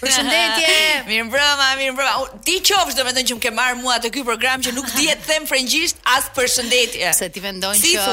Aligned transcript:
Përshëndetje. 0.00 0.76
Mirëmbrëma, 1.08 1.66
mirëmbrëma. 1.80 2.40
Ti 2.44 2.56
qofsh 2.68 2.96
domethën 2.98 3.28
që 3.30 3.36
më 3.38 3.42
ke 3.46 3.52
marr 3.56 3.76
mua 3.80 3.96
te 4.04 4.10
ky 4.12 4.24
program 4.28 4.60
që 4.64 4.74
nuk 4.76 4.88
dihet 4.96 5.22
them 5.28 5.46
frëngjisht 5.48 6.00
as 6.16 6.28
përshëndetje. 6.36 7.12
Se 7.16 7.28
ti 7.32 7.40
vendon 7.44 7.76
që 7.80 8.06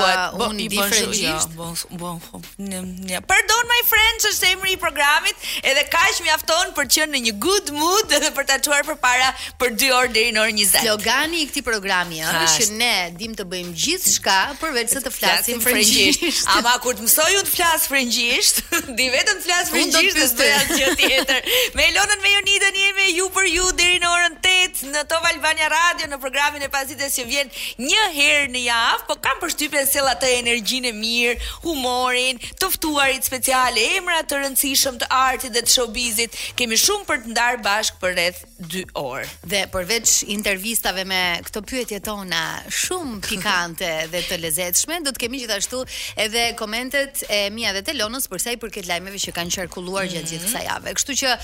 unë 0.45 0.67
di 0.73 0.79
frëngjisht 0.79 1.51
Bon, 1.57 1.75
bon. 1.99 2.43
Ne. 2.57 3.19
Pardon 3.27 3.69
my 3.69 3.81
friends, 3.87 4.25
është 4.31 4.51
emri 4.53 4.73
i 4.77 4.79
programit, 4.81 5.35
edhe 5.63 5.83
kaq 5.91 6.21
mjafton 6.25 6.71
për 6.77 6.87
të 6.89 7.01
qenë 7.01 7.13
në 7.15 7.21
një 7.27 7.33
good 7.43 7.71
mood 7.75 8.11
edhe 8.17 8.31
për 8.37 8.47
ta 8.51 8.57
çuar 8.63 8.85
përpara 8.87 9.29
për 9.61 9.75
2 9.83 9.91
orë 9.97 10.11
deri 10.15 10.31
në 10.35 10.41
orën 10.45 10.59
20. 10.59 10.83
Slogani 10.85 11.43
i 11.45 11.49
këtij 11.51 11.65
programi 11.67 12.21
është 12.23 12.53
që 12.53 12.67
ne 12.79 12.93
dim 13.19 13.35
të 13.37 13.45
bëjmë 13.51 13.75
gjithçka 13.83 14.37
përveç 14.61 14.95
se 14.95 15.03
të 15.05 15.11
flasim 15.13 15.59
frëngjisht 15.63 16.47
Ama 16.55 16.75
kur 16.83 16.95
të 16.97 17.05
mësoj 17.09 17.29
unë 17.41 17.45
të 17.49 17.53
flas 17.57 17.87
frengjisht, 17.91 18.61
di 18.97 19.07
vetëm 19.13 19.39
të 19.41 19.45
flas 19.45 19.71
frengjisht 19.73 20.39
dhe 20.39 20.49
asgjë 20.61 20.91
tjetër. 21.01 21.53
Me 21.75 21.81
Elonën 21.83 22.21
me 22.21 22.29
Jonidën 22.33 22.75
jemi 22.81 23.05
ju 23.17 23.25
për 23.33 23.45
ju 23.49 23.63
deri 23.77 23.97
në 24.03 24.09
orën 24.11 24.33
8 24.45 24.89
në 24.93 25.01
Top 25.09 25.23
Albania 25.25 25.65
Radio 25.71 26.05
në 26.11 26.17
programin 26.21 26.61
e 26.61 26.67
pasdites 26.71 27.15
që 27.17 27.23
vjen 27.29 27.49
një 27.81 28.01
herë 28.15 28.51
në 28.53 28.59
javë, 28.67 28.99
po 29.09 29.15
kam 29.23 29.39
përshtypjen 29.41 29.87
sell 29.89 30.09
të 30.21 30.29
energjinë 30.43 30.91
e 30.91 30.93
mirë, 30.97 31.47
humorin, 31.63 32.37
të 32.61 32.69
ftuarit 32.75 33.25
speciale, 33.25 33.83
emra 33.97 34.19
të 34.27 34.41
rëndësishëm 34.43 34.99
të 35.03 35.09
artit 35.17 35.55
dhe 35.55 35.63
të 35.67 35.73
showbizit. 35.73 36.37
Kemi 36.59 36.77
shumë 36.81 37.07
për 37.09 37.23
të 37.25 37.33
ndarë 37.33 37.61
bashkë 37.65 38.01
për 38.05 38.13
rreth 38.17 38.43
2 38.73 38.85
orë. 39.01 39.25
Dhe 39.53 39.63
përveç 39.73 40.15
intervistave 40.35 41.05
me 41.09 41.21
këto 41.47 41.63
pyetje 41.71 42.01
tona 42.05 42.43
shumë 42.83 43.17
pikante 43.25 43.91
dhe 44.13 44.23
të 44.29 44.37
lezetshme, 44.45 45.01
do 45.01 45.09
të 45.15 45.25
kemi 45.25 45.41
gjithashtu 45.43 45.81
edhe 46.25 46.47
komentet 46.61 47.23
e 47.39 47.43
mia 47.55 47.73
dhe 47.77 47.81
të 47.87 47.97
Elonës 47.97 48.29
për 48.31 48.45
sa 48.45 48.53
i 48.57 48.61
përket 48.63 48.87
lajmeve 48.91 49.21
që 49.25 49.35
kanë 49.39 49.57
qarkulluar 49.59 50.05
mm 50.05 50.07
-hmm. 50.07 50.15
gjatë 50.19 50.33
gjithë 50.33 50.47
mhm. 50.47 50.53
kësaj 50.53 50.67
jave. 50.69 50.97
Kështu 50.99 51.19
që 51.23 51.35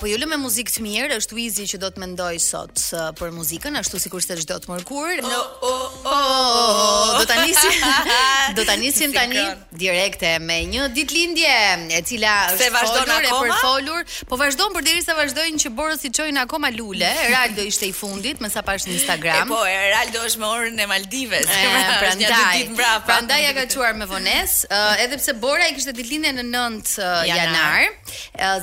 Po 0.00 0.06
ju 0.10 0.16
lë 0.20 0.28
me 0.28 0.38
muzikë 0.40 0.74
të 0.76 0.82
mirë, 0.84 1.16
është 1.20 1.36
Wizi 1.36 1.66
që 1.70 1.80
do 1.82 1.90
të 1.94 2.02
mendoj 2.02 2.38
sot 2.44 2.80
për 3.18 3.32
muzikën, 3.36 3.76
ashtu 3.80 3.98
sikur 4.02 4.22
se 4.24 4.36
çdo 4.42 4.56
të 4.62 4.70
mërkur. 4.72 5.20
Oh, 5.26 5.64
oh, 5.70 5.96
oh. 6.12 7.12
Do 7.20 7.24
ta 7.28 7.36
nisim. 7.42 7.84
Do 8.56 8.64
ta 8.66 8.76
nisim 8.80 9.12
tani 9.14 9.42
direkte 9.76 10.34
me 10.42 10.58
një 10.70 10.86
ditëlindje 10.96 11.54
e 11.96 12.00
cila 12.06 12.34
është 12.54 12.70
vazhdon 12.74 13.12
akoma 13.18 13.42
për 13.44 13.54
folur, 13.62 14.00
po 14.30 14.38
vazhdon 14.40 14.74
përderisa 14.76 15.16
vazhdojnë 15.18 15.60
që 15.64 15.72
borës 15.76 16.04
i 16.08 16.12
çojnë 16.18 16.44
akoma 16.44 16.70
lule. 16.74 17.08
Eraldo 17.26 17.64
ishte 17.70 17.88
i 17.90 17.94
fundit, 17.96 18.40
më 18.44 18.52
sa 18.54 18.62
pash 18.66 18.86
në 18.88 18.94
Instagram. 18.98 19.52
Po, 19.52 19.60
Eraldo 19.68 20.24
është 20.28 20.42
me 20.42 20.50
orën 20.56 20.80
e 20.84 20.88
Maldives. 20.90 21.50
Prandaj, 21.96 23.02
prandaj 23.06 23.40
ja 23.42 23.50
ka 23.56 23.64
çuar 23.70 23.94
me 23.96 24.06
vonesë, 24.10 24.68
edhe 25.04 25.18
pse 25.20 25.34
Bora 25.40 25.66
i 25.70 25.74
kishte 25.76 25.94
ditëlindjen 25.96 26.38
në 26.40 26.46
9 26.50 27.06
janar. 27.28 27.86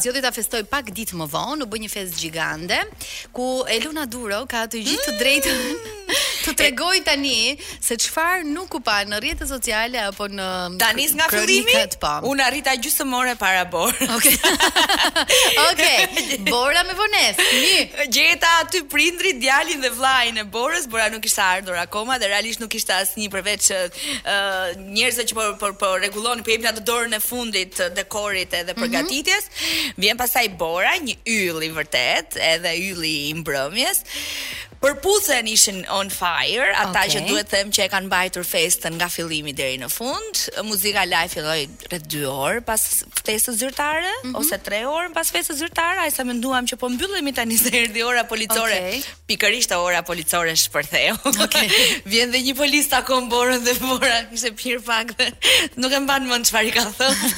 Zgjodhi 0.03 0.21
ta 0.25 0.31
festoi 0.35 0.63
pak 0.83 0.91
ditë 0.95 1.15
më 1.15 1.27
vonë 1.31 1.63
u 1.65 1.69
bë 1.71 1.79
një 1.85 1.91
festë 1.95 2.19
gjigande 2.25 2.81
ku 3.35 3.47
Eluna 3.77 4.03
Duro 4.13 4.43
ka 4.51 4.65
të 4.67 4.83
gjithë 4.83 5.05
të 5.11 5.19
drejtën 5.21 5.61
mm. 5.63 6.01
Të 6.43 6.51
tregoj 6.59 6.97
tani 7.07 7.53
se 7.83 7.95
çfarë 8.03 8.43
nuk 8.47 8.75
u 8.75 8.81
pa 8.83 8.97
në 9.07 9.19
rrjetet 9.21 9.47
sociale 9.49 9.99
apo 10.03 10.25
në 10.31 10.47
Tanis 10.81 11.13
nga 11.15 11.29
fillimi? 11.31 11.75
Po. 12.01 12.11
Unë 12.31 12.43
arrita 12.49 12.73
gjysmore 12.83 13.35
para 13.39 13.63
borës. 13.71 14.01
Okej. 14.17 14.33
Okej. 15.69 16.25
Bora 16.51 16.83
me 16.87 16.95
vonesë. 16.99 17.45
Mi, 17.53 18.09
gjeta 18.13 18.49
aty 18.63 18.81
prindrit, 18.91 19.39
djalin 19.41 19.83
dhe 19.85 19.93
vllajin 19.95 20.41
e 20.41 20.45
borës, 20.53 20.87
bora 20.91 21.07
nuk 21.13 21.23
kishte 21.25 21.41
ardhur 21.45 21.79
akoma 21.81 22.19
dhe 22.21 22.27
realisht 22.33 22.59
nuk 22.61 22.73
kishte 22.75 22.93
asnjë 22.97 23.29
përveç 23.37 23.69
uh, 23.71 23.95
njerëzve 24.93 25.25
që 25.31 25.37
po 25.39 25.47
po 25.61 25.71
po 25.83 25.93
rregullon 26.01 26.43
për 26.43 26.59
po 26.67 26.75
të 26.79 26.85
dorën 26.89 27.15
e 27.17 27.21
fundit 27.23 27.79
dekorit 27.95 28.53
edhe 28.59 28.75
mhm. 28.75 28.83
përgatitjes. 28.83 29.47
Mm 29.47 29.63
-hmm. 29.63 30.03
Vjen 30.03 30.17
pastaj 30.19 30.47
bora, 30.59 30.91
një 30.99 31.15
yll 31.25 31.63
i 31.63 31.71
vërtet, 31.79 32.37
edhe 32.53 32.75
ylli 32.91 33.15
i 33.31 33.33
mbrëmjes 33.39 34.03
përputhen 34.83 35.47
ishin 35.47 35.83
on 35.87 36.09
fire, 36.11 36.65
ata 36.75 36.89
okay. 37.05 37.11
që 37.13 37.19
duhet 37.29 37.51
them 37.53 37.69
që 37.71 37.85
e 37.85 37.91
kanë 37.93 38.07
mbajtur 38.09 38.43
festën 38.47 38.91
nga 38.99 39.07
fillimi 39.11 39.53
deri 39.55 39.77
në 39.79 39.87
fund. 39.91 40.41
Muzika 40.67 41.05
live 41.07 41.31
filloi 41.31 41.61
rreth 41.87 42.09
2 42.11 42.25
orë 42.27 42.63
pas 42.67 42.83
festës 43.23 43.61
zyrtare 43.61 44.09
mm 44.09 44.27
-hmm. 44.27 44.39
ose 44.41 44.59
3 44.65 44.81
orë 44.91 45.13
pas 45.15 45.29
festës 45.35 45.61
zyrtare, 45.61 46.03
ai 46.03 46.11
sa 46.11 46.25
menduam 46.27 46.67
që 46.67 46.75
po 46.81 46.89
mbyllemi 46.97 47.31
tani 47.39 47.57
se 47.63 47.71
erdhi 47.83 48.03
ora 48.03 48.23
policore. 48.33 48.75
Okay. 48.75 49.03
Pikërisht 49.31 49.71
ora 49.71 50.01
policore 50.11 50.55
shpërtheu. 50.63 51.15
Okay. 51.47 51.67
Vjen 52.11 52.31
dhe 52.35 52.43
një 52.47 52.55
polic 52.59 52.89
ta 52.91 52.99
komborën 53.11 53.63
dhe 53.67 53.73
bora, 53.87 54.19
ishte 54.35 54.51
pir 54.61 54.77
pak. 54.89 55.15
Dhe... 55.17 55.31
Nuk 55.79 55.91
e 55.95 55.99
mban 55.99 56.27
mend 56.27 56.45
çfarë 56.49 56.67
i 56.67 56.71
ka 56.75 56.83
thënë. 56.99 57.33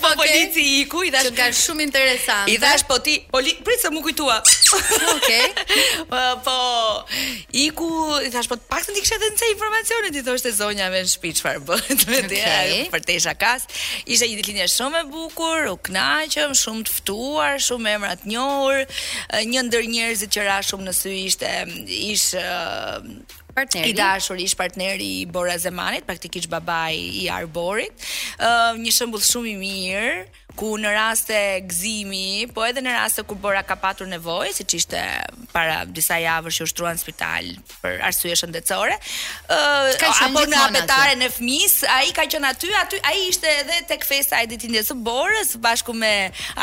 po 0.00 0.06
okay. 0.14 0.16
polici 0.18 0.62
i 0.80 0.88
kujtash. 0.88 1.28
Që 1.28 1.36
ka 1.36 1.46
shumë 1.64 1.84
interesante. 1.88 2.48
I 2.54 2.58
dash 2.64 2.82
po 2.88 2.96
ti, 3.04 3.14
poli, 3.32 3.52
pritse 3.64 3.88
mu 3.92 4.00
kujtua. 4.00 4.40
Okej. 4.40 5.12
Okay. 5.12 5.48
po, 6.08 6.16
po. 6.44 6.56
ku, 7.76 7.88
i 8.22 8.30
thash, 8.30 8.48
po, 8.50 8.56
pak 8.70 8.84
të 8.86 8.94
një 8.96 9.02
kështë 9.04 9.16
edhe 9.16 9.30
nëse 9.34 9.48
informacionit, 9.54 10.18
i 10.18 10.22
thosh 10.26 10.46
e 10.46 10.52
zonja 10.56 10.88
me 10.92 11.00
në 11.04 11.10
shpiqë 11.14 11.42
farë 11.44 11.62
bëtë, 11.66 11.96
me 12.10 12.20
të 12.20 12.26
okay. 12.26 12.30
Dhe, 12.30 12.84
për 12.92 13.02
te 13.06 13.16
isha 13.18 13.32
kas, 13.38 13.66
ishe 14.04 14.28
një 14.30 14.38
ditlinje 14.40 14.68
shumë 14.76 15.02
e 15.04 15.08
bukur, 15.10 15.68
u 15.74 15.76
knaqëm, 15.88 16.54
shumë 16.58 16.86
të 16.88 16.96
ftuar, 17.00 17.56
shumë 17.64 17.90
e 17.92 17.96
emrat 17.98 18.24
njohur, 18.28 18.84
një 19.50 19.64
ndër 19.68 19.88
njerëzit 19.94 20.34
që 20.36 20.46
ra 20.48 20.60
shumë 20.64 20.88
në 20.88 20.96
sy 20.96 21.16
ishte, 21.28 21.52
ishe, 22.10 22.44
partneri. 23.50 23.90
I 23.90 23.94
dashur 23.98 24.38
ish 24.38 24.54
partneri 24.56 25.08
i 25.22 25.24
Bora 25.26 25.56
Zemanit, 25.58 26.06
praktikisht 26.06 26.46
babai 26.52 26.94
i 27.18 27.26
Arborit. 27.34 27.96
Ëm 28.38 28.78
uh, 28.78 28.78
një 28.78 28.94
shembull 28.94 29.24
shumë 29.26 29.50
i 29.50 29.56
mirë 29.64 30.20
ku 30.60 30.74
në 30.76 30.90
raste 30.92 31.36
gëzimi, 31.64 32.44
po 32.52 32.66
edhe 32.68 32.82
në 32.84 32.92
raste 32.98 33.22
kur 33.28 33.38
bora 33.40 33.62
ka 33.64 33.78
patur 33.80 34.08
nevojë, 34.10 34.50
siç 34.58 34.74
ishte 34.82 35.00
para 35.54 35.86
disa 35.88 36.18
javësh 36.20 36.58
që 36.60 36.66
ushtruan 36.66 36.98
në 36.98 37.00
spital 37.00 37.48
për 37.80 37.94
arsye 38.06 38.34
shëndetësore, 38.40 38.98
ë 39.48 39.56
uh, 39.56 40.04
apo 40.26 40.42
në 40.50 40.58
apetare 40.66 41.14
në 41.20 41.30
fëmis, 41.32 41.76
ai 41.88 42.10
ka 42.16 42.26
qenë 42.32 42.50
aty, 42.52 42.68
aty 42.82 43.00
ai 43.08 43.14
ishte 43.30 43.48
edhe 43.62 43.78
tek 43.88 44.04
festa 44.06 44.42
e 44.44 44.48
ditën 44.52 44.76
e 44.82 44.84
borës 45.06 45.54
bashkë 45.64 45.96
me 46.02 46.12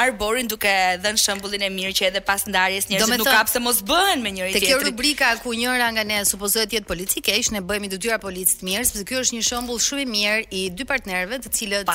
Arborin 0.06 0.48
duke 0.52 0.70
dhënë 1.04 1.22
shembullin 1.24 1.66
e 1.66 1.72
mirë 1.74 1.96
që 1.98 2.08
edhe 2.12 2.22
pas 2.28 2.46
ndarjes 2.48 2.86
njerëzit 2.92 3.18
nuk 3.18 3.28
thon, 3.32 3.64
mos 3.66 3.82
bëhen 3.90 4.22
me 4.22 4.36
njëri 4.36 4.54
tjetrin. 4.54 4.68
Te 4.68 4.74
kjo 4.74 4.92
rubrika 4.92 5.32
ku 5.42 5.56
njëra 5.58 5.90
nga 5.96 6.06
ne 6.06 6.22
supozohet 6.30 6.70
të 6.72 6.80
jetë 6.80 6.92
politike, 6.92 7.34
ish 7.42 7.50
ne 7.56 7.64
bëhemi 7.66 7.90
të 7.92 8.00
dyra 8.06 8.20
policët 8.24 8.62
mirë, 8.68 8.86
sepse 8.92 9.08
ky 9.10 9.18
është 9.24 9.40
një 9.40 9.48
shembull 9.50 9.82
shumë 9.84 10.04
i 10.04 10.08
mirë 10.14 10.40
i 10.60 10.64
dy 10.78 10.88
partnerëve, 10.94 11.42
të 11.48 11.56
cilët 11.58 11.94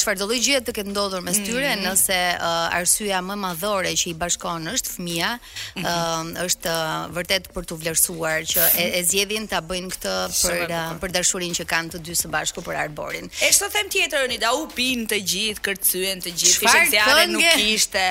Çfarë 0.00 0.20
do 0.20 0.26
lloj 0.30 0.38
gjëje 0.44 0.60
të 0.70 0.76
ketë 0.78 0.92
ndodhur 0.94 1.22
mes 1.26 1.38
tyre, 1.42 1.70
mm. 1.72 1.82
nëse 1.84 2.16
uh, 2.38 2.76
arsyeja 2.78 3.20
më 3.26 3.36
madhore 3.42 3.90
që 3.98 4.10
i 4.12 4.14
bashkon 4.20 4.68
është 4.70 4.94
fëmia, 4.94 5.30
mm 5.40 5.82
-hmm. 5.82 5.82
uh, 5.82 6.44
është 6.46 6.74
vërtet 7.18 7.50
për 7.54 7.66
t'u 7.70 7.76
vlerësuar 7.82 8.46
që 8.52 8.68
e, 8.82 8.84
e 9.00 9.00
zgjedhin 9.10 9.48
ta 9.50 9.60
bëjnë 9.66 9.90
këtë 9.96 10.14
për 10.36 10.62
uh, 10.68 10.92
për 11.02 11.12
dashurinë 11.18 11.58
që 11.60 11.66
kanë 11.74 11.94
të 11.96 12.00
dy 12.06 12.14
së 12.22 12.30
bashku 12.34 12.62
për 12.66 12.76
Arborin. 12.84 13.26
E 13.42 13.50
shto 13.52 13.68
them 13.74 13.88
tjetër 13.92 14.24
oni, 14.28 14.38
da 14.42 14.52
u 14.54 14.68
pin 14.70 15.06
të 15.10 15.18
gjithë, 15.32 15.60
kërcyen 15.66 16.22
të 16.24 16.30
gjithë, 16.38 16.58
fishën 16.64 16.88
fjalën 16.94 17.30
nuk 17.34 17.50
ishte. 17.74 18.04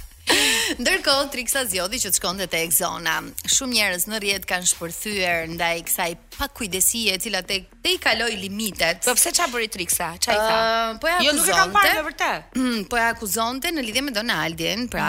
Ndërkohë 0.80 1.26
Triksa 1.34 1.64
Zjodhi 1.68 1.98
që 2.04 2.10
të 2.12 2.18
shkonte 2.20 2.46
te 2.52 2.60
Exona, 2.66 3.16
shumë 3.50 3.76
njerëz 3.76 4.04
në 4.10 4.20
rrjet 4.22 4.46
kanë 4.48 4.68
shpërthyer 4.70 5.48
ndaj 5.56 5.80
kësaj 5.88 6.08
pakujdesie 6.36 7.16
e 7.16 7.20
cila 7.24 7.40
tek 7.46 7.66
te 7.84 7.94
i 7.96 7.98
kaloi 8.02 8.36
limitet. 8.38 9.02
Po 9.06 9.14
pse 9.18 9.32
ça 9.36 9.48
bëri 9.50 9.68
Triksa? 9.74 10.12
Ça 10.22 10.32
i 10.36 10.38
tha? 10.40 10.56
Uh, 10.94 10.98
po 11.02 11.10
ja 11.10 11.18
jo, 11.26 11.34
akuzonte. 11.34 11.34
Jo 11.34 11.36
nuk 11.38 11.50
e 11.50 11.58
kam 11.58 11.76
parë 11.76 12.02
vërtet. 12.08 12.58
Mm, 12.60 12.82
po 12.92 13.00
ja 13.00 13.06
akuzonte 13.14 13.72
në 13.74 13.86
lidhje 13.88 14.04
me 14.06 14.14
Donaldin, 14.16 14.86
pra 14.92 15.08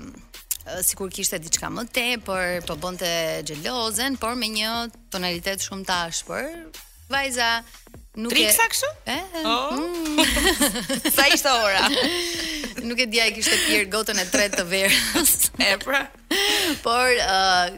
mhm. 0.00 0.22
sikur 0.88 1.10
kishte 1.12 1.40
diçka 1.44 1.70
më 1.76 1.86
tepër, 1.92 2.62
po 2.68 2.78
bënte 2.86 3.12
xhelozen, 3.50 4.16
por 4.20 4.34
me 4.40 4.48
një 4.56 4.72
tonalitet 5.12 5.62
shumë 5.68 5.84
të 5.90 5.98
ashpër. 6.08 6.50
Vajza 7.12 7.50
nuk 8.22 8.32
Triksa 8.32 8.70
kështu? 8.72 8.94
E? 9.12 9.20
Oh. 9.44 9.76
Mm. 9.76 10.24
Sa 11.14 11.28
ishte 11.28 11.52
ora? 11.52 11.84
nuk 12.84 13.00
e 13.00 13.06
dia 13.08 13.26
i 13.28 13.34
kishte 13.36 13.56
pir 13.66 13.86
gotën 13.92 14.18
e 14.22 14.26
tretë 14.34 14.60
të 14.62 14.66
verës. 14.72 15.34
e 15.70 15.74
pra. 15.86 16.04
Por 16.82 17.08
uh, 17.20 17.74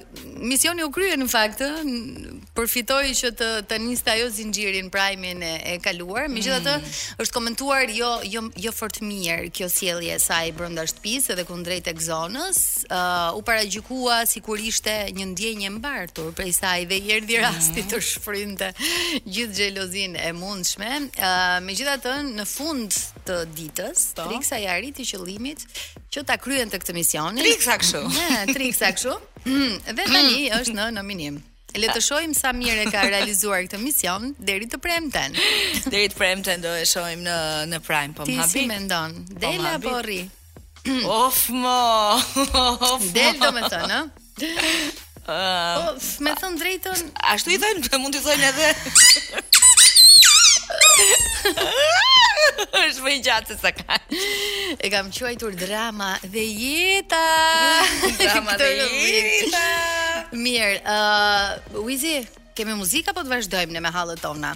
misioni 0.47 0.83
u 0.85 0.91
krye 0.95 1.17
në 1.19 1.27
fakt 1.31 1.63
përfitoi 2.55 3.15
që 3.19 3.31
të 3.37 3.49
të 3.69 3.79
niste 3.83 4.13
ajo 4.13 4.29
zinxhirin 4.31 4.91
primin 4.95 5.41
e, 5.43 5.51
e 5.73 5.75
kaluar. 5.83 6.29
Megjithatë, 6.31 6.75
mm. 6.79 6.99
është 7.25 7.35
komentuar 7.35 7.91
jo 7.91 8.11
jo 8.31 8.45
jo 8.67 8.73
fort 8.77 9.01
mirë 9.05 9.51
kjo 9.57 9.69
sjellje 9.73 10.15
e 10.17 10.23
saj 10.23 10.53
brenda 10.59 10.85
shtëpisë 10.87 11.37
dhe 11.41 11.47
kundrejt 11.49 11.87
tek 11.91 11.99
zonës. 12.05 12.61
uh, 12.95 13.39
u 13.39 13.43
paragjykua 13.43 14.23
sikur 14.31 14.61
ishte 14.61 14.95
një 15.17 15.27
ndjenjë 15.33 15.71
mbartur 15.79 16.33
prej 16.33 16.53
saj 16.61 16.87
dhe 16.87 16.97
i 17.01 17.13
erdhi 17.17 17.37
rasti 17.43 17.83
mm. 17.83 17.89
të 17.91 18.01
shfrynte 18.11 18.69
gjithë 19.25 19.55
xhelozin 19.59 20.17
e 20.17 20.31
mundshme. 20.33 20.93
uh, 21.11 21.59
Megjithatë, 21.67 22.13
në 22.39 22.45
fund 22.57 22.91
të 23.27 23.39
ditës, 23.57 24.09
po. 24.17 24.29
Triksa 24.29 24.59
i 24.61 24.67
arriti 24.69 25.03
qëllimit 25.09 25.61
që 26.13 26.23
ta 26.25 26.37
kryente 26.39 26.79
këtë 26.79 26.95
misionin. 26.95 27.43
Triksa 27.43 27.79
kështu. 27.83 28.03
triksa 28.53 28.89
kështu. 28.93 29.15
Dhe 29.97 30.07
tani 30.07 30.49
mm. 30.51 30.55
është 30.59 30.77
në 30.79 30.89
nominim. 30.99 31.41
Le 31.75 31.89
të 31.91 32.01
shohim 32.07 32.35
sa 32.39 32.53
mirë 32.55 32.85
e 32.87 32.91
ka 32.93 33.01
realizuar 33.11 33.65
këtë 33.67 33.81
mision 33.83 34.29
deri 34.39 34.69
të 34.71 34.79
premten. 34.83 35.35
Deri 35.93 36.09
të 36.13 36.19
premten 36.21 36.63
do 36.63 36.71
e 36.77 36.85
shohim 36.87 37.25
në 37.27 37.39
në 37.73 37.81
prime, 37.87 38.15
po 38.15 38.27
më 38.29 38.37
habi. 38.43 38.61
Ti 38.61 38.67
mendon? 38.71 39.17
Dela 39.41 39.77
po 39.83 39.99
rri. 40.07 40.23
Of 41.25 41.47
mo. 41.57 42.21
Del 43.17 43.39
do 43.41 43.49
më 43.57 43.63
thonë, 43.73 43.99
ë? 44.03 44.05
Po, 45.25 45.33
ah. 45.33 45.95
më 46.21 46.35
thon 46.41 46.59
drejtën. 46.61 47.07
Ashtu 47.33 47.55
i 47.55 47.59
thonë, 47.63 48.03
mund 48.03 48.13
të 48.13 48.21
thonë 48.29 48.53
edhe. 48.53 48.73
Është 52.85 53.05
më 53.05 53.13
gjatë 53.27 53.55
se 53.55 53.61
sa 53.65 53.73
ka. 53.75 53.99
E 54.85 54.91
kam 54.93 55.11
quajtur 55.15 55.57
drama 55.61 56.13
dhe 56.33 56.45
jeta. 56.61 57.25
Drama 58.23 58.59
dhe 58.61 58.71
jeta. 58.83 59.65
Mirë, 60.35 60.79
ë 60.81 60.99
uh, 60.99 61.83
Wizi, 61.87 62.19
kemi 62.59 62.77
muzikë 62.81 63.15
apo 63.15 63.25
të 63.27 63.37
vazhdojmë 63.37 63.75
ne 63.79 63.83
me 63.87 63.93
hallet 63.95 64.23
tona? 64.25 64.55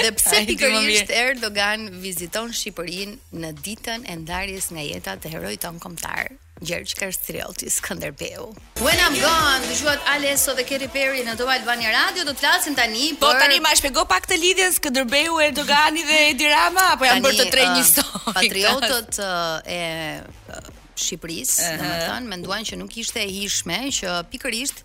Dhe 0.00 0.12
pse 0.18 0.44
pikërisht 0.50 1.14
Erdogan 1.20 1.88
viziton 2.04 2.50
Shqipërinë 2.58 3.42
në 3.44 3.52
ditën 3.62 4.06
e 4.10 4.18
ndarjes 4.24 4.43
marrjes 4.44 4.68
nga 4.70 4.82
jeta 4.84 5.12
të 5.24 5.30
heroit 5.32 5.60
ton 5.64 5.78
kombëtar. 5.80 6.34
Gjergj 6.64 6.92
Kastrioti, 7.00 7.68
Skënderbeu. 7.72 8.44
When 8.84 8.98
I'm 9.04 9.16
gone, 9.20 9.64
dëgjuat 9.68 10.04
Aleso 10.14 10.54
dhe 10.56 10.64
Keri 10.68 10.88
Perry 10.92 11.24
në 11.26 11.34
Top 11.40 11.48
Albani 11.50 11.88
Radio, 11.92 12.24
do 12.28 12.34
të 12.36 12.44
flasim 12.44 12.76
tani 12.78 13.08
për 13.18 13.24
Po 13.24 13.32
tani 13.40 13.58
më 13.64 13.72
shpjego 13.80 14.04
pak 14.08 14.28
të 14.30 14.38
lidhjen 14.44 14.76
Skënderbeu, 14.76 15.40
Erdogani 15.48 16.04
dhe 16.08 16.20
Edirama 16.30 16.86
apo 16.94 17.08
janë 17.08 17.26
bërë 17.26 17.40
të 17.42 17.48
tre 17.56 17.66
uh, 17.66 17.74
një 17.74 17.82
histori. 17.82 18.38
Patriotët 18.38 19.20
uh, 19.24 19.60
e 19.66 20.80
Shqipërisë, 20.94 21.74
domethënë 21.80 22.28
menduan 22.30 22.66
që 22.68 22.76
nuk 22.78 22.94
ishte 23.02 23.22
e 23.22 23.26
hishme 23.34 23.78
që 23.96 24.14
pikërisht 24.30 24.82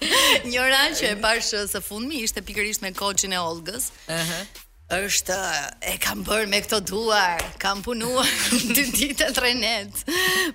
Njëra 0.48 0.82
që 0.96 1.10
e 1.14 1.20
pashë 1.20 1.62
së 1.74 1.82
fundmi 1.84 2.22
ishte 2.26 2.42
pikërisht 2.46 2.84
me 2.84 2.92
koqin 2.96 3.36
e 3.38 3.44
Olgës. 3.46 3.92
ëhë 4.16 4.24
Uh 4.40 4.40
-huh 4.40 4.66
është 4.90 5.34
e 5.86 5.92
kam 6.02 6.24
bërë 6.26 6.48
me 6.50 6.58
këto 6.64 6.80
duar, 6.82 7.38
kam 7.62 7.78
punuar 7.82 8.26
dy 8.74 8.82
ditë 8.90 9.28
tre 9.36 9.52
net 9.54 9.94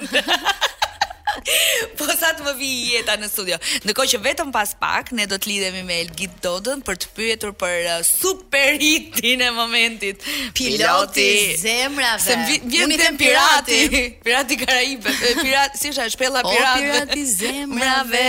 sa 2.26 2.32
të 2.36 2.44
më 2.48 2.52
vi 2.58 2.68
jeta 2.92 3.14
në 3.22 3.28
studio. 3.30 3.56
Ndërkohë 3.86 4.12
që 4.12 4.18
vetëm 4.26 4.50
pas 4.54 4.72
pak 4.82 5.12
ne 5.16 5.26
do 5.30 5.38
të 5.40 5.50
lidhemi 5.50 5.82
me 5.86 5.98
Elgit 6.02 6.34
Dodën 6.44 6.82
për 6.86 6.98
të 7.02 7.10
pyetur 7.16 7.52
për 7.58 7.76
uh, 7.92 7.98
superhitin 8.06 9.44
e 9.46 9.50
momentit. 9.54 10.26
Piloti, 10.56 10.78
piloti 10.80 11.58
zemrave. 11.60 12.24
Se 12.24 12.58
vjen 12.66 12.94
tem 13.00 13.18
pirati, 13.20 13.80
pirati 14.24 14.58
Karaibe, 14.66 15.12
pirat, 15.42 15.76
si 15.78 15.92
është 15.92 16.08
shpella 16.16 16.42
pirat. 16.46 16.72
O 16.72 16.82
pirati 16.82 17.26
zemrave. 17.30 18.26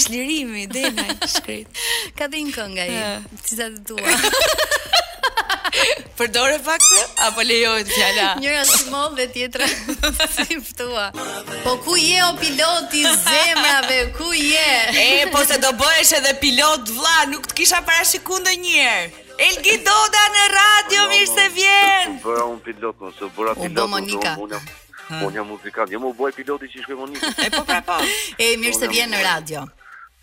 Çlirimi, 0.00 0.66
Dena, 0.74 1.06
shkret. 1.36 1.82
Ka 2.18 2.30
dhënë 2.32 2.56
këngë 2.56 2.86
ai, 2.86 3.14
si 3.46 3.60
sa 3.60 3.70
të 3.70 3.94
dua. 3.94 4.18
Përdore 6.18 6.58
pak 6.64 6.82
të, 6.82 7.00
apo 7.28 7.44
lejojt 7.46 7.88
fjalla 7.94 8.28
Njëra 8.40 8.64
si 8.68 8.84
mod 8.92 9.16
dhe 9.18 9.26
tjetra 9.32 9.66
Si 10.34 10.56
mftua 10.58 11.06
Po 11.64 11.72
ku 11.84 11.94
je 11.96 12.20
o 12.28 12.32
pilot 12.40 12.90
i 13.00 13.04
zemrave 13.26 13.98
Ku 14.18 14.28
je 14.32 14.72
E, 15.04 15.26
po 15.32 15.44
se 15.48 15.58
do 15.62 15.72
bëhesh 15.80 16.14
edhe 16.20 16.34
pilot 16.42 16.88
vla 16.98 17.20
Nuk 17.32 17.48
të 17.50 17.54
kisha 17.62 17.80
para 17.86 18.04
shikunde 18.08 18.54
njerë 18.64 19.26
El 19.40 19.56
Gidoda 19.64 20.22
në 20.34 20.42
radio, 20.52 21.04
mirë 21.12 21.28
se 21.34 21.44
vjen 21.56 22.16
Së 22.16 22.22
bëra 22.28 22.44
unë 22.52 22.62
pilot 22.70 23.04
më, 23.04 23.12
së 23.20 23.30
bëra 23.38 23.54
pilot 23.60 23.76
më 23.76 24.00
Unë 24.00 24.00
bëmë 24.00 24.02
nika 24.08 24.34
Unë 25.20 25.30
jam 25.36 25.46
muzikat, 25.50 25.90
jam 25.96 26.04
u 26.08 26.12
bëj 26.16 26.34
pilot 26.38 26.66
i 26.68 26.72
që 26.74 26.82
shkujmë 26.86 27.08
nika 27.14 27.32
E, 27.46 27.50
po 27.56 27.64
pra 27.68 27.80
po 27.88 27.98
E, 28.36 28.54
mirë 28.62 28.76
se 28.82 28.90
vjen 28.92 29.14
në 29.14 29.22
radio 29.28 29.64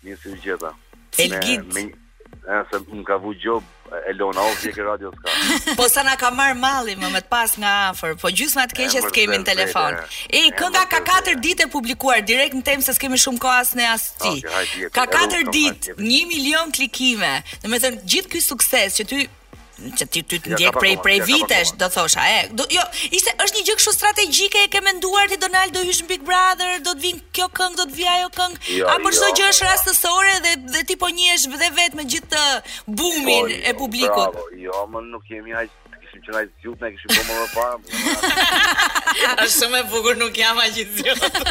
Mirë 0.04 0.22
se 0.24 0.36
vjeta 0.44 0.74
El 1.18 1.34
Nëse 1.38 1.88
E, 1.88 2.78
më 2.78 3.04
ka 3.06 3.18
vu 3.20 3.34
gjobë 3.36 3.76
Elona, 4.10 4.40
u 4.42 4.56
vjekë 4.62 4.82
radio 4.84 5.12
s'ka. 5.12 5.34
po 5.78 5.86
sa 5.90 6.02
na 6.06 6.16
ka 6.20 6.30
marr 6.34 6.56
malli 6.58 6.92
më 6.98 7.08
me 7.14 7.20
të 7.24 7.28
pas 7.30 7.54
nga 7.58 7.72
afër, 7.92 8.16
po 8.20 8.28
gjysma 8.32 8.66
të 8.68 8.74
keqes 8.80 9.06
kemi 9.14 9.38
në 9.40 9.46
telefon. 9.48 9.92
E, 10.28 10.40
kënga 10.58 10.84
ka 10.90 11.00
4 11.08 11.38
ditë 11.44 11.68
publikuar 11.72 12.20
direkt 12.26 12.56
në 12.58 12.62
temë 12.68 12.86
se 12.86 12.94
s'kemi 12.98 13.18
shumë 13.20 13.42
kohë 13.44 13.56
as 13.64 13.72
ne 13.78 13.86
as 13.92 14.08
ti. 14.20 14.34
ka 14.94 15.06
4 15.08 15.48
ditë, 15.58 15.96
1 15.98 16.32
milion 16.34 16.72
klikime. 16.74 17.40
Do 17.62 17.68
të 17.72 17.80
thënë 17.86 18.04
gjithë 18.12 18.32
ky 18.34 18.44
sukses 18.50 18.98
që 19.00 19.08
ty 19.10 19.28
që 19.78 20.06
ti 20.12 20.20
ty 20.26 20.38
të 20.42 20.56
ndjek 20.56 20.78
prej 20.80 20.92
prej 21.02 21.18
vitesh, 21.26 21.72
do 21.78 21.86
thosha, 21.92 22.24
e, 22.34 22.38
do, 22.58 22.64
jo, 22.74 22.82
ishte, 23.14 23.34
është 23.44 23.58
një 23.60 23.64
gjë 23.68 23.76
kështu 23.78 23.94
strategjike, 23.94 24.62
e 24.66 24.70
ke 24.72 24.80
menduar 24.84 25.30
ti 25.30 25.38
Donald 25.40 25.74
do 25.76 25.84
hysh 25.86 26.02
në 26.04 26.08
Big 26.10 26.24
Brother, 26.26 26.72
do 26.86 26.94
të 26.96 27.06
vinë 27.06 27.26
kjo 27.38 27.46
këngë, 27.56 27.78
do 27.78 27.86
të 27.92 27.98
vijë 28.00 28.12
ajo 28.16 28.30
këngë, 28.38 28.62
jo, 28.78 28.88
apo 28.94 29.12
çdo 29.14 29.30
gjë 29.38 29.50
është 29.54 29.68
rastësore 29.70 30.34
dhe 30.44 30.56
dhe 30.76 30.82
ti 30.90 30.98
po 31.02 31.12
njihesh 31.14 31.46
dhe 31.62 31.70
vetë 31.78 32.00
me 32.00 32.08
gjithë 32.14 32.30
të 32.34 32.46
bumin 32.98 33.44
jo, 33.44 33.54
jo, 33.54 33.62
e 33.70 33.76
publikut. 33.78 34.34
Bravo, 34.34 34.48
jo, 34.66 34.82
më 34.94 35.04
nuk 35.12 35.26
kemi 35.30 35.54
aq 35.62 35.74
kishim 36.02 36.24
qenë 36.26 36.40
aq 36.42 36.54
zgjut, 36.58 36.78
ne 36.84 36.90
kishim 36.98 37.26
po 37.30 37.38
më 37.38 37.48
parë. 37.54 39.42
Është 39.46 39.50
shumë 39.56 39.82
e 39.84 39.86
bukur, 39.94 40.18
nuk 40.24 40.38
jam 40.42 40.58
aq 40.58 40.78
zgjut. 40.82 41.42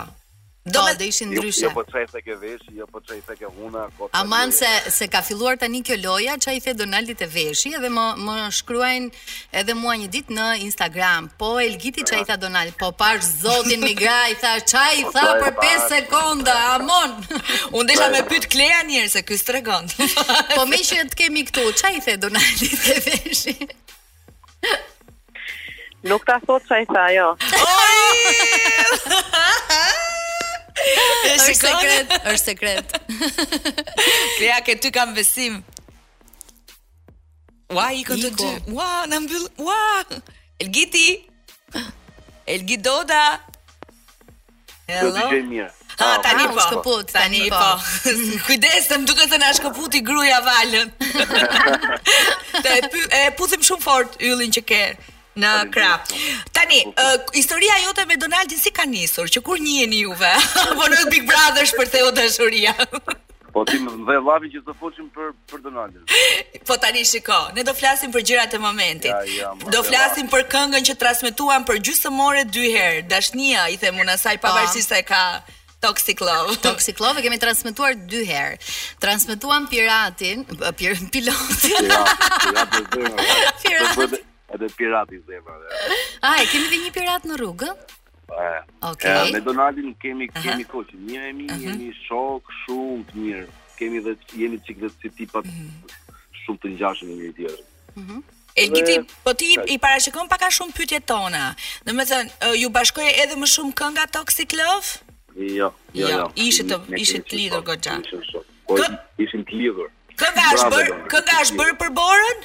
Do 0.65 0.81
me... 0.83 1.05
ishin 1.05 1.27
jo, 1.27 1.33
jo, 1.35 1.39
ndryshe. 1.39 1.61
Jo, 1.61 1.69
jo 1.69 1.73
po 1.73 1.83
çaj 1.91 2.07
se 2.11 2.21
ke 2.21 2.35
vesh, 2.35 2.65
jo 2.71 2.85
po 2.87 2.99
çaj 3.01 3.19
se 3.27 3.35
ke 3.35 3.45
huna, 3.45 3.87
Aman 4.13 4.51
se 4.51 4.67
se 4.89 5.07
ka 5.07 5.21
filluar 5.21 5.57
tani 5.59 5.81
kjo 5.83 5.97
loja, 6.01 6.39
çaj 6.39 6.63
the 6.63 6.73
Donaldit 6.73 7.21
e 7.21 7.25
veshi, 7.33 7.73
edhe 7.75 7.89
më 7.91 8.05
më 8.23 8.35
shkruajn 8.59 9.09
edhe 9.59 9.73
mua 9.75 9.95
një 9.99 10.07
ditë 10.13 10.31
në 10.37 10.47
Instagram. 10.67 11.27
Po 11.37 11.49
Elgiti 11.59 12.03
çaj 12.07 12.21
i 12.21 12.23
tha 12.29 12.37
Donald, 12.39 12.73
po 12.79 12.91
pa 12.91 13.11
zotin 13.19 13.81
Migra 13.83 14.21
i 14.31 14.35
tha 14.35 14.53
çaj 14.63 15.03
po, 15.03 15.11
tha 15.11 15.25
për 15.41 15.53
5 15.59 15.89
sekonda, 15.95 16.55
Aman. 16.77 17.11
undesha 17.79 18.07
ndesha 18.07 18.07
me 18.15 18.23
pyet 18.29 18.47
Klea 18.47 18.79
njerë 18.87 19.09
se 19.17 19.21
ky 19.27 19.35
stregon. 19.37 19.83
Po 20.55 20.63
më 20.71 20.79
që 20.89 21.03
të 21.11 21.23
kemi 21.23 21.43
këtu, 21.51 21.67
çaj 21.81 21.99
the 22.07 22.15
Donaldit 22.15 22.79
e 22.95 22.99
veshi. 23.07 23.57
Nuk 26.07 26.23
ta 26.27 26.39
thot 26.47 26.63
çaj 26.71 26.87
tha, 26.87 27.05
jo. 27.11 27.35
është 30.75 31.53
sekret, 31.59 32.13
është 32.23 32.45
sekret. 32.45 32.95
Klea, 34.37 34.59
ke 34.65 34.75
ty 34.81 34.91
kam 34.95 35.13
besim. 35.15 35.59
Ua, 37.73 37.89
i 37.95 38.03
këtë 38.05 38.31
të 38.31 38.33
dy. 38.37 38.73
Ua, 38.73 38.89
në 39.09 39.19
mbëllë. 39.25 39.51
Ua, 39.65 40.21
Elgiti. 40.61 41.05
Elgi 42.49 42.77
Doda. 42.85 43.23
Hello. 44.89 45.13
Këtë 45.15 45.29
gjej 45.29 45.45
mirë. 45.51 45.71
Ha, 45.93 46.07
ah, 46.09 46.11
ah, 46.17 46.19
tani 46.25 46.43
ah, 46.43 46.53
po. 46.57 46.61
Shkëput, 46.65 47.09
tani 47.13 47.41
po. 47.53 47.57
po. 47.57 48.11
Kujdes, 48.47 48.87
të 48.89 48.97
më 49.01 49.09
duke 49.09 49.27
të 49.29 49.39
nga 49.41 49.51
shkëput 49.59 49.97
i 49.99 50.05
gruja 50.05 50.39
valën. 50.41 50.93
Të 52.63 52.73
e 53.19 53.25
putim 53.37 53.61
shumë 53.65 53.83
fort 53.85 54.17
yllin 54.25 54.53
që 54.57 54.63
kërë. 54.71 55.11
Në 55.41 55.51
kra. 55.73 55.95
Tani, 56.53 56.81
uh, 56.93 57.33
historia 57.33 57.73
jote 57.87 58.05
me 58.09 58.17
Donaldin 58.21 58.59
si 58.61 58.71
ka 58.71 58.85
nisur? 58.85 59.29
Që 59.33 59.41
kur 59.47 59.59
njeheni 59.63 60.03
juve? 60.05 60.29
Apo 60.67 60.89
në 60.91 60.99
Big 61.11 61.25
Brothers 61.29 61.73
për 61.77 61.89
theu 61.95 62.11
dashuria? 62.17 62.73
Po 63.53 63.61
ti 63.69 63.77
më 63.77 63.91
dhe 64.07 64.15
lavi 64.25 64.47
që 64.49 64.63
të 64.65 64.73
foshim 64.79 65.09
për, 65.13 65.27
për 65.51 65.59
Donaldin. 65.61 66.01
Po 66.65 66.73
tani 66.81 67.03
shiko, 67.05 67.35
ne 67.53 67.61
do 67.67 67.73
flasim 67.77 68.09
për 68.15 68.23
gjërat 68.25 68.55
e 68.57 68.59
momentit. 68.61 69.11
Ja, 69.29 69.49
ja, 69.51 69.71
do 69.75 69.83
flasim 69.85 70.25
për 70.31 70.47
këngën 70.49 70.87
që 70.89 70.95
transmituan 70.97 71.61
për 71.67 71.77
gjusë 71.85 72.09
more 72.17 72.47
dy 72.49 72.63
herë. 72.73 73.03
Dashnia, 73.11 73.67
i 73.69 73.77
them 73.83 74.01
unë 74.01 74.15
asaj, 74.17 74.39
pavarësisht 74.41 74.95
se 74.95 75.03
ka 75.05 75.21
Toxic 75.85 76.25
Love. 76.25 76.57
Toxic 76.65 76.97
Love 77.03 77.21
e 77.21 77.27
kemi 77.27 77.37
transmetuar 77.45 77.93
dy 77.93 78.23
herë. 78.25 78.57
Transmetuam 79.05 79.69
piratin, 79.69 80.47
pir, 80.81 80.97
pilotin. 81.13 81.93
Piratin. 82.49 83.09
Piratin 83.61 84.29
edhe 84.55 84.67
pirat 84.77 85.11
i 85.11 85.19
zemra. 85.19 85.53
A, 86.27 86.43
e 86.43 86.45
kemi 86.51 86.67
dhe 86.71 86.79
një 86.85 86.91
pirat 86.97 87.27
në 87.29 87.37
rrugë? 87.41 87.71
Po. 88.29 88.39
E, 88.39 88.53
okay. 88.89 89.31
me 89.35 89.41
Donaldin 89.45 89.91
kemi, 90.01 90.29
kemi 90.43 90.63
uh 90.63 90.93
një 91.07 91.23
e 91.29 91.33
mi, 91.33 91.43
një 91.43 91.49
-huh. 91.49 91.65
jemi 91.65 91.89
shok 92.07 92.43
shumë 92.61 93.03
të 93.09 93.21
mirë, 93.23 93.47
kemi 93.79 94.01
dhe 94.05 94.15
jemi 94.41 94.57
qikë 94.67 94.79
dhe 94.85 94.89
si 95.01 95.09
tipat 95.19 95.45
uh 95.45 95.51
mhm. 95.51 95.67
-huh. 95.67 96.15
shumë 96.43 96.59
të 96.63 96.67
ngjashëm 96.75 97.07
me 97.07 97.13
një 97.23 97.33
tjerë. 97.37 97.63
Mhm. 97.95 98.09
-huh. 98.09 98.21
E 98.61 98.67
gjithi, 98.69 98.95
po 99.25 99.33
ti 99.33 99.45
i, 99.53 99.73
i 99.73 99.77
parashikon 99.81 100.27
paka 100.29 100.45
shumë 100.57 100.73
pytje 100.77 100.99
tona. 101.11 101.45
Në 101.85 101.91
me 101.97 102.03
thënë, 102.05 102.55
ju 102.61 102.69
bashkoj 102.69 103.07
edhe 103.23 103.35
më 103.43 103.47
shumë 103.55 103.73
kënga 103.79 104.05
Toxic 104.15 104.53
Love? 104.59 104.87
Jo, 105.35 105.73
jo, 105.93 106.07
jo. 106.09 106.09
jo. 106.09 106.31
Ishit 106.35 106.67
të, 106.71 106.77
ishit 107.03 107.23
të 107.29 107.33
lidhur, 107.39 107.63
Goqa. 107.65 107.95
Po, 108.67 108.77
të 109.17 109.55
lidhur. 109.61 109.87
Kënga 110.21 110.43
është 110.53 110.69
bërë, 110.73 110.91
kënga 111.11 111.39
është 111.43 111.55
bërë 111.59 111.73
për 111.81 111.89
borën? 111.99 112.37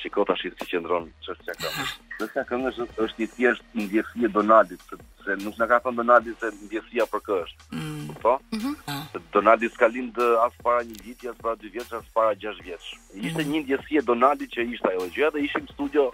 Shikota 0.00 0.34
shi 0.38 0.50
të 0.52 0.66
qëndronë 0.72 1.24
që 1.24 1.30
është 1.34 1.48
qëka. 1.60 1.70
Dhe 2.18 2.26
se 2.34 2.56
është 2.68 2.86
është 3.04 3.20
një 3.22 3.28
tjeshtë 3.36 3.78
në 3.78 3.86
ndjesia 3.88 4.28
Donaldit, 4.36 4.82
se 5.24 5.36
nuk 5.44 5.56
na 5.58 5.68
ka 5.70 5.78
thënë 5.84 6.00
Donaldit 6.02 6.40
se 6.42 6.50
në 6.54 6.68
ndjesia 6.68 7.06
për 7.14 7.24
kë 7.28 7.38
është. 7.44 7.68
Mm. 7.72 8.14
Po? 8.22 8.36
Mhm. 8.54 8.74
Ah. 8.86 9.18
Donaldi 9.34 9.68
s'ka 9.70 9.88
lindë 9.94 10.26
asë 10.46 10.62
para 10.66 10.82
një 10.88 10.98
vitë, 11.04 11.30
asë 11.32 11.42
para 11.42 11.56
dy 11.60 11.70
vjetës, 11.74 11.96
asë 12.00 12.14
para 12.14 12.36
gjashtë 12.42 12.66
vjetës. 12.68 12.90
Ishte 13.22 13.42
mhm. 13.44 13.50
një 13.54 13.64
ndjesia 13.66 14.04
Donaldit 14.10 14.54
që 14.54 14.66
ishte 14.74 14.92
ajo 14.92 15.08
gjëja 15.16 15.32
dhe 15.36 15.44
ishim 15.48 15.68
studio 15.72 16.08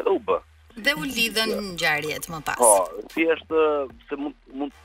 edhe 0.00 0.12
u 0.14 0.20
bë. 0.28 0.40
Dhe 0.84 0.94
u 0.98 1.04
lidhen 1.06 1.52
në 1.60 1.74
gjarjet 1.78 2.30
më 2.32 2.40
pas. 2.46 2.58
Po, 2.58 3.02
si 3.14 3.26
se 3.44 3.64
se 4.08 4.16
mund 4.20 4.80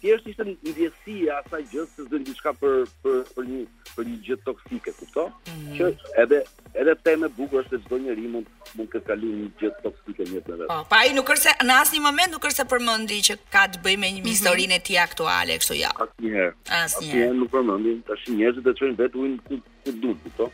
thjesht 0.00 0.26
ishte 0.32 0.44
një 0.48 1.28
asaj 1.36 1.60
gjë 1.70 1.84
se 1.92 2.06
zë 2.10 2.18
diçka 2.28 2.52
për 2.58 2.80
për 3.04 3.18
për 3.36 3.44
një 3.50 3.60
për 3.94 4.08
një 4.08 4.16
gjë 4.26 4.36
toksike, 4.46 4.92
kupton? 4.98 5.30
Mm 5.30 5.60
-hmm. 5.60 5.74
Që 5.76 5.86
edhe 6.22 6.38
edhe 6.82 6.94
pse 7.02 7.12
më 7.22 7.28
bukur 7.36 7.62
është 7.62 7.78
se 7.78 7.82
çdo 7.84 7.98
njeri 8.02 8.26
mund 8.34 8.46
mund 8.74 8.88
të 8.94 9.00
kalojë 9.06 9.36
një 9.42 9.48
gjë 9.62 9.70
toksike 9.84 10.24
në 10.26 10.34
jetën 10.40 10.54
e 10.54 10.58
vet. 10.64 10.68
Po, 10.72 10.78
pa 10.90 10.96
ai 11.06 11.14
nuk 11.14 11.30
është 11.34 11.44
se 11.46 11.52
në 11.70 11.78
asnjë 11.84 12.04
moment 12.08 12.32
nuk 12.34 12.44
është 12.50 12.60
se 12.62 12.66
përmendi 12.72 13.20
që 13.28 13.34
ka 13.54 13.62
të 13.70 13.78
bëjë 13.84 14.00
me 14.02 14.08
një 14.16 14.22
mhm. 14.24 14.30
historinë 14.34 14.74
mm 14.74 14.78
-hmm. 14.78 14.86
e 14.86 14.88
tij 14.98 15.04
aktuale, 15.08 15.60
kështu 15.62 15.74
ja. 15.84 15.92
Jo. 15.94 16.00
Asnjëherë. 16.02 16.52
Asnjëherë 16.82 17.38
nuk 17.40 17.50
përmendin, 17.54 18.02
tash 18.10 18.26
njerëzit 18.34 18.66
e 18.66 18.78
çojnë 18.78 18.98
vetë 19.00 19.16
ujin 19.22 19.38
ku 19.46 19.52
ku 19.84 19.90
duhet, 20.02 20.18
kupton? 20.26 20.50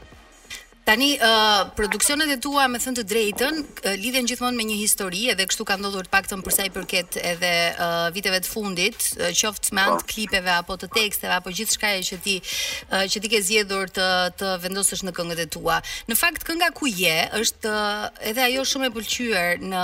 Tani 0.86 1.18
uh, 1.18 1.70
produksionet 1.74 2.30
e 2.30 2.34
tua 2.38 2.68
me 2.70 2.78
thënë 2.78 2.98
të 3.00 3.04
drejtën 3.10 3.56
uh, 3.58 3.86
lidhen 3.98 4.28
gjithmonë 4.30 4.54
me 4.54 4.64
një 4.68 4.74
histori 4.78 5.24
edhe 5.32 5.42
kështu 5.50 5.64
ka 5.66 5.74
ndodhur 5.80 6.06
paktën 6.12 6.44
për 6.46 6.52
sa 6.54 6.66
i 6.68 6.70
përket 6.70 7.16
edhe 7.26 7.48
uh, 7.74 7.94
viteve 8.14 8.38
të 8.44 8.46
fundit, 8.52 9.06
uh, 9.18 9.32
qoftë 9.34 9.74
me 9.74 9.82
anë 9.82 9.96
po. 9.98 10.06
klipeve 10.12 10.52
apo 10.54 10.76
të 10.78 10.88
teksteve 10.94 11.34
apo 11.40 11.50
gjithçka 11.58 11.90
që 12.08 12.18
ti 12.28 12.36
uh, 12.46 13.02
që 13.10 13.22
ti 13.24 13.30
ke 13.32 13.40
zgjedhur 13.48 13.90
të 13.96 14.06
të 14.38 14.52
vendosësh 14.68 15.02
në 15.08 15.14
këngët 15.18 15.42
e 15.42 15.48
tua. 15.56 15.80
Në 16.06 16.18
fakt 16.20 16.46
kënga 16.52 16.70
ku 16.78 16.86
je 16.86 17.16
është 17.40 17.74
uh, 17.80 18.22
edhe 18.30 18.46
ajo 18.46 18.64
shumë 18.74 18.86
e 18.86 18.92
pëlqyer 19.00 19.66
në 19.74 19.82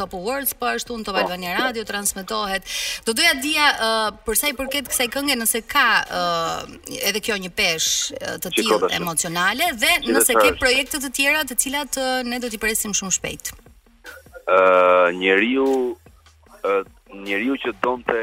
Top 0.00 0.16
Awards, 0.22 0.56
po 0.56 0.72
ashtu 0.72 0.96
në 1.02 1.08
Top 1.10 1.18
po. 1.20 1.26
Albania 1.26 1.52
Radio 1.60 1.84
transmetohet. 1.92 2.64
Do 3.04 3.12
doja 3.20 3.36
dia 3.44 3.68
uh, 3.74 4.08
për 4.24 4.40
sa 4.40 4.48
i 4.48 4.56
përket 4.56 4.88
kësaj 4.88 5.10
kënge 5.18 5.36
nëse 5.44 5.60
ka 5.76 5.84
uh, 6.08 6.74
edhe 7.12 7.20
kjo 7.28 7.36
një 7.44 7.52
peshë 7.60 8.16
uh, 8.24 8.34
të 8.40 8.56
tillë 8.56 8.92
emocionale 9.02 9.74
dhe 9.76 9.94
në 10.08 10.26
ose 10.34 10.50
ke 10.50 10.58
projekte 10.62 10.98
të 11.02 11.08
tjera 11.16 11.40
të 11.50 11.56
cilat 11.58 11.96
uh, 11.98 12.10
ne 12.26 12.38
do 12.42 12.48
t'i 12.50 12.58
presim 12.62 12.92
shumë 12.96 13.14
shpejt? 13.16 13.50
Ë, 14.46 14.56
uh, 14.56 15.06
njeriu 15.18 15.66
uh, 15.90 16.82
njeriu 17.26 17.56
që 17.64 17.72
donte 17.84 18.16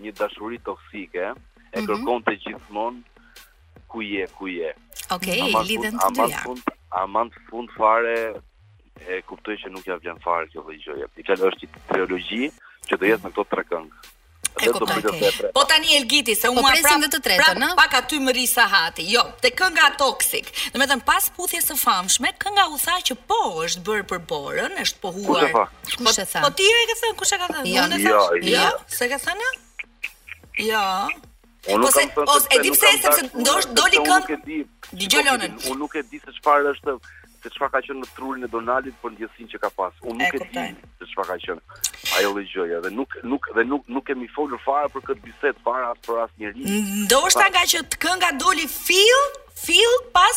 një 0.00 0.14
dashuri 0.20 0.60
toksike 0.64 1.26
e 1.30 1.78
mhm. 1.78 1.86
kërkonte 1.86 2.30
mm 2.30 2.34
-hmm. 2.34 2.44
gjithmonë 2.44 3.00
ku 3.90 4.02
je, 4.02 4.26
ku 4.38 4.48
je. 4.48 4.72
Okej, 5.14 5.40
okay, 5.40 5.66
lidhen 5.68 5.94
të 5.98 6.08
dyja. 6.14 6.38
Fund, 6.46 6.62
aman 7.02 7.28
fund, 7.50 7.68
fare 7.76 8.16
e 9.12 9.22
kuptoj 9.26 9.56
që 9.60 9.68
nuk 9.72 9.86
ja 9.86 9.96
vjen 9.96 10.18
fare 10.24 10.46
kjo 10.52 10.62
lloj 10.64 10.76
gjëje. 10.84 11.06
I 11.18 11.22
fjalë 11.26 11.46
është 11.50 11.66
teologji 11.92 12.44
që 12.88 12.94
do 13.00 13.04
jetë 13.10 13.22
me 13.24 13.30
këto 13.30 13.44
tre 13.52 13.62
këngë. 13.70 13.96
E 14.62 15.52
Po 15.54 15.64
tani 15.64 15.96
Elgiti 15.96 16.34
se 16.34 16.48
u 16.48 16.54
po 16.54 16.60
mua 16.60 16.70
prap 16.82 16.98
në 17.00 17.08
të 17.14 17.18
tretën, 17.24 17.62
ëh? 17.64 17.74
Pak 17.78 17.94
aty 18.00 18.18
më 18.24 18.34
risa 18.36 18.66
hati. 18.72 19.06
Jo, 19.08 19.22
te 19.40 19.52
kënga 19.56 19.92
toksik. 20.00 20.50
Do 20.74 20.80
të 20.82 20.86
thënë 20.90 21.06
pas 21.08 21.28
puthjes 21.36 21.70
së 21.70 21.76
famshme, 21.80 22.32
kënga 22.42 22.66
u 22.74 22.78
tha 22.82 22.98
që 23.08 23.16
po 23.30 23.38
është 23.64 23.84
bërë 23.86 24.06
për 24.10 24.22
borën, 24.32 24.76
është 24.84 25.02
pohuar. 25.04 25.48
Kush 25.86 25.96
e 25.96 26.02
po, 26.02 26.12
tha? 26.34 26.42
Po 26.44 26.52
ti 26.58 26.68
e 26.74 26.82
ke 26.90 26.98
thënë 27.02 27.18
kush 27.22 27.32
e 27.32 27.40
ka 27.44 27.48
thënë? 27.54 27.66
Jo, 27.70 27.86
jo, 27.94 28.16
jo, 28.18 28.56
jo. 28.56 28.70
Se 28.98 29.08
ka 29.12 29.20
thënë? 29.26 29.54
Jo. 30.66 30.86
Unë 31.70 31.80
nuk 31.80 32.36
e 32.40 32.60
di 32.64 32.72
pse 32.74 32.92
sepse 32.98 33.26
ndosht 33.38 33.72
doli 33.76 34.02
këngë. 34.08 34.40
Dëgjoj 34.90 35.24
Unë 35.30 35.78
nuk 35.84 35.96
e 35.96 36.04
di 36.10 36.20
se 36.26 36.36
çfarë 36.40 36.74
është 36.74 36.98
se 37.42 37.50
çfa 37.56 37.68
ka 37.74 37.80
qenë 37.84 38.02
në 38.02 38.08
trurin 38.16 38.44
e 38.44 38.48
Donaldit 38.52 38.96
për 39.02 39.14
ndjesinë 39.14 39.48
që 39.54 39.60
ka 39.64 39.70
pas. 39.76 39.96
Unë 40.10 40.18
nuk 40.18 40.36
e, 40.36 40.72
di 41.00 41.08
se 41.08 41.18
ka 41.28 41.36
qenë. 41.44 41.78
Ajo 42.20 42.32
lloj 42.34 42.44
gjëje 42.52 42.80
dhe 42.86 42.90
nuk 42.98 43.16
nuk 43.32 43.46
dhe 43.58 43.64
nuk 43.70 43.86
nuk 43.96 44.06
kemi 44.10 44.28
folur 44.34 44.60
fare 44.64 44.90
për 44.94 45.04
këtë 45.10 45.24
bisedë 45.28 45.64
fare 45.66 45.88
as 45.92 46.02
për 46.06 46.22
asnjëri. 46.26 46.80
Ndoshta 47.06 47.46
nga 47.54 47.64
që 47.74 47.82
të 47.92 48.00
kënga 48.04 48.32
doli 48.42 48.66
fill, 48.74 49.22
fill 49.66 49.96
pas 50.16 50.36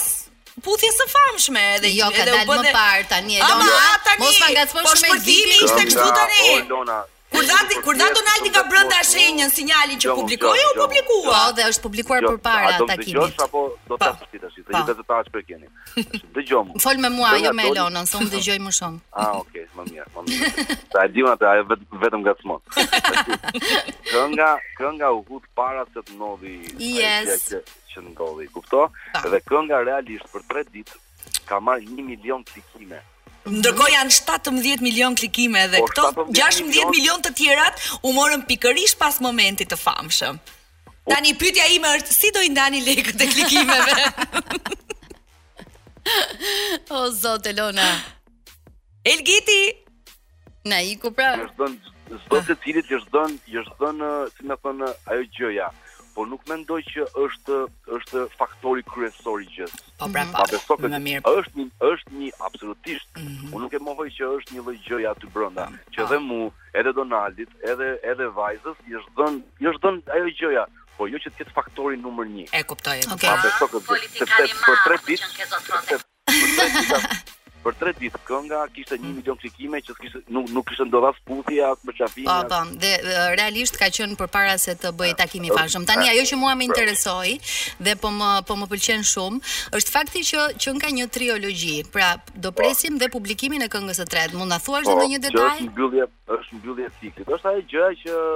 puthje 0.65 0.91
së 0.99 1.09
famshme 1.15 1.63
edhe 1.79 1.93
jo 1.97 2.09
ka 2.15 2.27
dalë 2.29 2.45
më 2.67 2.75
parë 2.77 3.07
tani 3.13 3.39
Elona. 3.39 3.57
Ama 3.57 4.03
tani 4.07 4.23
mos 4.25 4.39
ma 4.45 4.53
ngacmosh 4.59 4.93
po 4.93 4.99
me 5.07 5.19
gjimin 5.27 5.67
ishte 5.69 5.87
kështu 5.89 6.11
tani. 6.19 6.53
Po 6.69 7.01
Kur 7.33 7.43
dati, 7.53 7.73
kur 7.85 7.95
dha 7.99 8.05
Donaldi 8.17 8.49
ka 8.55 8.61
brenda 8.71 8.99
shenjën 9.09 9.49
sinjalin 9.57 9.97
që 10.03 10.13
publikoi, 10.19 10.59
u 10.69 10.73
publikua. 10.79 11.31
Po, 11.31 11.53
dhe 11.57 11.65
është 11.71 11.81
publikuar 11.85 12.21
jo, 12.25 12.33
përpara 12.35 12.75
takimit. 12.89 13.15
Do 13.17 13.27
të 13.39 13.45
apo 13.47 13.61
do 13.91 13.97
ta 14.03 14.09
shpjegoj 14.19 14.51
tash, 14.51 14.59
të 14.67 14.73
gjithë 14.75 14.95
të 14.99 15.05
tash 15.11 15.31
për 15.37 15.45
keni. 15.47 15.69
Dëgjom. 16.35 16.69
Fol 16.85 16.99
me 17.05 17.09
mua, 17.15 17.31
jo 17.41 17.53
me 17.57 17.65
Elonën, 17.71 18.05
son 18.11 18.29
dëgjoj 18.35 18.59
më 18.67 18.73
shumë. 18.79 19.01
Ah, 19.23 19.31
okay, 19.41 19.65
më 19.79 19.87
mirë, 19.89 20.09
më 20.13 20.25
mirë. 20.27 20.77
Sa 20.93 21.05
di 21.07 21.15
diun 21.17 21.31
atë, 21.33 21.47
ajo 21.53 21.79
vetëm 22.03 22.27
gatmon. 22.27 22.61
Kënga, 24.11 24.51
kënga 24.81 25.11
u 25.17 25.23
hut 25.31 25.47
para 25.57 25.87
se 25.89 26.03
të 26.05 26.19
ndodhi. 26.19 26.53
Yes. 26.85 27.49
Që, 27.49 27.63
që 27.95 28.05
ndodhi, 28.11 28.49
kupto? 28.53 28.85
Dhe 29.33 29.41
kënga 29.49 29.81
realisht 29.89 30.29
për 30.35 30.45
3 30.53 30.69
ditë 30.77 31.01
ka 31.49 31.57
marrë 31.63 31.89
1 31.89 32.05
milion 32.13 32.45
klikime. 32.51 33.01
Ndërkohë 33.43 33.91
janë 33.97 34.13
17 34.15 34.83
milion 34.83 35.15
klikime 35.19 35.65
dhe 35.67 35.81
po, 35.83 35.87
këto 35.91 36.27
16 36.31 36.87
milion 36.93 37.19
të 37.23 37.33
tjerat 37.35 37.81
u 38.05 38.13
morën 38.15 38.45
pikërisht 38.47 38.95
pas 39.01 39.17
momentit 39.23 39.67
të 39.73 39.77
famshëm. 39.81 40.39
Po, 40.39 40.93
Tani 41.11 41.33
pyetja 41.35 41.65
ime 41.75 41.91
është 41.97 42.15
si 42.15 42.31
do 42.31 42.39
i 42.43 42.51
ndani 42.53 42.79
lekët 42.85 43.19
e 43.25 43.27
klikimeve? 43.33 44.39
o 47.01 47.09
zot 47.11 47.49
Elona. 47.51 47.87
Elgiti. 49.11 49.61
Na 50.63 50.79
iku 50.87 51.11
pra. 51.11 51.33
Është 51.43 51.59
dhënë 51.59 52.23
zot 52.29 52.47
të 52.47 52.57
cilit 52.63 52.87
që 52.87 52.99
është 53.01 53.15
dhënë, 53.17 53.39
është 53.65 53.79
dhënë, 53.83 54.13
si 54.37 54.47
më 54.47 54.59
thon, 54.63 54.85
ajo 54.87 55.27
gjëja 55.35 55.67
por 56.13 56.27
nuk 56.31 56.43
mendoj 56.49 56.77
që 56.91 57.05
është 57.23 57.57
është 57.97 58.21
faktori 58.37 58.83
kryesor 58.87 59.39
i 59.43 59.47
gjithë. 59.49 59.79
Po 60.01 60.05
pra, 60.13 60.23
mhm. 60.25 60.33
pa, 60.33 60.45
më 60.93 60.99
mirë. 61.07 61.21
Është 61.39 61.55
një 61.61 61.65
është 61.89 62.09
një 62.21 62.29
absolutisht. 62.49 63.09
Mm 63.17 63.25
-hmm. 63.27 63.47
Po 63.51 63.55
Unë 63.57 63.63
nuk 63.65 63.73
e 63.73 63.81
mohoj 63.87 64.07
që 64.17 64.23
është 64.37 64.49
një 64.57 64.61
lloj 64.67 64.77
gjëje 64.87 65.07
aty 65.13 65.27
brenda, 65.35 65.63
ah. 65.65 65.71
që 65.93 65.99
edhe 66.05 66.17
mu, 66.29 66.41
edhe 66.79 66.91
Donaldit, 66.99 67.51
edhe 67.73 67.89
edhe 68.11 68.27
vajzës 68.39 68.77
i 68.87 68.89
është 69.01 69.13
dhën, 69.19 69.35
i 69.65 69.67
është 69.71 69.81
dhën 69.85 69.95
ajo 70.15 70.27
gjëja, 70.39 70.63
po 70.97 71.03
jo 71.13 71.17
që 71.23 71.27
të 71.31 71.35
ketë 71.39 71.53
faktori 71.59 71.95
numër 72.05 72.25
1. 72.25 72.27
E 72.59 72.61
kuptoj. 72.71 72.97
Okej. 72.99 73.09
Okay. 73.15 73.27
Pa 73.29 73.33
besoj 73.43 73.69
për 74.65 74.77
tre 74.85 74.95
Për 74.97 74.97
ditë. 75.11 75.27
për 77.63 77.75
tre 77.79 77.91
ditë 77.97 78.19
kënga 78.27 78.59
kishte 78.75 78.97
1 78.99 79.13
milion 79.17 79.37
klikime 79.39 79.79
që 79.85 79.95
kishte 79.99 80.21
nuk 80.35 80.49
nuk 80.55 80.67
kishte 80.69 80.85
ndodha 80.89 81.11
sputhi 81.17 81.61
as 81.63 81.79
për 81.87 81.97
çafimin. 81.99 82.29
Po, 82.29 82.41
po, 82.51 82.79
dhe 82.81 83.19
realisht 83.39 83.77
ka 83.81 83.87
qenë 83.97 84.17
përpara 84.19 84.55
se 84.63 84.75
të 84.83 84.91
bëjë 84.99 85.17
takimi 85.21 85.49
i 85.49 85.53
fashëm. 85.55 85.87
Tani 85.89 86.09
ajo 86.11 86.25
që 86.31 86.39
mua 86.41 86.55
më 86.59 86.67
interesoi 86.69 87.37
dhe 87.87 87.95
po 88.03 88.11
më 88.17 88.31
po 88.49 88.57
më 88.63 88.69
pëlqen 88.73 89.07
shumë 89.11 89.53
është 89.79 89.95
fakti 89.95 90.25
që 90.31 90.45
që 90.63 90.75
ka 90.83 90.91
një 90.99 91.09
triologji. 91.19 91.77
Pra, 91.93 92.11
do 92.43 92.51
presim 92.55 92.97
dhe 93.01 93.09
publikimin 93.13 93.63
e 93.65 93.69
këngës 93.71 94.01
së 94.03 94.07
tretë. 94.13 94.37
Mund 94.39 94.51
na 94.53 94.59
thuash 94.63 94.87
edhe 94.87 94.97
po, 94.97 95.07
një 95.13 95.21
detaj? 95.29 95.55
Është 95.61 95.71
mbyllje, 95.71 96.07
është 96.37 96.59
mbyllje 96.59 96.91
ciklit. 96.99 97.31
Është 97.37 97.51
ajo 97.53 97.65
gjëja 97.71 97.95
që 98.03 98.27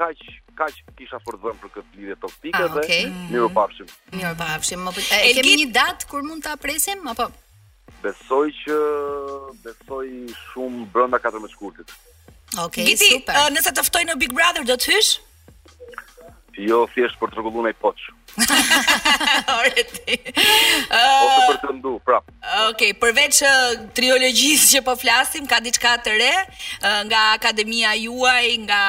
kaq 0.00 0.26
kaq 0.54 0.76
kisha 0.98 1.18
për 1.26 1.38
të 1.42 1.54
për 1.64 1.72
këtë 1.74 1.96
lidhje 1.98 2.16
toksike 2.22 2.60
ah, 2.60 2.76
dhe 2.76 2.98
mirëpafshim. 3.32 3.88
Mirëpafshim. 4.14 4.84
Po, 4.86 5.02
e 5.18 5.32
kemi 5.40 5.56
një 5.64 5.70
datë 5.74 6.06
kur 6.12 6.22
mund 6.22 6.46
ta 6.46 6.54
presim 6.62 7.00
apo 7.10 7.26
Besoj 8.04 8.50
që 8.66 8.74
besoj 9.64 10.06
shumë 10.50 10.82
brenda 10.92 11.16
14 11.24 11.48
shkurtit. 11.54 11.92
Okej, 12.54 12.58
okay, 12.62 12.96
super. 13.00 13.38
Uh, 13.40 13.48
nëse 13.56 13.72
të 13.78 13.84
ftoj 13.86 14.02
në 14.10 14.18
Big 14.20 14.34
Brother 14.36 14.66
do 14.68 14.76
të 14.76 14.92
hysh? 14.92 15.12
Jo, 16.60 16.82
thjesht 16.92 17.16
për 17.18 17.32
trokullun 17.32 17.66
e 17.66 17.72
poç. 17.80 18.04
Oret. 19.56 19.94
Po 20.04 20.42
Ëh, 20.44 20.90
uh, 20.92 21.48
për 21.48 21.58
të 21.64 21.72
ndu, 21.80 21.94
prap. 22.04 22.28
Okej, 22.28 22.60
okay, 22.68 22.92
përveç 23.02 23.40
uh, 23.42 23.88
triologjisë 23.96 24.70
që 24.76 24.82
po 24.86 24.94
flasim, 25.00 25.48
ka 25.50 25.58
diçka 25.64 25.96
të 26.04 26.14
re 26.14 26.34
nga 27.08 27.24
akademia 27.38 27.96
juaj, 28.04 28.52
nga 28.68 28.82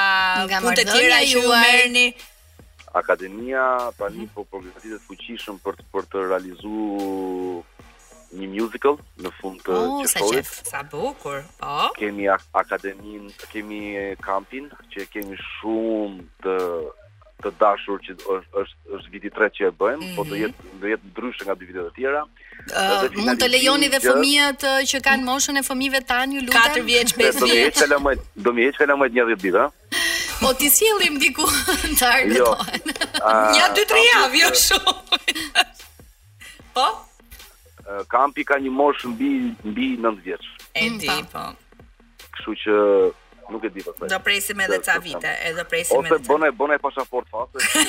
punët 0.60 0.84
e 0.84 0.88
tjera 0.92 1.22
që 1.24 1.30
ju 1.32 1.46
merrni? 1.56 2.08
Akademia 3.00 3.64
tani 3.98 4.28
mhm. 4.28 4.34
po 4.36 4.46
përgatitet 4.52 5.02
po 5.02 5.16
fuqishëm 5.16 5.58
për 5.66 5.80
të, 5.80 5.88
për 5.96 6.12
të 6.12 6.28
realizuar 6.28 7.64
një 8.40 8.48
musical 8.52 8.98
në 9.24 9.32
fund 9.40 9.62
të 9.66 9.76
oh, 9.76 10.02
Sa, 10.10 10.22
sa 10.72 10.82
bukur. 10.92 11.42
Oh. 11.64 11.90
Kemi 11.98 12.28
akademin, 12.32 13.30
kemi 13.52 13.84
kampin 14.24 14.70
që 14.94 15.08
kemi 15.14 15.40
shumë 15.60 16.28
të 16.46 16.58
të 17.44 17.52
dashur 17.60 18.00
që 18.00 18.14
është 18.32 18.62
është 18.96 19.12
viti 19.14 19.30
3 19.36 19.50
që 19.58 19.64
e 19.68 19.72
bëjmë, 19.76 19.98
mm 19.98 20.04
-hmm. 20.04 20.16
po 20.16 20.24
do 20.30 20.36
mhm. 20.38 20.44
jetë 20.44 20.80
do 20.84 20.92
jetë 20.94 21.10
ndryshe 21.10 21.44
nga 21.48 21.56
dy 21.60 21.66
vitet 21.68 21.88
e 21.90 21.92
tjera. 21.98 22.22
Uh, 22.72 23.04
mund 23.26 23.42
të 23.42 23.50
lejoni 23.52 23.90
dhe 23.92 24.00
fëmijët 24.06 24.64
që 24.90 25.02
kanë 25.08 25.26
moshën 25.28 25.60
e 25.60 25.64
fëmijëve 25.68 26.00
tan 26.08 26.32
ju 26.32 26.42
lutem. 26.42 26.62
4 26.62 26.84
vjeç, 26.90 27.10
5 27.20 27.44
vjeç. 27.44 27.82
Do 27.86 28.00
më 28.56 28.62
heq 28.70 28.78
kalam 28.80 29.00
më, 29.04 29.10
10 29.20 29.36
ditë, 29.44 29.60
a? 29.66 29.68
Po 30.42 30.54
ti 30.60 30.68
sjellim 30.72 31.20
diku 31.20 31.44
të 32.00 32.04
ardhmen. 32.14 32.38
Jo. 32.38 32.50
Ja 33.60 33.66
2-3 33.76 34.06
javë, 34.12 34.38
jo 34.44 34.50
shumë. 34.66 34.96
Po? 36.78 36.88
kampi 38.10 38.42
ka 38.46 38.58
një 38.62 38.70
mosh 38.74 39.06
mbi 39.06 39.32
mbi 39.64 39.96
9 40.02 40.22
vjeç. 40.26 40.46
di, 40.76 41.10
mm, 41.10 41.26
po. 41.32 41.40
po. 41.40 41.46
Kështu 42.36 42.54
që 42.64 42.76
nuk 43.54 43.64
e 43.64 43.70
di 43.70 43.84
po. 43.86 43.94
Do 44.10 44.20
presim 44.26 44.60
edhe 44.66 44.80
ca 44.84 44.98
vite, 45.00 45.34
edhe 45.50 45.64
presim 45.70 46.02
edhe. 46.06 46.16
Ose 46.18 46.28
bonë 46.30 46.50
bonë 46.62 46.80
pasaport 46.82 47.30
fatë. 47.30 47.52
Po, 47.54 47.86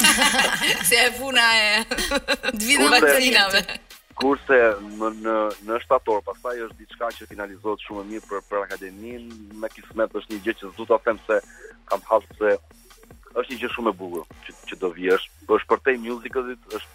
se 0.91 1.01
e 1.05 1.11
funa 1.19 1.47
e. 1.59 1.71
Të 2.53 2.63
vitë 2.63 2.91
vaksinave. 2.93 3.63
Kurse 4.17 4.59
më 5.01 5.09
në 5.25 5.37
në 5.69 5.79
shtator, 5.85 6.23
pastaj 6.29 6.61
është 6.69 6.79
diçka 6.83 7.11
që 7.19 7.29
finalizohet 7.33 7.83
shumë 7.89 8.05
mirë 8.13 8.29
për 8.31 8.45
për 8.53 8.63
akademinë, 8.67 9.41
me 9.63 9.69
kismet 9.75 10.13
është 10.21 10.33
një 10.37 10.45
gjë 10.47 10.55
që 10.61 10.71
do 10.79 10.87
ta 10.93 11.01
them 11.05 11.21
se 11.29 11.41
kam 11.91 12.01
hasë 12.11 12.39
se 12.41 12.55
është 13.37 13.51
një 13.53 13.59
gjë 13.65 13.73
shumë 13.77 13.93
e 13.93 13.99
bukur 14.01 14.25
që 14.45 14.57
që 14.71 14.81
do 14.85 14.93
vihesh. 14.97 15.27
Është 15.57 15.69
për 15.73 15.85
te 15.85 15.97
musicalit, 16.05 16.65
është 16.77 16.95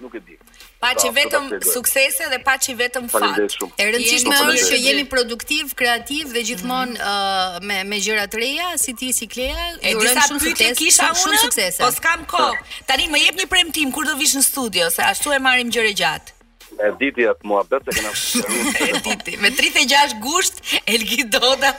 nuk 0.00 0.14
e 0.14 0.20
di. 0.26 0.36
Paçi 0.82 1.08
vetëm 1.16 1.44
suksese 1.72 2.26
dhe 2.32 2.38
paçi 2.46 2.74
vetëm 2.78 3.06
fat. 3.12 3.56
E 3.80 3.86
rëndësishme 3.88 4.36
është 4.42 4.66
që 4.68 4.78
jeni 4.82 5.06
produktiv, 5.10 5.72
kreativ 5.80 6.34
dhe 6.36 6.42
gjithmonë 6.50 6.96
mm 6.96 7.00
-hmm. 7.00 7.66
me 7.70 7.78
me 7.90 8.00
gjëra 8.04 8.26
të 8.32 8.36
reja, 8.42 8.68
si 8.82 8.92
ti 8.98 9.12
si 9.18 9.26
Klea, 9.34 9.64
e 9.88 9.94
disa 9.96 10.22
pyetje 10.46 10.68
kisha 10.82 11.08
unë, 11.12 11.42
po 11.82 11.86
s'kam 11.96 12.20
kohë. 12.32 12.54
Tani 12.88 13.04
më 13.12 13.18
jep 13.26 13.36
një 13.42 13.48
premtim 13.54 13.88
kur 13.92 14.04
do 14.10 14.16
vish 14.22 14.36
në 14.36 14.44
studio, 14.52 14.90
se 14.90 15.02
ashtu 15.02 15.32
e 15.32 15.38
marrim 15.46 15.70
gjëra 15.74 15.92
gjatë 16.00 16.35
e 16.78 16.90
diti 17.00 17.24
atë 17.30 17.46
mua 17.48 17.62
betë 17.68 17.94
e 18.42 18.88
diti, 19.04 19.36
me 19.40 19.50
36 19.54 20.16
gusht 20.22 20.58
Elgi 20.90 21.22
Doda 21.32 21.70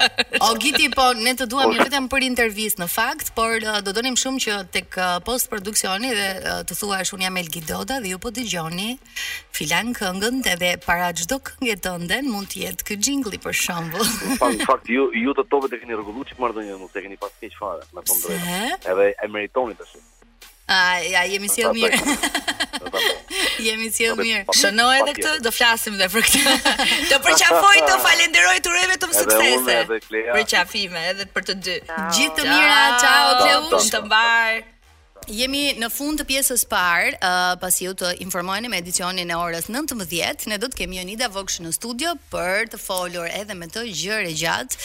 o 0.48 0.52
giti 0.62 0.90
po 0.94 1.10
ne 1.18 1.34
të 1.38 1.48
duham 1.52 1.74
një 1.76 1.86
vetëm 1.88 2.08
për 2.12 2.26
intervjis 2.28 2.78
në 2.82 2.88
fakt, 2.92 3.32
por 3.38 3.58
uh, 3.66 3.80
do 3.86 3.94
donim 3.96 4.18
shumë 4.20 4.44
që 4.46 4.58
tek 4.76 5.00
uh, 5.02 5.18
post 5.28 5.52
produksioni 5.54 6.14
dhe 6.18 6.28
uh, 6.38 6.62
të 6.68 6.80
thua 6.80 7.02
është 7.06 7.22
jam 7.28 7.40
Elgi 7.44 7.64
Doda 7.70 8.00
dhe 8.04 8.14
ju 8.16 8.20
po 8.26 8.32
të 8.36 8.48
gjoni 8.50 8.90
filan 9.58 9.94
këngën 9.98 10.42
dhe 10.46 10.56
dhe 10.64 10.74
para 10.88 11.12
gjdo 11.18 11.40
këngë 11.52 11.78
të 11.86 11.96
ndën 12.06 12.30
mund 12.34 12.52
të 12.54 12.66
jetë 12.66 12.88
këtë 12.88 13.06
gjingli 13.08 13.42
për 13.46 13.58
shambull 13.62 14.14
në 14.42 14.68
fakt 14.68 14.90
ju, 14.94 15.10
ju 15.14 15.38
të 15.38 15.48
topet 15.52 15.74
të 15.76 15.84
keni 15.84 15.98
regullu 16.00 16.26
që 16.28 16.38
të 16.38 16.68
një 16.68 16.82
nuk 16.82 16.92
të 16.94 17.06
keni 17.06 17.18
pas 17.22 17.34
keq 17.42 17.58
fare 17.60 17.86
me 17.94 18.02
të 18.02 18.08
po 18.12 18.20
ndrejnë 18.22 18.78
edhe 18.94 19.12
e 19.28 19.32
meritoni 19.34 19.78
të 19.78 19.92
shumë 19.94 20.14
A, 20.68 20.98
ja, 21.00 21.24
jemi 21.24 21.48
si 21.48 21.64
e 21.64 21.70
mirë. 21.72 22.00
jemi 23.68 23.88
si 23.96 24.04
e 24.10 24.16
mirë. 24.20 24.52
Shënoj 24.60 24.98
edhe 24.98 25.14
këtë, 25.16 25.32
do 25.48 25.54
flasim 25.56 25.96
dhe 26.00 26.10
për 26.12 26.28
këtë. 26.28 26.56
Të 27.14 27.20
përqafoj, 27.24 27.80
të 27.88 27.96
falenderoj 28.04 28.58
të 28.68 28.74
rëve 28.78 29.00
të 29.00 29.12
më 29.14 29.18
suksese. 29.22 29.44
Edhe 29.48 29.60
unë, 29.64 29.82
edhe 29.84 30.02
Klea. 30.10 30.32
Përqafime, 30.36 31.06
edhe 31.16 31.30
për 31.38 31.48
të 31.52 31.58
dy. 31.70 31.78
Gjithë 31.96 32.40
të 32.42 32.50
mira, 32.52 32.80
qao, 33.00 33.38
Kleush, 33.46 33.94
të 33.96 34.04
mbarë. 34.10 34.66
Jemi 35.28 35.74
në 35.76 35.88
fund 35.92 36.22
të 36.22 36.24
pjesës 36.30 36.62
parë, 36.72 37.18
uh, 37.20 37.54
pasi 37.60 37.84
ju 37.84 37.92
të 38.00 38.14
informojnë 38.24 38.70
me 38.72 38.78
edicionin 38.80 39.28
e 39.32 39.36
orës 39.36 39.66
19, 39.68 40.46
ne 40.48 40.60
do 40.62 40.70
të 40.72 40.78
kemi 40.86 41.02
një 41.04 41.18
da 41.20 41.28
vokshë 41.36 41.66
në 41.66 41.72
studio 41.76 42.14
për 42.32 42.70
të 42.72 42.80
folur 42.80 43.28
edhe 43.36 43.58
me 43.60 43.68
të 43.68 43.84
gjërë 43.92 44.32
e 44.32 44.36
gjatë. 44.40 44.80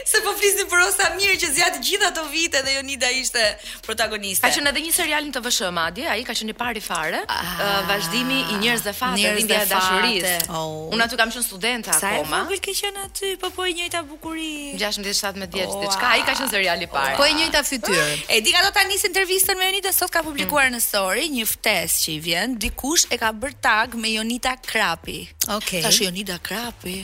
Se 0.06 0.20
po 0.22 0.30
flisnim 0.38 0.68
për 0.70 0.82
osa 0.84 1.08
mirë 1.16 1.34
që 1.42 1.48
zgjat 1.56 1.78
gjithë 1.88 2.06
ato 2.12 2.22
vite 2.30 2.60
dhe 2.62 2.76
Jonida 2.76 3.08
ishte 3.18 3.42
protagoniste. 3.82 4.46
Ka 4.46 4.52
qenë 4.54 4.70
edhe 4.70 4.82
një 4.84 4.92
serialin 4.94 5.32
të 5.34 5.40
TVSH 5.42 5.70
madje, 5.74 6.04
ai 6.06 6.22
ka 6.28 6.36
qenë 6.38 6.54
i 6.54 6.56
pari 6.60 6.82
fare, 6.84 7.24
ah, 7.26 7.82
vazhdimi 7.88 8.44
i 8.54 8.60
njerëzve 8.62 8.94
fatë 8.94 9.24
dhe 9.24 9.32
lindja 9.40 9.58
e 9.64 9.68
dashurisë. 9.72 10.36
Oh. 10.54 10.86
Unë 10.94 11.08
aty 11.08 11.18
kam 11.18 11.32
qenë 11.34 11.44
studenta 11.48 11.96
akoma. 11.98 12.14
Sa 12.14 12.14
e 12.14 12.46
vogël 12.46 12.62
ke 12.68 12.76
qenë 12.78 13.02
aty, 13.08 13.32
po 13.42 13.50
po 13.58 13.66
e 13.66 13.74
njëjta 13.80 14.04
bukurinë. 14.12 14.78
16-17 14.84 15.58
vjeç 15.58 15.74
diçka, 15.82 16.12
ai 16.14 16.22
ka 16.28 16.36
qenë 16.38 16.54
serial 16.54 16.86
i 16.86 16.90
parë. 16.94 17.18
Po 17.18 17.26
e 17.26 17.34
njëjta 17.40 17.64
fytyrë. 17.72 18.06
E 18.34 18.38
di 18.42 18.52
gato 18.54 18.70
tani 18.74 18.94
intervistën 18.94 19.56
me 19.58 19.66
Jonida 19.68 19.90
sot 19.94 20.10
ka 20.12 20.22
publikuar 20.24 20.66
mm. 20.70 20.76
në 20.76 20.80
story, 20.82 21.24
një 21.34 21.44
ftesë 21.48 21.98
që 22.02 22.10
i 22.12 22.16
vjen, 22.24 22.54
dikush 22.60 23.06
e 23.14 23.18
ka 23.20 23.30
bërë 23.34 23.58
tag 23.62 23.94
me 24.00 24.10
Jonita 24.16 24.56
Krapi. 24.62 25.20
Okej. 25.54 26.02
Shionida 26.04 26.36
Krapi. 26.38 26.98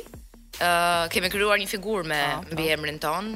Uh, 0.54 1.08
kemi 1.10 1.26
kryuar 1.34 1.58
një 1.58 1.66
figur 1.66 2.04
me 2.04 2.18
oh, 2.24 2.30
po, 2.34 2.42
po. 2.42 2.54
mbi 2.54 2.66
emrin 2.74 2.98
ton 3.02 3.26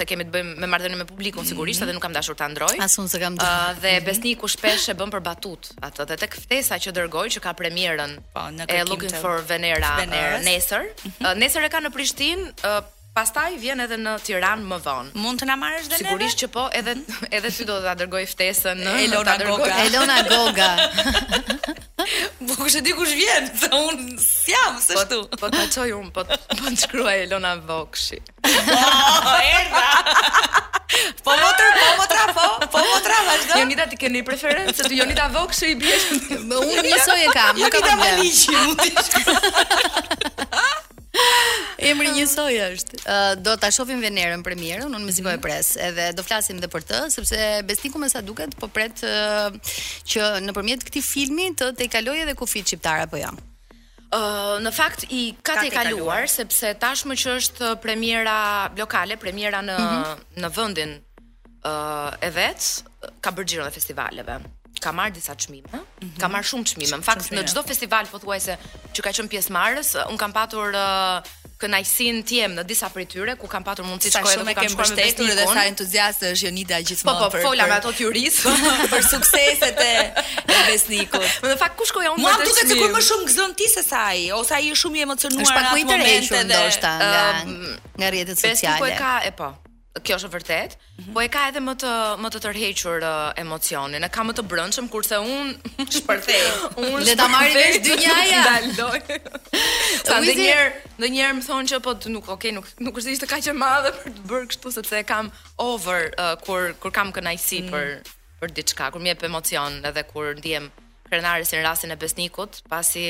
të 0.00 0.06
kemi 0.12 0.24
të 0.28 0.32
bëjmë 0.34 0.54
me 0.62 0.68
marrëdhënien 0.70 1.00
me 1.02 1.06
publikun 1.08 1.42
mhm. 1.42 1.50
sigurisht, 1.52 1.84
dhe 1.86 1.96
nuk 1.96 2.04
kam 2.04 2.14
dashur 2.16 2.36
ta 2.38 2.48
ndroj. 2.52 2.76
Asun 2.84 3.08
se 3.10 3.20
kam. 3.22 3.38
Ëh 3.38 3.78
dhe 3.82 3.94
mhm. 3.96 4.06
Besniku 4.08 4.50
shpesh 4.54 4.88
e 4.92 4.96
bën 5.00 5.12
për 5.16 5.24
batut 5.26 5.72
atë 5.88 6.08
dhe 6.12 6.20
tek 6.24 6.36
ftesa 6.46 6.78
që 6.84 6.94
dërgoj 7.00 7.26
që 7.36 7.44
ka 7.46 7.54
premierën. 7.58 8.16
Po, 8.34 8.46
në 8.58 8.68
kërkim 8.68 8.84
e 8.86 8.92
Looking 8.92 9.16
të... 9.16 9.24
for 9.24 9.42
Venera, 9.50 9.96
Venera. 10.00 10.38
Uh, 10.38 10.46
nesër. 10.46 10.86
Mhm. 11.02 11.18
Uh, 11.26 11.34
nesër 11.42 11.68
e 11.68 11.72
ka 11.76 11.82
në 11.84 11.92
Prishtinë, 11.94 12.52
uh, 12.68 12.94
Pastaj 13.18 13.56
vjen 13.58 13.80
edhe 13.82 13.96
në 13.98 14.12
Tiranë 14.22 14.62
më 14.68 14.76
vonë. 14.84 15.10
Mund 15.18 15.40
të 15.40 15.46
na 15.48 15.56
marrësh 15.58 15.88
dhe 15.90 15.96
ne? 15.98 16.06
Sigurisht 16.06 16.38
që 16.38 16.48
po, 16.54 16.68
edhe 16.78 16.92
edhe 17.34 17.50
ti 17.50 17.64
do 17.66 17.80
ta 17.82 17.96
dërgoj 17.98 18.20
ftesën 18.30 18.78
në 18.86 18.92
Elona 19.08 19.32
Goga. 19.42 19.74
Elona 19.88 20.20
Goga. 20.28 20.68
Po 22.46 22.54
kush 22.62 22.76
e 22.78 22.80
di 22.86 22.94
kush 22.96 23.10
vjen? 23.18 23.48
Se 23.58 23.68
un 23.74 23.98
sjam, 24.22 24.76
se 24.80 24.96
po, 25.10 25.18
po 25.36 25.50
ta 25.52 25.64
çoj 25.68 25.90
un, 25.98 26.06
po 26.14 26.22
po 26.22 26.70
të 26.70 26.76
shkruaj 26.84 27.16
Elona 27.26 27.50
Vokshi. 27.68 28.16
Po 28.40 29.34
erdha. 29.34 29.84
Po 31.26 31.34
motra, 31.36 31.68
po 31.76 31.88
motra, 32.00 32.24
po, 32.34 32.46
po 32.72 32.80
motra 32.88 33.18
vazhdo. 33.26 33.58
Jo 33.60 33.86
ti 33.92 33.98
keni 34.00 34.22
preferencë, 34.24 34.76
ti 34.88 34.96
Jonita 35.02 35.26
Vokshi 35.34 35.74
i 35.74 35.78
bie. 35.78 35.98
Un 36.38 36.76
i 36.80 36.96
e 36.96 37.28
kam, 37.34 37.58
nuk 37.60 37.76
ka 37.78 37.78
më. 37.78 37.80
Jo 37.84 37.84
nita 37.84 37.96
me 38.00 38.10
liçi, 38.22 38.60
mund 38.62 38.84
të 38.86 39.08
shkruaj. 39.10 40.76
Emri 41.90 42.10
njësoj 42.14 42.56
është. 42.68 43.00
Uh, 43.06 43.32
do 43.42 43.54
ta 43.60 43.70
shohim 43.74 44.00
Venerën 44.02 44.42
premierën, 44.46 44.86
unë 44.88 45.02
më 45.08 45.16
zikoj 45.18 45.34
e 45.34 45.38
mhm. 45.38 45.44
pres, 45.44 45.72
edhe 45.88 46.10
do 46.18 46.24
flasim 46.26 46.60
edhe 46.60 46.70
për 46.72 46.86
të, 46.88 47.00
sepse 47.14 47.40
Bestiku 47.68 48.00
më 48.02 48.10
sa 48.14 48.22
duket 48.24 48.54
po 48.60 48.68
pret 48.72 49.04
uh, 49.06 49.52
që 50.08 50.30
nëpërmjet 50.48 50.86
këtij 50.88 51.04
filmi 51.08 51.50
të 51.58 51.72
të 51.78 51.90
kaloj 51.96 52.18
edhe 52.24 52.36
kufit 52.38 52.66
shqiptar 52.72 53.04
apo 53.06 53.20
jo. 53.22 53.30
Ja. 53.30 53.48
Uh, 54.08 54.54
në 54.64 54.70
fakt 54.72 55.02
i 55.12 55.24
ka 55.44 55.58
të 55.58 55.68
kaluar, 55.74 55.88
kaluar 55.90 56.30
sepse 56.32 56.70
tashmë 56.80 57.16
që 57.20 57.34
është 57.42 57.74
premiera 57.84 58.38
lokale, 58.80 59.18
premiera 59.20 59.60
në 59.66 59.74
mm 59.78 60.04
-hmm. 60.04 60.42
në 60.42 60.52
vendin 60.56 60.94
uh, 60.96 62.14
e 62.20 62.30
vetë 62.38 63.18
ka 63.20 63.30
bërë 63.36 63.48
xhiron 63.52 63.68
e 63.68 63.74
festivaleve 63.76 64.38
ka 64.80 64.92
marr 64.92 65.10
disa 65.12 65.34
çmime. 65.34 65.66
Mm 65.72 65.78
-hmm. 65.80 66.20
Ka 66.20 66.26
mhm. 66.28 66.32
marr 66.36 66.44
shumë 66.48 66.64
çmime. 66.70 66.96
Në 66.98 67.02
fakt 67.02 67.26
në 67.36 67.44
çdo 67.50 67.62
festival 67.66 68.04
pothuajse 68.10 68.58
që 68.94 69.00
ka 69.04 69.10
qenë 69.10 69.30
pjesëmarrës, 69.32 69.90
un 70.10 70.16
kam 70.16 70.32
patur 70.32 70.70
uh, 70.74 71.22
kënaqësinë 71.60 72.22
tim 72.24 72.50
në 72.58 72.62
disa 72.70 72.88
prej 72.94 73.06
tyre 73.12 73.32
ku 73.40 73.46
kam 73.48 73.62
patur 73.68 73.84
mundësi 73.84 74.08
të 74.08 74.10
shkoj 74.20 74.32
edhe 74.36 74.54
kam 74.54 74.68
mbështetur 74.74 75.30
dhe 75.38 75.46
sa 75.56 75.62
entuziastë 75.72 76.24
është 76.32 76.42
Jonida 76.46 76.76
po, 76.76 76.84
gjithmonë 76.86 77.18
po, 77.18 77.24
po, 77.24 77.30
për 77.34 77.40
po, 77.42 77.46
fola 77.48 77.64
me 77.66 77.74
ato 77.80 77.90
turistë 78.00 78.42
për 78.94 79.02
sukseset 79.14 79.78
e, 79.92 79.94
e 80.56 80.58
Besnikut. 80.70 81.26
Në 81.50 81.56
fakt 81.62 81.76
kush 81.78 81.90
shkoja 81.90 82.08
unë? 82.14 82.18
Mua 82.22 82.32
duket 82.46 82.66
sikur 82.70 82.90
më 82.96 83.02
shumë 83.08 83.24
gëzon 83.30 83.54
ti 83.60 83.66
se 83.74 83.82
sa 83.90 84.02
ai 84.14 84.30
ose 84.40 84.54
ai 84.58 84.70
është 84.72 84.80
shumë 84.84 84.96
i 84.98 85.02
emocionuar 85.06 85.46
në 85.46 85.58
atë 85.60 85.78
moment 85.78 86.44
ndoshta 86.50 86.90
nga 86.98 87.24
nga 87.98 88.06
rrjetet 88.10 88.38
sociale. 88.38 88.78
Besniku 88.80 88.84
e 88.92 88.98
ka 89.02 89.12
e 89.30 89.32
po, 89.40 89.48
kjo 90.04 90.16
është 90.18 90.28
vërtet, 90.32 90.74
mm 90.80 91.04
-hmm. 91.04 91.14
po 91.14 91.20
e 91.20 91.28
ka 91.28 91.48
edhe 91.48 91.60
më 91.60 91.72
të 91.82 91.92
më 92.22 92.28
të 92.34 92.38
tërhequr 92.44 93.04
uh, 93.04 93.32
emocionin. 93.36 94.04
E 94.04 94.08
ka 94.08 94.22
më 94.24 94.32
të 94.38 94.42
brëndshëm 94.52 94.88
kurse 94.88 95.18
un 95.18 95.46
shpërthej. 95.96 96.42
un 96.82 97.00
le 97.06 97.16
ta 97.16 97.28
marri 97.28 97.54
vesh 97.54 97.78
dynjaja. 97.86 98.42
Daloj. 98.48 99.00
Sa 100.06 100.18
ndonjëherë, 100.20 100.72
ndonjëherë 100.98 101.36
më 101.38 101.42
thonë 101.48 101.68
që 101.70 101.76
po 101.86 101.90
të 102.00 102.08
nuk, 102.14 102.24
okay, 102.28 102.52
nuk 102.52 102.66
nuk 102.80 102.94
është 102.98 103.10
ishte 103.14 103.26
kaq 103.26 103.46
e 103.50 103.54
madhe 103.54 103.90
për 103.96 104.12
të 104.14 104.22
bërë 104.30 104.46
kështu 104.50 104.70
sepse 104.78 104.96
e 104.98 105.04
kam 105.12 105.30
over 105.58 106.00
uh, 106.18 106.34
kur 106.44 106.74
kur 106.80 106.90
kam 106.92 107.12
kënaqësi 107.12 107.58
mm. 107.62 107.70
për 107.74 107.86
për 108.40 108.48
diçka, 108.56 108.90
kur 108.92 109.00
më 109.02 109.08
jep 109.14 109.22
emocion 109.22 109.72
edhe 109.84 110.02
kur 110.12 110.34
ndiem 110.38 110.70
krenare 111.08 111.42
në 111.44 111.62
rastin 111.64 111.90
e 111.90 111.96
besnikut, 111.96 112.62
pasi 112.68 113.04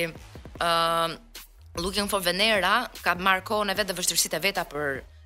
ë 0.61 0.69
uh, 0.69 1.11
Looking 1.79 2.09
for 2.11 2.19
Venera 2.21 2.89
ka 3.05 3.15
marrë 3.15 3.43
kohën 3.47 3.71
e 3.71 3.75
vetë 3.79 3.87
dhe 3.87 3.95
vështirësitë 3.99 4.37
e 4.37 4.43
veta 4.47 4.65
për 4.65 4.85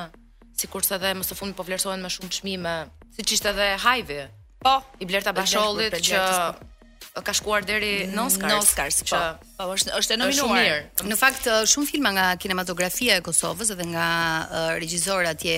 sikurse 0.60 0.92
edhe 0.98 1.14
më 1.22 1.26
së 1.30 1.38
fundi 1.40 1.56
po 1.58 1.64
vlerësohen 1.66 2.04
me 2.04 2.12
shumë 2.12 2.30
çmime, 2.36 2.76
siç 3.16 3.32
ishte 3.40 3.48
edhe 3.54 3.70
Hajvi. 3.88 4.20
Po, 4.64 4.74
i 5.02 5.08
Blerta 5.08 5.32
Bashollit 5.36 5.96
që 6.08 6.20
po 6.28 6.72
ka 7.22 7.30
shkuar 7.32 7.62
deri 7.62 8.08
në 8.10 8.16
mm, 8.16 8.54
Oscars. 8.58 8.96
Në 9.04 9.12
po. 9.12 9.46
Po, 9.58 9.66
është 9.74 9.92
është 10.00 10.16
nominuar. 10.18 10.80
Në 11.06 11.18
fakt 11.20 11.46
shumë 11.70 11.86
filma 11.86 12.10
nga 12.16 12.24
kinematografia 12.42 13.20
e 13.20 13.22
Kosovës 13.22 13.70
dhe 13.78 13.86
nga 13.92 14.08
uh, 14.48 14.72
regjizorë 14.82 15.30
atje 15.30 15.54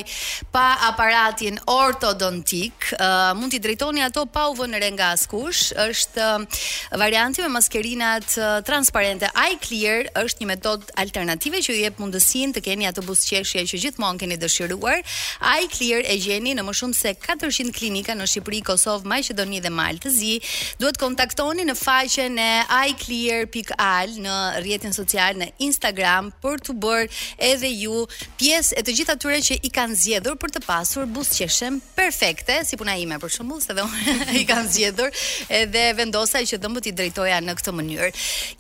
pa 0.53 0.63
aparatin 0.87 1.57
ortodontik. 1.69 2.87
Uh, 2.95 3.33
mund 3.35 3.51
t'i 3.51 3.59
drejtoni 3.63 4.03
ato 4.05 4.23
pa 4.25 4.45
u 4.47 4.55
vënë 4.55 4.79
re 4.85 4.91
nga 4.95 5.09
askush. 5.17 5.73
Është 5.83 6.27
uh, 6.27 6.61
varianti 7.03 7.43
me 7.43 7.49
maskerinat 7.57 8.37
uh, 8.37 8.53
transparente 8.67 9.27
eye 9.35 9.59
clear 9.67 10.07
është 10.23 10.45
një 10.45 10.49
metodë 10.53 10.95
alternative 11.03 11.59
që 11.67 11.75
ju 11.75 11.83
jep 11.83 11.99
mundësinë 11.99 12.55
të 12.59 12.65
keni 12.69 12.87
ato 12.91 13.03
buzëqeshje 13.07 13.65
që 13.73 13.81
gjithmonë 13.87 14.23
keni 14.23 14.39
dëshiruar. 14.45 15.03
Eye 15.51 15.67
clear 15.75 16.07
e 16.07 16.15
gjeni 16.23 16.55
në 16.55 16.63
më 16.69 16.77
shumë 16.79 16.99
se 17.01 17.15
400 17.27 17.75
klinika 17.75 18.15
në 18.15 18.31
Shqipëri, 18.33 18.63
Kosovë, 18.71 19.09
Maqedoni 19.11 19.59
dhe 19.65 19.73
Maltëzi 19.75 20.11
zi. 20.39 20.57
Duhet 20.79 20.95
kontaktoni 21.01 21.67
në 21.67 21.77
faqen 21.83 22.39
e 22.43 22.51
i 22.92 22.92
iClear.al 22.93 24.13
në 24.23 24.34
rrjetin 24.62 24.93
social 24.95 25.38
në 25.39 25.47
Instagram 25.67 26.32
për 26.43 26.62
të 26.67 26.75
bërë 26.84 27.21
edhe 27.49 27.69
ju 27.73 28.01
pjesë 28.39 28.77
e 28.79 28.84
të 28.86 28.95
gjitha 28.99 29.15
atyre 29.17 29.39
që 29.47 29.58
i 29.67 29.71
kanë 29.75 29.97
zgjedhur 30.01 30.38
për 30.41 30.53
të 30.58 30.62
pasur 30.65 31.10
buzëqeshëm 31.15 31.79
perfekte 31.97 32.60
si 32.67 32.77
puna 32.79 32.95
ime 33.01 33.17
për 33.21 33.34
shumë 33.38 33.60
se 33.65 33.75
do 33.77 33.86
i 34.41 34.43
kanë 34.49 34.71
zgjedhur 34.75 35.23
edhe 35.62 35.86
vendosa 35.99 36.41
që 36.49 36.60
do 36.63 36.73
i 36.89 36.93
drejtoja 36.99 37.38
në 37.43 37.56
këtë 37.60 37.73
mënyrë. 37.77 38.10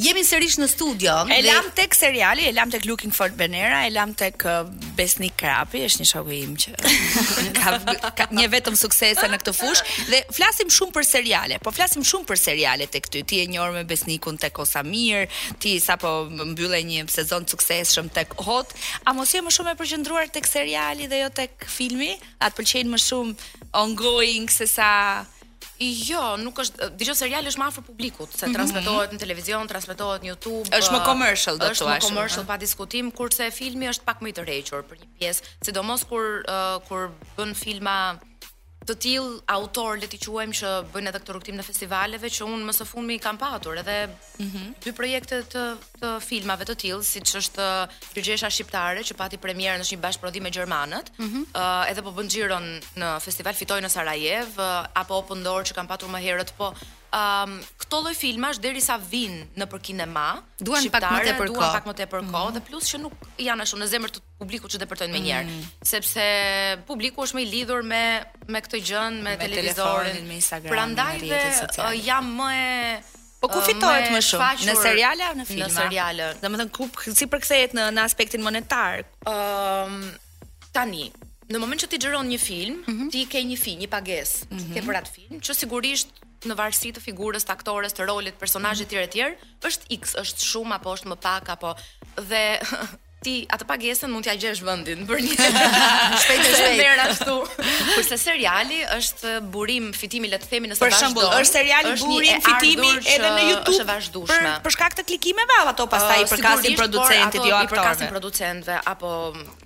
Jemi 0.05 0.21
sërish 0.25 0.57
në 0.61 0.67
studio. 0.71 1.13
E 1.27 1.39
dhe... 1.43 1.49
lam 1.49 1.67
tek 1.75 1.95
seriali, 1.97 2.45
e 2.49 2.53
lam 2.53 2.71
tek 2.71 2.85
Looking 2.85 3.11
for 3.15 3.31
Benera, 3.35 3.81
e 3.87 3.89
lam 3.91 4.11
tek 4.17 4.43
uh, 4.47 4.67
Besnik 4.97 5.33
Krapi, 5.41 5.81
është 5.87 6.03
një 6.03 6.07
shoku 6.11 6.35
im 6.43 6.53
që 6.61 6.73
ka, 7.59 7.95
ka 8.19 8.27
një 8.35 8.45
vetëm 8.53 8.75
suksese 8.79 9.27
në 9.31 9.39
këtë 9.41 9.53
fushë 9.57 10.05
dhe 10.11 10.19
flasim 10.35 10.71
shumë 10.73 10.95
për 10.97 11.07
seriale, 11.09 11.57
po 11.65 11.73
flasim 11.75 12.05
shumë 12.07 12.29
për 12.29 12.41
seriale 12.43 12.87
tek 12.93 13.09
ty. 13.11 13.23
Ti 13.27 13.41
je 13.43 13.47
një 13.53 13.69
me 13.73 13.83
Besnik 13.89 14.22
publikun 14.23 14.37
tek 14.37 14.57
Osa 14.59 14.83
Mir, 14.85 15.27
ti 15.59 15.75
sapo 15.81 16.27
mbyllë 16.29 16.79
një 16.85 17.03
sezon 17.11 17.43
suksesshëm 17.49 18.09
tek 18.13 18.31
Hot, 18.45 18.71
a 19.05 19.13
mos 19.13 19.33
je 19.33 19.41
më 19.43 19.51
shumë 19.51 19.73
e 19.73 19.79
përqendruar 19.79 20.31
tek 20.31 20.47
seriali 20.47 21.07
dhe 21.07 21.23
jo 21.25 21.29
tek 21.29 21.65
filmi? 21.67 22.13
A 22.39 22.47
të 22.49 22.57
pëlqejnë 22.61 22.91
më 22.93 22.99
shumë 23.09 23.35
ongoing 23.83 24.47
se 24.49 24.67
sa 24.67 24.89
Jo, 25.83 26.37
nuk 26.39 26.55
është, 26.61 26.91
dëgjoj 26.95 27.15
seriali 27.17 27.49
është 27.51 27.59
më 27.59 27.65
afër 27.67 27.83
publikut, 27.89 28.31
se 28.31 28.45
mm 28.45 28.49
-hmm. 28.49 28.53
transmetohet 28.55 29.11
në 29.13 29.19
televizion, 29.19 29.67
transmetohet 29.67 30.21
në 30.23 30.29
YouTube. 30.31 30.69
Është 30.77 30.93
më 30.95 30.99
commercial, 31.05 31.57
do 31.59 31.65
të 31.65 31.75
thuash. 31.75 31.75
Është 31.75 31.91
më 31.91 32.07
commercial 32.07 32.45
pa 32.45 32.57
diskutim, 32.57 33.05
kurse 33.11 33.51
filmi 33.51 33.89
është 33.91 34.03
pak 34.07 34.17
më 34.23 34.27
i 34.29 34.33
tërhequr 34.37 34.83
për 34.89 34.95
një 35.01 35.07
pjesë, 35.19 35.43
sidomos 35.65 36.01
kur 36.09 36.25
uh, 36.47 36.79
kur 36.87 37.03
bën 37.37 37.51
filma 37.63 37.97
të 38.87 38.95
tillë 39.03 39.37
autor 39.53 39.97
le 40.01 40.07
t'i 40.11 40.19
quajmë 40.21 40.55
që 40.59 40.71
bëjnë 40.93 41.11
edhe 41.11 41.21
këtë 41.23 41.33
rrugtim 41.35 41.57
në 41.59 41.65
festivaleve 41.67 42.31
që 42.35 42.47
unë 42.47 42.67
më 42.67 42.73
së 42.79 42.87
fundmi 42.89 43.17
kam 43.23 43.39
patur 43.41 43.79
edhe 43.79 43.95
mm 44.07 44.47
-hmm. 44.47 44.73
dy 44.85 44.91
projekte 44.97 45.41
të, 45.53 45.63
të 46.01 46.11
filmave 46.27 46.67
të 46.67 46.75
tillë 46.83 47.07
siç 47.11 47.35
është 47.41 47.67
uh, 47.67 47.93
Gjergjesha 48.15 48.49
shqiptare 48.51 49.05
që 49.09 49.17
pati 49.21 49.39
premierën 49.45 49.79
në 49.83 49.87
një 49.91 50.01
bashkëprodhim 50.05 50.43
me 50.43 50.51
gjermanët 50.57 51.11
mm 51.17 51.29
-hmm. 51.29 51.43
uh, 51.55 51.91
edhe 51.91 52.01
po 52.01 52.11
bën 52.17 52.29
xhiron 52.33 52.65
në 53.01 53.13
festival 53.25 53.53
fitoi 53.53 53.81
në 53.81 53.89
Sarajevo 53.97 54.59
uh, 54.59 54.85
apo 55.01 55.13
Open 55.21 55.43
Door 55.43 55.63
që 55.63 55.73
kam 55.75 55.87
patur 55.87 56.09
më 56.15 56.19
herët 56.27 56.51
po 56.59 56.73
um, 56.75 57.51
këto 57.93 58.01
lloj 58.01 58.15
filmash 58.17 58.57
derisa 58.61 58.95
vinë 58.97 59.45
në 59.59 59.65
për 59.69 59.81
kinema, 59.87 60.23
duan 60.65 60.85
pak 60.89 61.03
më 61.05 61.17
tepër 61.29 61.49
kohë. 61.49 61.49
Duan 61.53 61.73
pak 61.77 61.87
më 61.89 61.93
tepër 62.01 62.23
kohë 62.25 62.47
mm. 62.47 62.53
dhe 62.57 62.61
plus 62.69 62.87
që 62.89 62.99
nuk 63.03 63.27
janë 63.47 63.65
ashtu 63.67 63.79
në 63.81 63.87
zemër 63.93 64.13
të 64.15 64.23
publikut 64.41 64.73
që 64.73 64.81
depërtojnë 64.81 65.13
më 65.13 65.19
mm. 65.19 65.25
njëherë, 65.25 65.49
mhm. 65.49 65.83
sepse 65.93 66.25
publiku 66.89 67.25
është 67.27 67.37
më 67.37 67.43
i 67.45 67.49
lidhur 67.53 67.85
me 67.91 68.01
me 68.55 68.61
këtë 68.65 68.81
gjën, 68.89 69.19
me, 69.23 69.35
me 69.37 69.45
televizorin, 69.45 70.23
me 70.27 70.39
Instagram. 70.39 70.73
Prandaj 70.73 71.19
dhe 71.21 71.43
uh, 71.75 71.91
jam 72.07 72.33
më 72.39 72.53
e 72.53 72.95
Po 73.43 73.49
ku 73.51 73.59
fitohet 73.59 74.07
më 74.07 74.19
shumë? 74.23 74.49
në 74.69 74.73
seriale 74.79 75.23
apo 75.27 75.37
në 75.41 75.45
filma? 75.49 75.65
Në 75.67 75.73
seriale. 75.75 76.27
Domethënë 76.39 76.71
ku 76.77 76.87
si 77.17 77.27
përkthehet 77.27 77.73
në 77.75 77.89
në 77.97 78.05
aspektin 78.07 78.39
monetar? 78.45 79.01
Ëm 79.27 79.33
um, 79.33 80.05
tani, 80.73 81.09
në 81.51 81.59
moment 81.59 81.83
që 81.83 81.89
ti 81.91 81.99
xhiron 81.99 82.31
një 82.31 82.37
film, 82.39 82.77
mm 82.87 82.93
-hmm. 82.93 83.09
ti 83.11 83.25
ke 83.27 83.43
një 83.51 83.57
fi, 83.65 83.75
një 83.83 83.89
pagesë, 83.97 84.47
mm 84.47 84.55
-hmm. 84.55 84.73
ke 84.73 84.79
mhm. 84.79 84.87
për 84.89 85.01
atë 85.01 85.11
film, 85.17 85.43
që 85.45 85.59
sigurisht 85.59 86.23
në 86.49 86.57
varësi 86.59 86.91
të 86.95 87.03
figurës, 87.03 87.45
të 87.47 87.53
aktores, 87.55 87.95
të 87.97 88.07
rolit, 88.09 88.37
personazhit 88.41 88.89
tjerë 88.91 89.09
etj, 89.09 89.27
është 89.67 89.93
X, 89.99 90.15
është 90.23 90.49
shumë 90.51 90.77
apo 90.79 90.95
është 90.97 91.13
më 91.13 91.19
pak 91.23 91.53
apo 91.55 91.73
dhe 92.19 92.43
ti 93.23 93.37
atë 93.55 93.63
pagesën 93.69 94.11
mund 94.11 94.25
t'ja 94.27 94.33
gjesh 94.35 94.59
vendin 94.67 95.05
për 95.07 95.21
një 95.23 95.35
shpejtë 95.39 95.53
shpejt. 96.25 96.41
shpejt. 96.43 96.79
merr 96.81 97.03
ashtu. 97.05 97.35
Kurse 97.93 98.17
seriali 98.19 98.81
është 98.97 99.29
burim 99.53 99.85
fitimi 99.95 100.27
le 100.27 100.35
të 100.43 100.49
themi 100.51 100.67
nëse 100.67 100.83
vazhdon. 100.83 100.91
Për 100.91 101.05
shembull, 101.05 101.35
është 101.39 101.53
seriali 101.55 101.93
është 101.93 102.09
burim 102.09 102.27
një 102.27 102.41
fitimi 102.49 102.89
që, 102.97 103.13
edhe 103.15 103.29
në 103.37 103.45
YouTube. 103.45 103.75
Është 103.77 103.85
vazhdueshme. 103.93 104.39
Për, 104.49 104.57
për 104.67 104.75
shkak 104.75 104.97
të 104.99 105.05
klikimeve 105.13 105.59
apo 105.61 105.69
ato 105.71 105.85
pastaj 105.95 106.19
uh, 106.19 106.25
i 106.27 106.31
përkasin 106.33 106.75
producentit 106.81 107.39
jo 107.39 107.45
aktorëve. 107.47 107.61
I 107.63 107.71
përkasin 107.77 108.11
producentëve 108.17 108.81
apo 108.91 109.13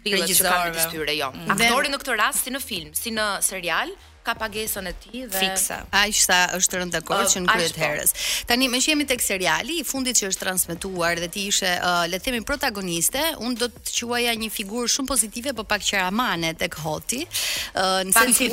pilot 0.05 0.35
që 0.37 0.45
kanë 0.53 0.77
të 0.77 0.85
shtyrë 0.85 1.17
jo. 1.17 1.31
Mm. 1.33 1.49
Aktori 1.57 1.95
në 1.95 2.01
këtë 2.03 2.19
rast 2.21 2.45
si 2.45 2.53
në 2.53 2.61
film, 2.69 2.93
si 2.93 3.15
në 3.17 3.27
serial, 3.49 3.95
ka 4.27 4.35
pagesën 4.35 4.87
e 4.91 4.93
tij 5.01 5.23
dhe 5.31 5.41
fiksa. 5.41 5.77
Ai 6.01 6.11
sa 6.15 6.39
është 6.57 6.81
rënë 6.81 6.95
dakord 6.97 7.29
që 7.31 7.41
në 7.45 7.51
kryet 7.57 7.75
po. 7.77 7.83
herës. 7.83 8.13
Tani 8.49 8.67
më 8.73 8.79
shihemi 8.83 9.05
tek 9.11 9.21
seriali 9.23 9.77
i 9.81 9.85
fundit 9.87 10.19
që 10.19 10.29
është 10.33 10.43
transmetuar 10.43 11.21
dhe 11.23 11.29
ti 11.31 11.45
ishe 11.51 11.69
uh, 11.75 12.03
le 12.11 12.19
të 12.19 12.25
themi 12.27 12.41
protagoniste, 12.49 13.23
un 13.47 13.55
do 13.61 13.69
të 13.71 13.95
quaja 14.07 14.33
një 14.41 14.49
figurë 14.57 14.91
shumë 14.95 15.11
pozitive 15.11 15.53
po 15.59 15.63
pak 15.69 15.83
qeramane 15.89 16.53
tek 16.61 16.75
Hoti. 16.83 17.21
Uh, 17.27 18.01
në 18.05 18.13
pak 18.17 18.27
sensi... 18.27 18.49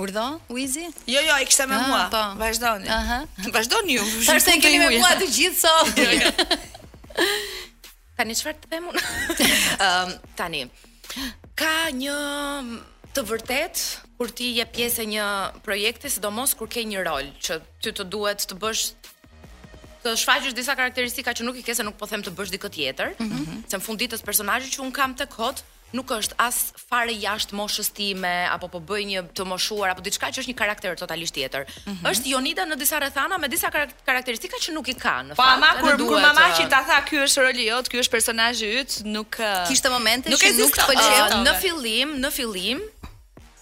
Urdho, 0.02 0.24
Uizi? 0.50 0.88
Jo, 1.06 1.20
jo, 1.22 1.36
e 1.38 1.44
kishte 1.46 1.68
me 1.70 1.76
ah, 1.78 1.84
mua. 1.90 2.00
Po. 2.10 2.22
Vazhdoni. 2.40 2.88
Aha. 2.90 3.20
Vazhdoni 3.54 3.98
ju. 4.00 4.06
Sa 4.26 4.34
të 4.42 4.56
keni 4.64 4.80
me 4.82 4.88
mua 4.96 5.12
të 5.20 5.28
gjithë 5.38 5.62
sot. 5.62 5.94
Jo, 5.94 6.18
jo. 6.18 7.28
Tani 8.18 8.34
çfarë 8.34 8.64
të 8.64 8.70
them 8.72 8.88
unë? 8.90 9.02
Ëm, 9.04 9.86
ehm, 9.86 10.12
tani 10.38 10.64
ka 11.58 11.70
një 11.94 12.14
të 13.14 13.22
vërtet 13.30 13.82
kur 14.18 14.32
ti 14.34 14.48
je 14.56 14.64
pjesë 14.66 15.04
e 15.04 15.10
një 15.12 15.26
projekti, 15.62 16.10
sidomos 16.10 16.56
kur 16.58 16.66
ke 16.70 16.82
një 16.90 17.04
rol 17.06 17.28
që 17.46 17.60
ti 17.84 17.92
të 17.94 18.08
duhet 18.10 18.42
të 18.50 18.58
bësh 18.62 18.88
të 20.04 20.12
shfaqësh 20.20 20.54
disa 20.58 20.74
karakteristika 20.78 21.32
që 21.36 21.46
nuk 21.48 21.60
i 21.60 21.64
ke 21.64 21.74
se 21.76 21.84
nuk 21.86 21.96
po 22.00 22.08
them 22.10 22.22
të 22.24 22.32
bësh 22.36 22.52
diçka 22.54 22.70
tjetër, 22.74 23.14
mm 23.18 23.30
-hmm. 23.30 23.62
se 23.70 23.78
në 23.78 23.82
fund 23.86 23.98
ditës 24.02 24.22
personazhi 24.28 24.68
që 24.74 24.82
un 24.84 24.92
kam 24.92 25.14
tek 25.20 25.28
kod 25.32 25.62
nuk 25.94 26.10
është 26.10 26.34
as 26.42 26.56
fare 26.88 27.14
jashtë 27.26 27.54
moshës 27.54 27.88
time 27.98 28.30
apo 28.54 28.66
po 28.72 28.78
bëj 28.88 29.02
një 29.10 29.20
të 29.40 29.44
moshuar 29.52 29.90
apo 29.92 30.02
diçka 30.02 30.26
që 30.32 30.38
është 30.42 30.50
një 30.50 30.58
karakter 30.62 30.90
totalisht 31.02 31.34
tjetër. 31.38 31.62
Mm 31.68 31.92
-hmm. 31.92 32.10
Është 32.10 32.28
Jonida 32.32 32.62
në 32.70 32.76
disa 32.82 32.96
rrethana 33.00 33.38
me 33.38 33.48
disa 33.54 33.68
karakteristika 34.08 34.56
që 34.66 34.70
nuk 34.76 34.86
i 34.92 34.96
ka 35.04 35.14
në 35.28 35.38
fakt. 35.38 35.44
Po 35.44 35.50
ama 35.54 35.70
kur 35.80 35.94
kur 36.10 36.20
mamaçi 36.26 36.64
ta 36.74 36.80
tha 36.88 36.98
ky 37.08 37.16
është 37.26 37.40
roli 37.46 37.64
jot, 37.70 37.86
ky 37.92 37.96
është 38.02 38.12
personazhi 38.16 38.68
yt, 38.80 38.90
nuk 39.16 39.32
kishte 39.70 39.88
momente 39.96 40.26
që 40.30 40.54
nuk 40.60 40.72
të 40.78 40.84
pëlqeu. 40.90 41.42
Në 41.48 41.54
fillim, 41.64 42.08
në 42.26 42.30
fillim 42.40 42.78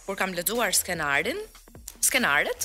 kur 0.06 0.16
kam 0.20 0.30
lexuar 0.38 0.70
skenarin, 0.82 1.38
skenaret, 2.08 2.60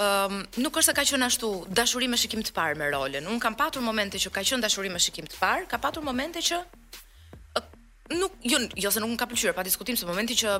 um, 0.00 0.34
nuk 0.64 0.78
është 0.80 0.90
se 0.92 0.96
ka 0.98 1.04
qenë 1.12 1.28
ashtu 1.30 1.50
dashuri 1.80 2.08
me 2.12 2.18
shikim 2.20 2.44
të 2.46 2.54
parë 2.56 2.78
me 2.80 2.88
rolen. 2.94 3.26
Un 3.30 3.40
kam 3.42 3.56
patur 3.58 3.84
momente 3.84 4.20
që 4.22 4.32
ka 4.36 4.42
qenë 4.46 4.64
dashuri 4.64 4.92
me 4.94 5.00
shikim 5.06 5.28
të 5.30 5.40
parë, 5.40 5.66
ka 5.70 5.80
patur 5.84 6.04
momente 6.08 6.42
që 6.50 6.60
nuk 8.18 8.38
jo 8.52 8.58
jo 8.84 8.90
se 8.90 8.98
nuk 9.02 9.12
më 9.12 9.18
ka 9.22 9.26
pëlqyer 9.30 9.52
pa 9.54 9.62
diskutim 9.62 9.94
se 9.94 10.06
momenti 10.08 10.34
që 10.40 10.54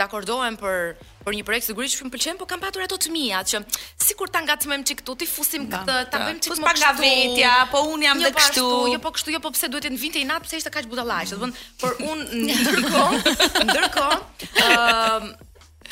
dakordohem 0.00 0.56
për 0.58 0.80
për 1.26 1.36
një 1.36 1.44
projekt 1.46 1.66
sigurisht 1.68 1.98
që 2.00 2.08
pëlqen, 2.10 2.38
po 2.40 2.46
kam 2.50 2.58
patur 2.62 2.82
ato 2.82 2.98
të 2.98 3.12
mia 3.14 3.38
që 3.46 3.60
sikur 4.02 4.30
ta 4.34 4.42
ngacmojmë 4.42 4.86
çik 4.90 5.00
këtu, 5.02 5.14
ti 5.22 5.26
fusim 5.30 5.68
këtë, 5.70 5.96
ta 6.10 6.20
bëjmë 6.24 6.42
çik 6.42 6.54
më 6.58 6.66
pak 6.68 6.80
nga 6.82 6.92
vetja, 6.98 7.52
po 7.70 7.84
un 7.94 8.02
jam 8.06 8.18
jo, 8.22 8.26
dhe 8.26 8.32
po 8.34 8.38
kështu. 8.42 8.66
Jo 8.96 9.00
po 9.06 9.12
kështu, 9.14 9.34
jo 9.34 9.40
po 9.44 9.52
pse 9.54 9.70
duhet 9.70 9.86
të 9.88 9.98
vinte 9.98 10.22
i 10.22 10.26
nat, 10.30 10.46
pse 10.46 10.58
ishte 10.62 10.74
kaq 10.74 10.90
budallaq. 10.90 11.34
Do 11.34 11.38
të 11.38 11.40
thon, 11.42 11.54
por 11.82 11.98
un 12.10 12.22
ndërkohë, 12.50 13.42
ndërkohë, 13.70 14.22
ëh 14.62 15.30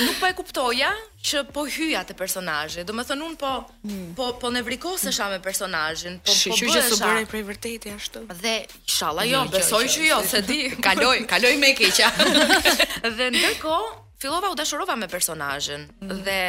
nuk 0.05 0.16
po 0.20 0.26
e 0.28 0.32
kuptoja 0.36 0.90
që 1.26 1.42
po 1.55 1.64
hyja 1.70 2.03
te 2.07 2.14
personazhi. 2.16 2.84
Do 2.86 2.92
më 2.97 3.05
thënë 3.11 3.26
un 3.26 3.36
po 3.40 3.53
mm. 3.88 4.09
po 4.18 4.26
po 4.42 4.51
nevrikosesha 4.53 5.30
me 5.32 5.38
personazhin, 5.44 6.18
po 6.20 6.30
Sh, 6.32 6.51
po 6.53 6.57
bëhesha. 6.57 6.57
Shqiu 6.61 6.74
që 6.74 6.82
su 6.90 6.99
bëri 7.01 7.26
prej 7.30 7.44
vërtetë 7.51 7.94
ashtu. 7.97 8.24
Dhe 8.42 8.57
inshallah 8.84 9.28
jo, 9.30 9.40
besoj 9.55 9.84
që 9.97 10.09
jo, 10.11 10.20
se 10.30 10.42
di. 10.47 10.61
Kaloj, 10.86 11.24
kaloj 11.30 11.55
me 11.62 11.72
keqja. 11.78 12.12
dhe 13.16 13.30
ndërkohë 13.32 13.92
fillova 14.22 14.51
u 14.53 14.57
dashurova 14.57 14.97
me 14.97 15.09
personazhin 15.12 15.86
mm. 16.01 16.22
dhe 16.26 16.40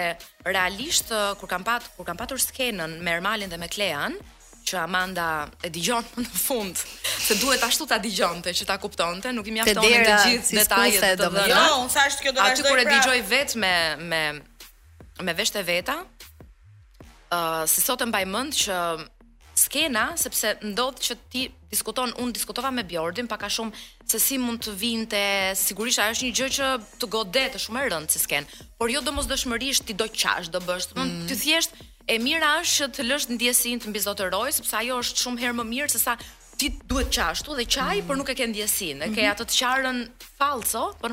realisht 0.48 1.12
uh, 1.12 1.34
kur 1.40 1.50
kam 1.52 1.66
pat 1.68 1.84
kur 1.98 2.08
kam 2.08 2.16
patur 2.18 2.40
skenën 2.40 2.96
me 3.04 3.12
Ermalin 3.18 3.52
dhe 3.52 3.60
me 3.60 3.68
Klean, 3.68 4.16
që 4.68 4.78
Amanda 4.84 5.26
e 5.64 5.70
digjon 5.74 6.04
në 6.24 6.28
fund, 6.44 6.78
se 6.78 7.38
duhet 7.40 7.64
ashtu 7.68 7.88
ta 7.90 8.00
digjonte 8.04 8.54
që 8.56 8.68
ta 8.70 8.76
kuptonte, 8.82 9.32
nuk 9.36 9.48
i 9.52 9.56
mjaftonin 9.56 10.04
të 10.06 10.16
gjithë 10.26 10.48
si 10.52 10.60
detajet 10.60 11.06
të 11.24 11.32
dhëna. 11.38 11.56
Jo, 11.56 11.82
unë 11.86 11.94
thashë 11.96 12.24
kjo 12.26 12.36
do 12.38 12.42
vazhdoj. 12.44 12.58
Aty 12.58 12.70
kur 12.70 12.82
e 12.84 12.88
pra- 12.88 12.96
digjoj 12.96 13.20
vetë 13.34 13.62
me 13.64 13.76
me 14.12 14.24
me 15.28 15.34
veshtë 15.34 15.64
veta, 15.68 16.00
uh, 16.04 17.64
si 17.70 17.82
sot 17.82 18.04
e 18.06 18.10
mbaj 18.12 18.26
mend 18.34 18.58
që 18.64 18.80
skena 19.58 20.12
sepse 20.22 20.52
ndodhë 20.70 21.02
që 21.08 21.16
ti 21.34 21.48
diskuton 21.74 22.12
unë 22.22 22.34
diskutova 22.38 22.70
me 22.72 22.84
Bjordin 22.88 23.26
pak 23.28 23.42
a 23.48 23.50
shumë 23.50 23.74
se 24.12 24.20
si 24.22 24.38
mund 24.38 24.62
të 24.64 24.74
vinte 24.84 25.22
sigurisht 25.58 26.04
ajo 26.04 26.14
është 26.14 26.28
një 26.28 26.36
gjë 26.38 26.50
që 26.58 26.68
të 27.02 27.10
godet 27.16 27.58
është 27.58 27.64
shumë 27.64 27.82
e 27.82 27.88
rëndë 27.94 28.14
si 28.14 28.22
sken 28.22 28.46
por 28.78 28.94
jo 28.94 29.02
domosdoshmërisht 29.08 29.88
ti 29.90 29.98
do 29.98 30.06
qash 30.14 30.52
do 30.54 30.62
bësh 30.62 30.92
mm. 30.94 31.26
ti 31.28 31.36
thjesht 31.42 31.74
e 32.08 32.18
mira 32.24 32.54
është 32.62 32.76
që 32.80 32.88
të 32.96 33.06
lësh 33.10 33.26
ndjesinë 33.36 33.80
të 33.84 33.90
mbi 33.92 34.02
zotën 34.06 34.36
sepse 34.58 34.76
ajo 34.80 35.00
është 35.04 35.24
shumë 35.26 35.42
herë 35.44 35.58
më 35.60 35.66
mirë 35.74 35.92
se 35.92 36.00
sa 36.00 36.14
ti 36.58 36.70
duhet 36.90 37.10
qashtu 37.14 37.56
dhe 37.60 37.66
qaj, 37.66 37.84
mm 37.84 38.00
-hmm. 38.00 38.08
por 38.08 38.16
nuk 38.18 38.30
e 38.30 38.36
ke 38.40 38.46
ndjesinë. 38.48 39.06
Mm 39.10 39.16
Ke 39.18 39.22
mhm. 39.26 39.32
atë 39.34 39.44
të 39.50 39.56
qarën 39.60 40.00
falso, 40.40 40.84
por 41.02 41.12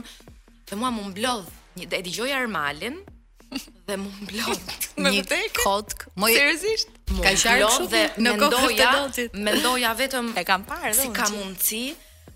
dhe 0.69 0.77
mua 0.79 0.91
më 0.95 1.03
mblodh 1.11 1.49
një 1.77 1.85
e 1.91 2.03
dëgjoj 2.07 2.31
Armalin 2.41 2.97
dhe 3.87 3.95
më 4.01 4.09
mblodh 4.21 4.69
një 5.13 5.23
kotk. 5.67 5.99
Mo 6.17 6.27
seriozisht? 6.31 6.89
Ka 7.27 7.31
qarë 7.43 7.67
kështu 7.67 7.87
në 8.23 8.31
kohën 8.41 8.83
e 8.87 8.89
dotit. 8.99 9.31
Mendoja 9.47 9.91
vetëm 9.95 10.27
e 10.39 10.43
kam 10.45 10.63
parë 10.65 10.95
dhe 10.95 11.03
si 11.03 11.09
ka 11.19 11.27
mundësi. 11.35 11.85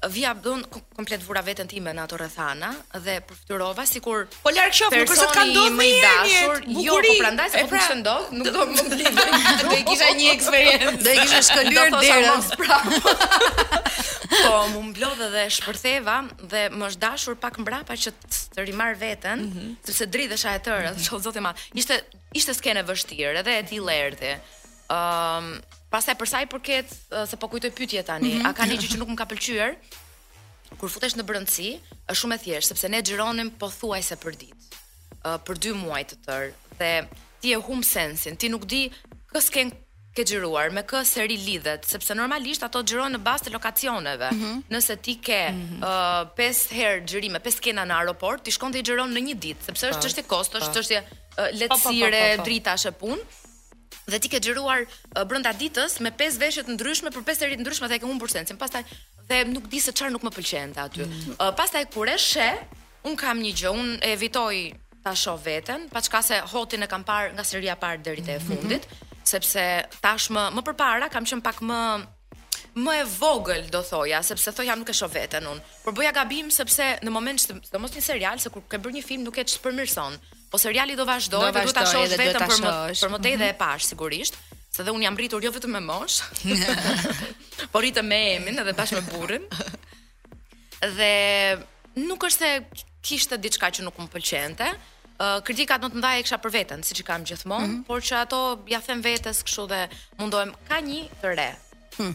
Vija 0.07 0.31
bën 0.35 0.61
komplet 0.95 1.23
vura 1.27 1.41
veten 1.43 1.67
time 1.67 1.91
në 1.91 2.05
ato 2.05 2.15
rrethana 2.21 2.69
dhe 3.03 3.17
përfturova 3.27 3.83
sikur 3.89 4.29
po 4.45 4.51
larg 4.55 4.71
qof 4.79 4.95
nuk 4.95 5.11
është 5.11 5.27
kanë 5.35 5.55
dorë 5.57 5.73
më 5.75 5.87
i 5.89 5.95
dashur 6.05 6.61
jo 6.85 6.99
po 7.03 7.15
prandaj 7.19 7.49
se 7.51 7.63
po 7.65 7.71
pra... 7.73 7.81
fshendo 7.83 8.13
nuk 8.31 8.47
do 8.47 8.61
të 8.61 8.77
mund 8.77 8.93
do 8.93 9.65
të 9.65 9.81
kisha 9.89 10.11
një 10.21 10.29
eksperiencë 10.37 10.93
do 11.01 11.03
të 11.03 11.15
kisha 11.25 11.41
shkëlyer 11.49 11.97
derën 11.97 13.11
po 14.45 14.53
më 14.71 14.85
mblodh 14.93 15.25
dhe 15.35 15.45
shpërtheva 15.57 16.17
dhe 16.53 16.63
më 16.79 16.91
është 16.93 17.03
dashur 17.09 17.41
pak 17.47 17.59
mbrapa 17.65 17.97
që 17.99 18.13
të 18.55 18.69
rimar 18.71 18.95
veten 19.03 19.49
mm 19.49 19.51
-hmm. 19.51 19.73
sepse 19.89 20.07
dridhesha 20.07 20.55
e 20.55 20.61
tërë 20.69 20.93
mm 20.93 21.03
-hmm. 21.09 21.21
zot 21.27 21.37
e 21.37 21.43
madh 21.43 21.59
ishte 21.75 21.97
ishte 22.39 22.55
skenë 22.55 22.87
vështirë 22.87 23.43
edhe 23.43 23.59
e 23.65 23.67
tillë 23.73 23.95
erdhi 24.07 24.33
ëm 24.91 25.53
um, 25.55 25.59
Pastaj 25.89 26.15
për 26.21 26.29
sa 26.29 26.41
i 26.43 26.47
përket 26.53 26.91
se 27.31 27.37
po 27.41 27.49
kujtoj 27.53 27.71
pyetje 27.77 28.03
tani, 28.11 28.35
mhm. 28.37 28.47
a 28.47 28.53
ka 28.57 28.67
ndonjë 28.69 28.91
që 28.93 28.99
nuk 29.01 29.13
më 29.15 29.19
ka 29.23 29.29
pëlqyer? 29.31 29.75
Kur 30.77 30.91
futesh 30.93 31.15
në 31.17 31.25
brëndsi, 31.25 31.71
është 32.13 32.21
shumë 32.23 32.37
e 32.37 32.43
thjeshtë 32.45 32.75
sepse 32.75 32.91
ne 32.93 33.01
xhironim 33.01 33.49
pothuajse 33.63 34.19
për 34.21 34.37
ditë, 34.43 34.81
për 35.49 35.61
dy 35.65 35.73
muaj 35.81 36.03
të 36.11 36.19
tërë 36.27 36.81
dhe 36.83 36.91
ti 37.41 37.55
e 37.57 37.61
hum 37.65 37.81
sensin, 37.93 38.37
ti 38.37 38.51
nuk 38.53 38.67
di 38.73 38.83
kës 39.33 39.49
ke 39.55 39.69
ke 40.19 40.25
xhiruar, 40.27 40.73
me 40.75 40.83
kë 40.83 41.01
seri 41.07 41.37
lidhet, 41.39 41.85
sepse 41.87 42.15
normalisht 42.19 42.65
ato 42.67 42.81
xhirojnë 42.83 43.15
në 43.15 43.19
bazë 43.27 43.47
të 43.47 43.51
lokacioneve. 43.55 44.31
Mm 44.35 44.41
-hmm. 44.43 44.57
Nëse 44.75 44.97
ti 45.05 45.15
ke 45.27 45.37
5 45.51 45.53
mm 45.53 45.81
-hmm. 45.81 46.33
uh, 46.39 46.79
herë 46.79 47.05
xhirime, 47.07 47.39
5 47.45 47.61
kena 47.63 47.85
në 47.87 47.95
aeroport, 47.99 48.43
ti 48.43 48.51
shkon 48.51 48.73
të 48.75 48.83
xhiron 48.87 49.15
në 49.15 49.21
një 49.29 49.35
ditë, 49.45 49.63
sepse 49.69 49.91
është 49.91 50.03
çështje 50.03 50.23
kostosh, 50.23 50.71
çështje 50.75 50.99
uh, 51.03 51.51
lehtësire, 51.61 52.25
dritash 52.45 52.87
e 52.91 52.91
punë 53.01 53.23
dhe 54.13 54.19
ti 54.19 54.29
ke 54.33 54.41
xhiruar 54.41 54.81
uh, 54.87 55.25
brenda 55.29 55.53
ditës 55.55 55.99
me 56.05 56.11
pesë 56.17 56.41
veshje 56.43 56.65
të 56.67 56.77
ndryshme 56.77 57.13
për 57.15 57.25
pesë 57.29 57.47
herë 57.47 57.59
ndryshme 57.63 57.89
dhe 57.93 57.99
ke 58.03 58.09
humbur 58.09 58.33
sensin. 58.33 58.59
Pastaj 58.61 58.85
dhe 59.31 59.43
nuk 59.53 59.69
di 59.73 59.81
se 59.85 59.93
çfarë 59.93 60.15
nuk 60.17 60.25
më 60.27 60.33
pëlqente 60.39 60.83
aty. 60.85 61.05
Mm. 61.05 61.37
Uh, 61.37 61.51
pastaj 61.61 61.85
kur 61.95 62.09
e 62.09 62.17
she, 62.29 62.49
un 63.07 63.17
kam 63.21 63.41
një 63.45 63.53
gjë, 63.61 63.73
un 63.83 63.93
evitoj 64.13 64.59
ta 65.05 65.15
shoh 65.15 65.37
veten, 65.45 65.87
pa 65.93 66.01
çka 66.05 66.23
se 66.31 66.41
hotin 66.55 66.85
e 66.85 66.91
kam 66.91 67.05
parë 67.07 67.35
nga 67.37 67.45
seria 67.47 67.77
parë 67.79 68.01
deri 68.09 68.25
te 68.27 68.39
fundit, 68.47 68.89
mm 68.89 68.95
-hmm. 68.95 69.27
sepse 69.35 69.65
tashmë 70.05 70.45
më 70.57 70.63
përpara 70.69 71.09
kam 71.13 71.25
qen 71.31 71.43
pak 71.47 71.59
më 71.69 71.81
më 72.85 72.93
e 73.03 73.05
vogël 73.21 73.65
do 73.75 73.81
thoja, 73.91 74.19
sepse 74.23 74.51
thoja 74.57 74.75
nuk 74.77 74.89
e 74.89 74.93
shoh 75.01 75.13
veten 75.15 75.45
un. 75.53 75.59
Por 75.85 75.93
bëja 75.97 76.13
gabim 76.19 76.49
sepse 76.51 76.85
në 77.05 77.11
moment 77.17 77.39
sidomos 77.41 77.91
një 77.97 78.03
serial 78.11 78.37
se 78.41 78.49
kur 78.55 78.63
ke 78.71 78.77
bërë 78.83 78.95
një 78.97 79.03
film 79.09 79.23
nuk 79.27 79.37
e 79.39 79.45
çpërmirson. 79.53 80.13
Po 80.51 80.59
seriali 80.61 80.97
do 80.97 81.05
vazhdojë, 81.05 81.53
do 81.69 81.73
ta 81.77 81.83
shohësh 81.85 82.15
vetëm 82.17 82.45
për 82.49 82.61
më, 82.65 82.73
për 82.97 83.11
më 83.15 83.21
tej 83.25 83.35
dhe 83.37 83.49
e 83.51 83.53
mhm. 83.53 83.59
pash 83.61 83.89
sigurisht, 83.91 84.39
se 84.73 84.85
dhe 84.87 84.95
un 84.97 85.03
jam 85.05 85.17
rritur 85.19 85.45
jo 85.45 85.51
vetëm 85.53 85.75
me 85.77 85.83
mosh. 85.85 86.23
por 87.73 87.85
rritem 87.85 88.07
me 88.09 88.21
emin 88.39 88.63
edhe 88.63 88.73
bashkë 88.79 89.01
me 89.01 89.11
burrin. 89.13 89.45
Dhe 90.97 91.13
nuk 92.01 92.25
është 92.31 92.49
se 92.49 92.87
kishte 93.09 93.37
diçka 93.45 93.69
që 93.77 93.85
nuk 93.85 94.01
më 94.01 94.09
pëlqente. 94.15 94.71
Uh, 95.19 95.41
kritikat 95.43 95.83
më 95.83 95.89
të 95.91 95.99
mëdha 95.99 96.11
e 96.15 96.23
kisha 96.23 96.37
për 96.39 96.53
veten, 96.55 96.83
siç 96.87 97.01
i 97.03 97.05
kam 97.09 97.25
gjithmonë, 97.27 97.67
mm 97.67 97.73
-hmm. 97.75 97.87
por 97.89 97.99
që 98.07 98.21
ato 98.23 98.41
ja 98.71 98.79
them 98.81 99.01
vetes 99.03 99.43
kështu 99.43 99.65
dhe 99.67 99.81
mundohem 100.19 100.53
ka 100.69 100.79
një 100.79 101.01
të 101.23 101.27
re. 101.39 101.51
Hmm. 101.97 102.15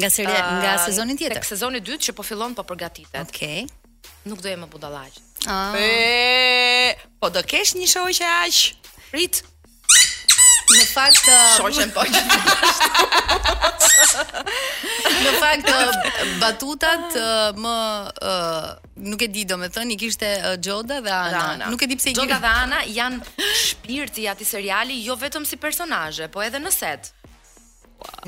Nga 0.00 0.10
seria, 0.10 0.40
uh, 0.40 0.58
nga 0.62 0.72
sezoni 0.82 1.14
tjetër. 1.18 1.36
Tek 1.38 1.44
sezoni 1.46 1.78
i 1.78 1.80
dytë 1.80 2.04
që 2.10 2.12
po 2.12 2.22
fillon 2.22 2.54
po 2.54 2.62
përgatitet. 2.62 3.22
Okej. 3.28 3.64
Okay 3.70 3.79
nuk 4.28 4.40
do 4.44 4.50
më 4.58 4.66
budallaq. 4.70 5.12
Ah. 5.48 5.72
E, 5.76 5.88
po 7.20 7.28
do 7.32 7.40
kesh 7.48 7.74
një 7.78 7.86
shoqë 7.88 8.26
aq. 8.44 8.56
Rit. 9.16 9.44
Në 10.70 10.84
fakt 10.92 11.22
shoqen 11.56 11.90
po. 11.94 12.02
në 15.20 15.30
fakt 15.42 15.68
batutat 16.40 17.08
më 17.58 17.74
uh, 18.22 18.68
nuk 19.10 19.20
e 19.26 19.32
di 19.34 19.42
domethënë 19.50 19.92
i 19.96 19.98
kishte 19.98 20.30
Xhoda 20.62 20.96
uh, 21.00 21.04
dhe 21.06 21.10
Ana. 21.16 21.40
Ana. 21.56 21.64
Nuk 21.72 21.80
e 21.82 21.88
di 21.90 21.96
pse 21.98 22.08
i 22.12 22.14
kishte. 22.14 22.24
Xhoda 22.28 22.38
dhe 22.44 22.52
Ana 22.66 22.78
janë 22.86 23.18
shpirti 23.64 24.22
ati 24.30 24.44
seriali 24.46 25.02
jo 25.06 25.14
vetëm 25.18 25.44
si 25.50 25.56
personazhe, 25.60 26.26
po 26.30 26.38
edhe 26.46 26.58
në 26.62 26.70
set. 26.76 27.02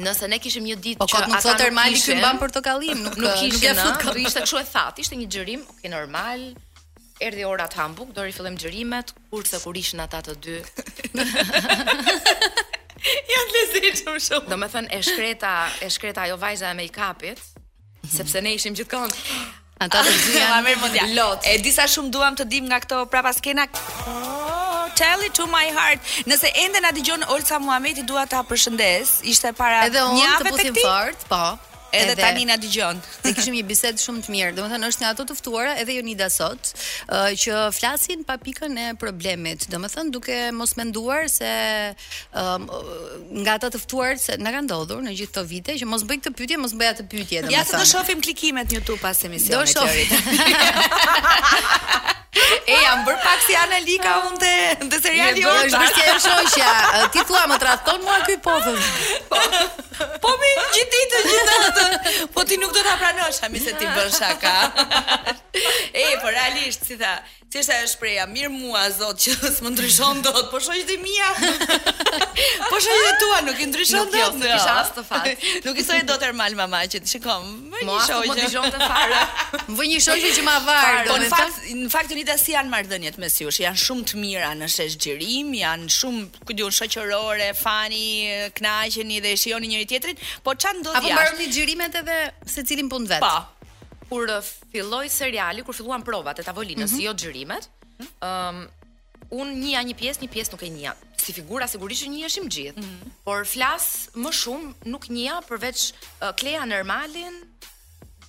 Nëse 0.03 0.27
ne 0.31 0.39
kishim 0.43 0.65
një 0.67 0.77
ditë 0.85 1.01
po, 1.01 1.07
që 1.09 1.21
ata 1.39 1.55
termali 1.61 1.97
këtu 2.01 2.17
mban 2.19 2.41
portokallim, 2.41 3.01
nuk 3.07 3.17
nuk 3.21 3.29
eh, 3.29 3.45
kishte 3.45 3.73
fut 3.79 4.21
ishte 4.23 4.43
kështu 4.45 4.61
e 4.61 4.65
thatë, 4.73 5.05
ishte 5.05 5.19
një 5.21 5.29
xhirim, 5.37 5.65
ok 5.75 5.89
normal. 5.97 6.49
erdi 7.23 7.45
ora 7.47 7.69
të 7.71 7.79
Hamburg, 7.79 8.09
do 8.17 8.23
rifillojmë 8.27 8.59
xhirimet, 8.59 9.13
kurse 9.31 9.61
kur 9.63 9.77
ishin 9.79 10.01
ata 10.03 10.19
të 10.27 10.35
dy. 10.47 10.59
Ja 13.03 13.39
të 13.51 13.53
lezi 13.55 13.89
shumë 13.99 14.47
Do 14.47 14.57
me 14.63 14.69
thënë 14.71 14.93
e 14.95 15.01
shkreta, 15.03 15.53
e 15.83 15.89
shkreta 15.91 16.29
jo 16.31 16.37
vajza 16.39 16.71
e 16.71 16.75
me 16.79 16.85
i 16.87 18.11
Sepse 18.15 18.43
ne 18.47 18.53
ishim 18.55 18.77
gjithë 18.79 19.01
Ata 19.83 20.03
të 20.07 20.39
janë 21.01 21.15
Lot. 21.17 21.47
E 21.51 21.57
di 21.63 21.73
sa 21.75 21.89
shumë 21.91 22.13
duam 22.15 22.37
të 22.39 22.47
dim 22.51 22.69
nga 22.71 22.79
këto 22.85 23.03
prapa 23.13 23.33
skena. 23.35 23.67
Oh, 24.11 24.87
tell 24.99 25.25
it 25.27 25.35
to 25.39 25.47
my 25.55 25.65
heart. 25.75 25.99
Nëse 26.31 26.51
ende 26.67 26.83
na 26.85 26.95
dëgjon 26.95 27.27
Olsa 27.35 27.59
Muhameti 27.63 28.05
dua 28.07 28.27
ta 28.31 28.43
përshëndes. 28.49 29.21
Ishte 29.35 29.55
para 29.59 29.87
një 29.89 29.99
javë 29.99 29.99
të 29.99 30.15
ti. 30.15 30.25
Edhe 30.25 30.31
unë 30.31 30.41
të 30.41 30.55
pusim 30.55 30.83
fort, 30.85 31.29
po. 31.33 31.45
Edhe 31.93 32.17
tani 32.17 32.45
na 32.49 32.57
dëgjon. 32.57 32.97
Ne 33.25 33.33
kishim 33.37 33.55
një 33.59 33.65
bisedë 33.69 34.01
shumë 34.01 34.23
të 34.25 34.33
mirë. 34.33 34.53
Domethënë 34.57 34.89
është 34.89 35.03
nga 35.05 35.11
ato 35.15 35.27
të 35.29 35.37
ftuara 35.37 35.75
edhe 35.83 35.97
Jonida 35.99 36.29
sot, 36.33 36.71
që 37.09 37.59
flasin 37.77 38.25
pa 38.29 38.39
pikën 38.41 38.79
e 38.81 38.87
problemit. 39.01 39.67
Domethënë 39.75 40.15
duke 40.15 40.39
mos 40.57 40.73
menduar 40.81 41.29
se 41.33 41.53
um, 42.33 42.67
nga 43.45 43.59
ato 43.61 43.71
të 43.77 43.83
ftuar 43.85 44.17
se 44.23 44.39
na 44.41 44.55
ka 44.57 44.65
ndodhur 44.65 45.05
në 45.05 45.15
gjithë 45.21 45.31
këto 45.33 45.45
vite 45.53 45.77
që 45.83 45.89
mos 45.93 46.07
bëj 46.09 46.21
këtë 46.25 46.35
pytje, 46.41 46.61
mos 46.65 46.75
bëj 46.81 46.93
atë 46.95 47.09
pytje 47.13 47.45
domethënë. 47.47 47.59
Ja 47.59 47.69
të 47.69 47.85
shohim 47.93 48.25
klikimet 48.25 48.73
në 48.73 48.81
YouTube 48.81 49.01
pas 49.05 49.21
emisionit. 49.29 49.61
Do 49.61 49.69
shohim. 49.69 50.17
E 52.35 52.77
jam 52.81 53.05
bër 53.05 53.17
pak 53.21 53.39
si 53.45 53.53
Analika 53.61 54.13
unë 54.33 54.39
te 54.41 54.53
te 54.95 54.99
seriali 55.05 55.43
i 55.43 55.49
orës. 55.49 55.75
Ne 55.77 55.89
kemi 55.93 56.23
shoqja. 56.25 56.71
Ti 57.13 57.25
thua 57.29 57.43
më 57.51 57.59
tradhton 57.61 58.01
mua 58.07 58.17
këy 58.25 58.39
pothën. 58.41 58.79
Po. 59.29 59.41
Po 60.23 60.31
mi 60.41 60.51
gjithë 60.73 60.93
ditë 60.97 61.21
gjithë 61.29 61.59
ditë. 61.65 62.17
Po 62.33 62.47
ti 62.49 62.57
nuk 62.63 62.73
do 62.73 62.85
ta 62.87 62.97
pranosh, 63.03 63.43
a 63.45 63.53
mi 63.53 63.61
se 63.61 63.77
ti 63.77 63.87
bën 63.89 64.09
shaka. 64.17 64.57
E 65.93 66.05
po 66.23 66.31
realisht 66.33 66.87
si 66.89 66.97
tha, 66.97 67.19
Ti 67.53 67.61
sa 67.69 67.75
e 67.85 67.89
shpreha, 67.93 68.23
mirë 68.33 68.49
mua 68.53 68.83
zot 68.97 69.19
që 69.21 69.33
s'm 69.59 69.67
ndryshon 69.75 70.23
dot, 70.25 70.47
po 70.49 70.57
shojë 70.65 70.85
ti 70.89 70.95
mia. 71.03 71.33
Po 72.33 72.79
shojë 72.81 73.01
ti 73.05 73.13
tua, 73.21 73.39
nuk 73.45 73.59
i 73.61 73.67
ndryshon 73.69 74.09
dot. 74.09 74.17
Jo, 74.23 74.29
nuk 74.39 74.47
kisha 74.47 74.71
jo. 74.71 74.77
as 74.81 74.93
të 74.97 75.03
fat. 75.05 75.45
Nuk 75.67 75.77
i 75.77 75.85
thojë 75.85 76.07
dot 76.09 76.25
ermal 76.29 76.57
mama 76.57 76.81
që 76.93 77.01
shikom, 77.13 77.45
më 77.75 77.83
një 77.85 77.85
shoqë. 77.85 77.89
Mos 77.89 78.09
po 78.09 78.21
më 78.25 78.37
ndryshon 78.39 78.73
të 78.73 78.89
fare. 78.89 79.21
Më 79.69 79.79
vë 79.81 79.89
një 79.93 80.01
shoqë 80.07 80.33
që 80.39 80.45
ma 80.49 80.55
varg. 80.65 81.11
Po 81.11 81.19
në 81.21 81.29
fakt, 81.33 81.61
në 81.83 81.89
fakt 81.97 82.17
unë 82.17 82.27
ta 82.31 82.39
si 82.41 82.55
janë 82.57 82.73
marrëdhëniet 82.73 83.21
me 83.23 83.31
jush, 83.45 83.61
janë 83.67 83.85
shumë 83.85 84.09
të 84.13 84.21
mira 84.25 84.53
në 84.63 84.71
shesh 84.77 84.97
xhirim, 85.03 85.53
janë 85.61 85.93
shumë 86.01 86.45
ku 86.49 86.57
diun 86.57 86.73
shoqërore, 86.81 87.51
fani, 87.59 88.47
kënaqeni 88.57 89.21
dhe 89.27 89.37
shijoni 89.45 89.75
njëri 89.75 89.91
tjetrit, 89.93 90.25
po 90.47 90.57
çan 90.63 90.81
do 90.81 90.89
të 90.97 91.03
jashtë. 91.03 91.17
Apo 91.17 91.21
marrëni 91.21 91.53
xhirimet 91.53 92.01
edhe 92.01 92.19
secilin 92.57 92.89
punë 92.93 93.17
vet. 93.19 93.25
Po, 93.27 93.37
kur 94.13 94.29
uh, 94.29 94.45
filloi 94.73 95.09
seriali, 95.11 95.65
kur 95.67 95.77
filluan 95.77 96.05
provat 96.05 96.39
e 96.43 96.47
tavolinës, 96.49 96.93
mm 96.93 96.99
-hmm. 96.99 97.09
jo 97.09 97.15
xhirimet, 97.23 97.69
ëm 98.29 98.59
um, 98.59 98.61
un 99.41 99.49
njëa 99.63 99.81
një 99.89 99.95
pjesë, 100.01 100.21
një 100.25 100.31
pjesë 100.35 100.53
nuk 100.53 100.63
e 100.69 100.71
njëa. 100.77 100.93
Si 101.23 101.31
figura 101.39 101.67
sigurisht 101.75 102.03
që 102.05 102.09
njëheshim 102.15 102.47
gjithë. 102.55 102.79
Mm 102.81 102.85
-hmm. 102.89 103.07
Por 103.27 103.39
flas 103.55 103.85
më 104.25 104.31
shumë 104.41 104.67
nuk 104.93 105.05
njëa 105.17 105.37
përveç 105.51 105.79
uh, 105.91 105.95
Klea 106.39 106.65
Nermalin, 106.71 107.35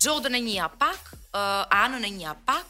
Xhodën 0.03 0.35
e 0.39 0.41
njëa 0.47 0.67
pak, 0.83 1.01
uh, 1.39 1.81
Anën 1.83 2.03
e 2.09 2.11
njëa 2.19 2.35
pak, 2.49 2.65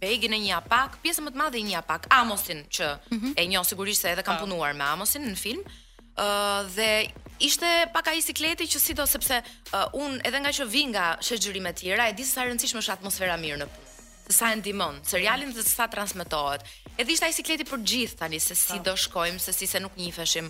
Begin 0.00 0.32
e 0.38 0.40
njëa 0.44 0.60
pak, 0.74 0.90
pjesën 1.02 1.22
më 1.26 1.30
të 1.32 1.38
madhe 1.42 1.58
e 1.62 1.66
njëa 1.68 1.82
pak, 1.90 2.02
Amosin 2.18 2.60
që 2.76 2.86
mm 3.10 3.16
-hmm. 3.18 3.32
e 3.40 3.42
njoh 3.50 3.64
sigurisht 3.70 4.00
se 4.02 4.08
edhe 4.12 4.22
kam 4.26 4.36
po. 4.36 4.40
punuar 4.42 4.72
me 4.78 4.84
Amosin 4.84 5.22
në 5.32 5.36
film. 5.44 5.62
Uh, 5.66 6.60
dhe 6.76 6.90
ishte 7.38 7.88
pak 7.92 8.08
ai 8.08 8.22
sikleti 8.22 8.64
që 8.66 8.80
sido 8.80 9.06
sepse 9.06 9.40
uh, 9.72 9.88
un 9.94 10.20
edhe 10.24 10.40
nga 10.40 10.52
që 10.52 10.66
vi 10.68 10.84
nga 10.92 11.18
me 11.60 11.72
tjera 11.72 12.08
e 12.08 12.12
di 12.14 12.24
sa 12.24 12.44
rëndësishme 12.44 12.80
është 12.80 12.94
atmosfera 12.98 13.36
mirë 13.36 13.58
në 13.62 13.66
punë 13.68 13.84
se 14.26 14.32
sa 14.34 14.48
e 14.50 14.56
ndimon, 14.58 14.96
serialin 15.06 15.52
dhe 15.54 15.62
sa 15.62 15.86
transmetohet. 15.86 16.64
Edhe 16.98 17.12
ishte 17.14 17.26
ai 17.28 17.32
sikleti 17.32 17.62
për 17.64 17.78
gjithë 17.86 18.18
tani 18.18 18.40
se 18.42 18.56
si 18.58 18.74
po. 18.74 18.82
do 18.88 18.94
shkojmë, 18.98 19.38
se 19.38 19.52
si 19.54 19.66
se 19.70 19.78
nuk 19.78 19.94
njifeshim. 19.96 20.48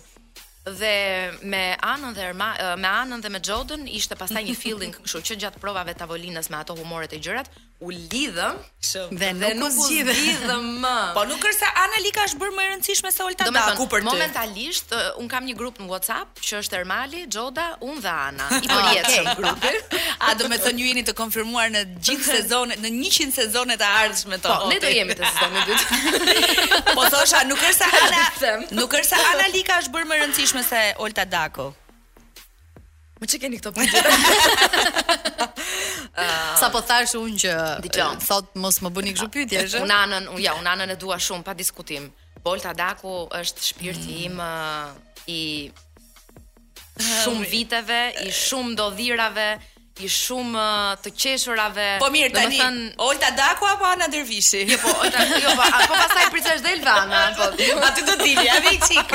Dhe 0.79 1.33
me 1.45 1.77
anën 1.85 2.17
dhe 2.17 2.25
erma, 2.25 2.55
uh, 2.57 2.73
me 2.81 2.89
anën 2.89 3.21
dhe 3.21 3.29
me 3.29 3.41
Jordan 3.45 3.85
ishte 3.87 4.17
pastaj 4.17 4.47
një 4.49 4.57
feeling 4.63 4.97
kështu 4.97 5.21
që 5.29 5.37
gjatë 5.43 5.61
provave 5.61 5.93
tavolinës 5.93 6.49
me 6.49 6.57
ato 6.63 6.73
humoret 6.79 7.13
e 7.13 7.21
gjërat, 7.21 7.53
u 7.81 7.89
lidhëm 7.91 8.57
dhe 9.19 9.31
nuk, 9.37 9.41
dhe 9.41 9.49
nuk 9.59 9.81
u 9.85 9.87
lidhëm 9.93 10.69
më. 10.81 10.95
Po 11.17 11.25
nuk 11.29 11.45
është 11.45 11.61
se 11.65 11.69
Ana 11.83 11.99
Lika 12.05 12.25
është 12.25 12.39
bërë 12.41 12.55
më 12.57 12.65
e 12.67 12.71
rëndësishme 12.73 13.11
se 13.13 13.23
Olta 13.25 13.49
Daku 13.53 13.83
thon, 13.85 13.91
për 13.93 14.03
të 14.03 14.09
Momentalisht 14.09 14.95
uh, 14.97 15.05
un 15.21 15.29
kam 15.29 15.45
një 15.49 15.57
grup 15.61 15.77
në 15.83 15.91
WhatsApp 15.91 16.41
që 16.41 16.63
është 16.63 16.79
Ermali, 16.81 17.27
Xhoda, 17.29 17.67
un 17.85 18.01
dhe 18.05 18.15
Ana. 18.15 18.49
I 18.65 18.73
përjetshëm 18.73 19.29
po 19.29 19.45
okay. 19.45 19.45
grupi. 19.45 20.03
A 20.25 20.33
do 20.41 20.49
të 20.53 20.61
thonë 20.65 20.83
ju 20.85 20.91
jeni 20.93 21.05
të 21.11 21.17
konfirmuar 21.21 21.73
në 21.77 21.85
gjithë 22.01 22.41
sezonet, 22.41 22.81
në 22.87 22.95
100 22.97 23.31
sezonet 23.41 23.85
e 23.85 23.91
ardhshme 24.01 24.39
to. 24.41 24.57
Po, 24.65 24.73
ne 24.73 24.81
do 24.85 24.93
jemi 24.97 25.19
të 25.19 25.33
sezonit 25.35 25.73
dytë. 25.73 26.93
po 26.97 27.09
thosha, 27.13 27.45
nuk 27.51 27.61
është 27.71 27.79
se 27.83 28.05
Ana, 28.05 28.61
nuk 28.81 28.99
është 29.03 29.09
se 29.13 29.25
Ana 29.35 29.53
Lika 29.53 29.83
është 29.85 29.95
bërë 29.99 30.09
më 30.09 30.17
e 30.21 30.25
rëndësishme 30.25 30.65
se 30.73 30.87
Olta 31.05 31.25
Daku. 31.29 31.73
Më 33.17 33.25
po 33.25 33.27
që 33.33 33.39
keni 33.41 33.57
këto 33.59 33.71
për 33.73 33.87
ah. 36.21 36.53
Sa 36.61 36.69
po 36.75 36.81
thash 36.85 37.15
unë 37.17 37.39
që 37.47 37.53
Dikjom. 37.87 38.17
thot 38.29 38.47
mos 38.61 38.77
më 38.85 38.89
bëni 38.93 39.11
kështu 39.17 39.29
pyetje, 39.33 39.59
është? 39.69 39.81
Unë 39.87 39.95
anën, 40.05 40.25
ja, 40.45 40.53
unë 40.61 40.71
anën 40.75 40.89
e 40.95 40.99
dua 41.01 41.17
shumë 41.21 41.45
pa 41.49 41.53
diskutim. 41.57 42.05
të 42.47 42.73
Daku 42.79 43.13
është 43.39 43.61
shpirti 43.71 44.17
mm. 44.19 44.25
im 44.27 44.35
i 45.33 45.35
ah, 45.73 47.05
shumë 47.23 47.45
viteve, 47.55 48.01
i 48.27 48.29
shumë 48.31 48.71
ndodhirave, 48.77 49.49
i 50.05 50.09
shumë 50.13 50.61
uh, 50.61 50.93
të 51.01 51.13
qeshurave. 51.17 51.87
Po 52.03 52.09
mirë 52.13 52.33
tani, 52.35 52.59
thën... 52.61 52.77
Olta 53.07 53.31
Daku 53.37 53.65
apo 53.69 53.87
Ana 53.89 54.09
Dervishi? 54.13 54.65
Jo 54.69 54.77
po, 54.83 54.93
Olta, 55.05 55.23
jo 55.41 55.55
po, 55.57 55.65
apo 55.65 55.97
pastaj 55.97 56.27
pritesh 56.35 56.61
dhe 56.65 56.75
Elvana, 56.77 57.23
po. 57.39 57.47
Aty 57.89 58.05
do 58.05 58.17
dili, 58.21 58.45
a 58.53 58.59
vi 58.61 58.77
çik. 58.85 59.15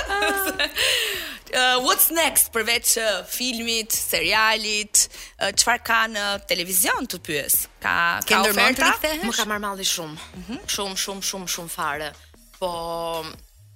Uh, 1.53 1.77
what's 1.85 2.07
next 2.09 2.49
përveç 2.49 2.95
uh, 2.97 3.19
filmit, 3.29 3.93
serialit, 3.93 5.03
uh, 5.37 5.51
çfarë 5.53 5.81
uh, 5.83 5.83
ka 5.85 5.97
në 6.09 6.23
televizion 6.49 7.05
të 7.05 7.19
pyes? 7.21 7.57
Ka 7.83 7.93
ka 8.25 8.39
oferta? 8.47 8.87
Më 9.21 9.35
ka 9.37 9.45
marr 9.45 9.61
malli 9.61 9.85
shumë. 9.85 10.15
Mhm. 10.39 10.57
Shumë, 10.65 10.95
mm 10.95 10.95
-hmm. 10.95 11.03
shumë, 11.03 11.27
shumë, 11.29 11.51
shumë 11.53 11.69
fare. 11.75 12.07
Po 12.57 12.71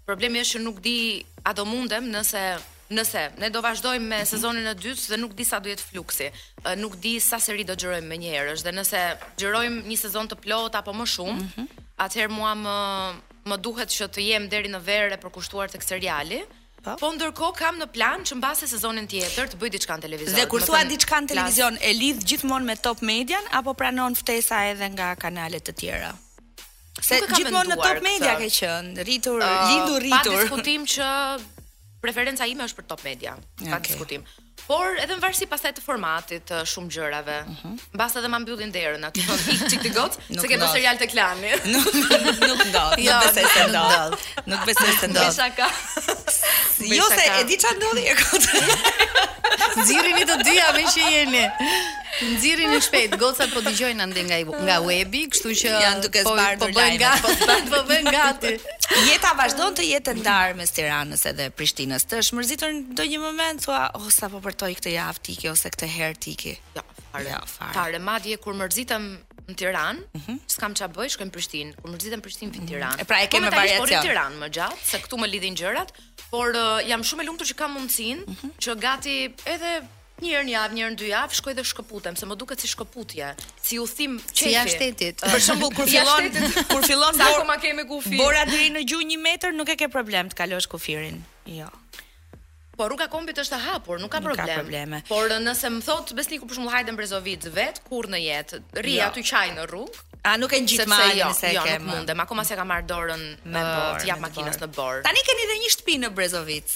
problemi 0.10 0.42
është 0.42 0.58
që 0.58 0.64
nuk 0.66 0.82
di 0.82 1.22
a 1.46 1.54
do 1.54 1.66
mundem 1.68 2.04
nëse 2.14 2.58
Nëse 2.90 3.24
ne 3.38 3.50
do 3.52 3.60
vazhdojmë 3.62 4.08
me 4.08 4.16
mm 4.16 4.22
-hmm. 4.24 4.30
sezonin 4.32 4.68
e 4.68 4.74
dytë 4.74 5.08
dhe 5.12 5.18
nuk 5.18 5.34
di 5.38 5.46
sa 5.46 5.60
do 5.60 5.68
jetë 5.70 5.86
fluksi, 5.92 6.28
uh, 6.66 6.76
nuk 6.76 6.96
di 7.02 7.20
sa 7.20 7.38
seri 7.40 7.64
do 7.68 7.74
xhirojmë 7.76 8.08
më 8.12 8.18
njëherësh 8.22 8.64
dhe 8.66 8.72
nëse 8.72 9.02
xhirojmë 9.40 9.84
një 9.90 9.98
sezon 9.98 10.26
të 10.28 10.36
plot 10.44 10.76
apo 10.76 10.92
më 10.94 11.06
shumë, 11.06 11.38
mm 11.44 11.52
-hmm 11.56 11.86
atëherë 12.06 12.34
mua 12.38 12.54
më 12.58 12.76
më 13.48 13.56
duhet 13.64 13.94
që 13.96 14.06
të 14.12 14.24
jem 14.28 14.46
deri 14.52 14.68
në 14.72 14.80
verë 14.84 15.16
e 15.16 15.18
përkushtuar 15.24 15.70
tek 15.72 15.84
seriali. 15.86 16.42
Pa? 16.84 16.98
Po. 16.98 16.98
po 17.00 17.12
ndërkohë 17.16 17.56
kam 17.58 17.78
në 17.82 17.86
plan 17.96 18.22
që 18.28 18.36
mbase 18.38 18.68
sezonin 18.70 19.08
tjetër 19.10 19.48
të 19.54 19.58
bëj 19.62 19.70
diçka 19.78 19.96
në 19.98 20.04
televizion. 20.04 20.36
Dhe 20.38 20.44
kur 20.52 20.64
thua 20.68 20.82
diçka 20.88 21.20
në 21.24 21.30
televizion 21.32 21.78
e 21.80 21.94
lidh 21.96 22.22
gjithmonë 22.28 22.68
me 22.68 22.76
Top 22.80 23.02
Media 23.08 23.40
apo 23.60 23.74
pranon 23.80 24.16
ftesa 24.20 24.60
edhe 24.72 24.90
nga 24.98 25.14
kanalet 25.20 25.64
të 25.68 25.74
tjera? 25.80 26.12
Se 27.00 27.22
gjithmonë 27.32 27.72
në 27.74 27.78
Top 27.82 28.02
Media 28.06 28.34
ka 28.36 28.50
qenë, 28.58 29.06
rritur, 29.08 29.40
uh, 29.40 29.70
lindur 29.72 29.98
rritur. 30.04 30.36
Pa 30.36 30.42
diskutim 30.44 30.84
që 30.96 31.10
preferenca 32.04 32.48
ime 32.52 32.68
është 32.68 32.82
për 32.84 32.88
Top 32.94 33.04
Media. 33.08 33.36
Pa 33.64 33.78
okay. 33.78 33.88
diskutim 33.94 34.28
por 34.68 34.90
edhe 35.00 35.16
në 35.16 35.22
varsi 35.24 35.48
pasaj 35.48 35.72
të 35.78 35.84
formatit 35.86 36.52
shumë 36.72 36.90
gjërave. 36.92 37.38
Mm 37.48 37.56
-hmm. 37.58 37.76
Basta 38.02 38.22
dhe 38.24 38.28
ma 38.34 38.40
mbyllin 38.44 38.72
derën 38.76 39.06
aty. 39.10 39.24
Çik 39.72 39.86
të 39.86 39.92
gocë, 39.96 40.26
se 40.42 40.48
ke 40.52 40.58
pas 40.60 40.74
serial 40.76 41.00
të 41.00 41.08
klani. 41.14 41.54
nuk 41.74 41.88
ndodh. 41.94 42.96
nuk 42.98 43.06
jo, 43.08 43.20
besoj 43.26 43.54
se 43.56 43.66
ndodh. 43.72 44.18
Nuk 44.52 44.62
besoj 44.70 44.92
se 45.00 45.08
ndodh. 45.14 45.26
Besha 45.30 45.50
ka. 45.58 45.68
Jo 46.98 47.06
se 47.10 47.24
e 47.40 47.44
di 47.50 47.56
çfarë 47.62 47.78
ndodhi 47.80 48.04
e 48.12 48.14
kot. 48.20 48.44
Nxirrini 49.80 50.24
të 50.30 50.36
dyja 50.46 50.68
me 50.76 50.84
që 50.94 51.02
jeni. 51.14 51.42
Nxirrini 52.36 52.78
shpejt, 52.86 53.16
gocat 53.22 53.50
po 53.54 53.60
dëgjojnë 53.66 54.04
ande 54.06 54.22
nga 54.28 54.38
nga 54.68 54.78
webi, 54.88 55.22
kështu 55.32 55.50
që 55.62 55.68
po, 56.28 56.30
po 56.30 56.36
gati, 56.38 57.00
po, 57.26 57.30
po 57.74 57.80
bën 57.90 58.06
gati. 58.18 58.54
Jeta 59.10 59.32
vazhdon 59.42 59.72
të 59.78 59.84
jetë 59.94 60.14
ndarë 60.22 60.54
mes 60.60 60.72
Tiranës 60.78 61.26
edhe 61.34 61.50
Prishtinës. 61.58 62.06
Të 62.10 62.22
shmërzitur 62.30 62.70
në 62.76 62.80
ndonjë 62.94 63.20
moment 63.26 63.58
thua, 63.66 63.82
oh 64.00 64.10
sa 64.14 64.30
po 64.30 64.38
për 64.46 64.57
jetoj 64.58 64.74
këtë 64.80 64.92
javë 64.98 65.38
ke 65.42 65.50
ose 65.52 65.70
këtë 65.70 65.88
herë 65.96 66.20
tiki. 66.26 66.54
Jo, 66.76 66.82
fare. 67.12 67.30
Jo, 67.30 67.40
fare. 67.46 67.74
Fare, 67.78 68.00
madje 68.02 68.38
kur 68.42 68.56
mërzitem 68.58 69.04
në 69.48 69.56
Tiranë, 69.58 70.02
mm 70.16 70.22
-hmm. 70.26 70.38
s'kam 70.50 70.74
çfarë 70.76 70.94
bëj, 70.98 71.14
shkoj 71.14 71.26
në 71.28 71.32
Prishtinë. 71.36 71.72
Kur 71.82 71.92
mërzitem 71.94 72.20
në 72.20 72.24
Prishtinë, 72.26 72.52
vin 72.56 72.64
mhm. 72.64 72.70
Tiranë. 72.72 73.06
Pra 73.12 73.20
e 73.22 73.28
kemë 73.34 73.46
po 73.46 73.52
me 73.52 73.58
variacion. 73.60 73.88
Po 73.88 73.94
në 73.94 74.02
Tiranë 74.08 74.38
më 74.42 74.48
gjatë, 74.56 74.82
se 74.84 74.98
këtu 75.04 75.16
më 75.18 75.28
lidhin 75.32 75.56
gjërat, 75.56 75.90
por 76.32 76.50
uh, 76.58 76.82
jam 76.90 77.02
shumë 77.02 77.22
e 77.22 77.26
lumtur 77.26 77.46
që 77.48 77.54
kam 77.56 77.72
mundsinë 77.78 78.24
mm 78.26 78.34
-hmm. 78.34 78.52
që 78.64 78.80
gati 78.80 79.16
edhe 79.46 79.84
Një 80.18 80.34
herë 80.34 80.46
në 80.46 80.50
javë, 80.52 80.74
një 80.74 80.82
herë 80.82 80.94
në 80.94 80.98
dy 81.00 81.08
javë 81.12 81.34
shkoj 81.38 81.54
dhe 81.54 81.64
shkëputem, 81.64 82.16
se 82.18 82.26
më 82.26 82.36
duket 82.42 82.58
si 82.62 82.68
shkëputje, 82.74 83.26
si 83.64 83.78
udhim 83.80 84.18
çeshi. 84.34 84.50
Si 84.50 84.50
jashtë 84.50 84.76
shtetit. 84.76 85.18
Për 85.22 85.40
shembull, 85.46 85.70
kur 85.76 85.86
fillon 85.94 86.26
kur 86.74 86.82
fillon 86.86 87.14
Sa 87.18 87.26
akoma 87.36 87.58
kemi 87.62 87.86
kufi? 87.86 88.18
Bora 88.18 88.42
deri 88.50 88.70
në 88.74 88.82
gjunjë 88.90 89.14
1 89.18 89.22
metër 89.22 89.54
nuk 89.54 89.70
e 89.70 89.76
ke 89.78 89.88
problem 89.94 90.30
të 90.30 90.36
kalosh 90.40 90.66
kufirin. 90.68 91.22
Jo. 91.46 91.70
Po 92.78 92.86
rruga 92.92 93.08
kombit 93.10 93.40
është 93.42 93.58
e 93.58 93.62
hapur, 93.72 93.98
nuk 93.98 94.12
ka 94.14 94.20
problem. 94.22 94.46
Nuk 94.46 94.54
ka 94.54 94.62
probleme. 94.62 94.98
Por 95.10 95.32
nëse 95.42 95.70
më 95.74 95.82
thot 95.88 96.12
Besniku 96.18 96.46
për 96.46 96.60
shembull 96.60 96.74
hajde 96.76 96.94
në 96.94 97.00
Brezovic 97.00 97.48
vet, 97.56 97.80
kur 97.90 98.06
në 98.14 98.20
jetë, 98.22 98.60
rri 98.84 99.00
jo. 99.00 99.08
aty 99.08 99.24
çaj 99.26 99.48
në 99.56 99.66
rrugë. 99.72 100.04
A 100.28 100.36
nuk 100.38 100.54
e 100.54 100.60
ngjit 100.62 100.84
më 100.92 101.00
jo, 101.18 101.32
nëse 101.32 101.54
jo, 101.56 101.64
e 101.64 101.66
kem. 101.66 101.82
Jo, 101.82 101.88
nuk 101.88 101.96
mundem, 101.96 102.22
akoma 102.22 102.46
s'e 102.46 102.58
kam 102.60 102.70
marr 102.70 102.86
dorën 102.92 103.24
me 103.56 103.64
bor, 103.72 104.06
jap 104.06 104.22
makinës 104.22 104.62
në 104.62 104.70
bor. 104.78 105.02
Tani 105.10 105.26
keni 105.26 105.48
edhe 105.48 105.58
një 105.64 105.74
shtëpi 105.74 105.98
në 106.06 106.12
Brezovic. 106.20 106.76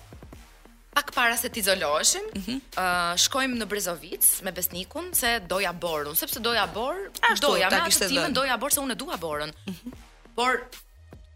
pak 0.97 1.11
para 1.13 1.37
se 1.37 1.49
t'izoloheshim, 1.53 2.23
mm 2.35 2.43
-hmm. 2.45 2.59
uh, 2.81 3.17
shkojmë 3.21 3.57
në 3.61 3.65
Brezovic 3.73 4.27
me 4.43 4.53
Besnikun 4.53 5.11
se 5.15 5.41
doja 5.41 5.73
borun, 5.73 6.17
sepse 6.17 6.41
doja 6.41 6.67
bor, 6.67 6.97
Ashtu, 7.31 7.47
doja 7.47 7.69
me 7.71 7.77
atë 7.81 8.09
timën, 8.11 8.33
doja 8.33 8.57
bor 8.57 8.71
se 8.73 8.81
unë 8.81 8.95
dua 8.97 9.17
borën. 9.25 9.53
Mm 9.67 9.75
-hmm. 9.75 9.93
Por 10.37 10.53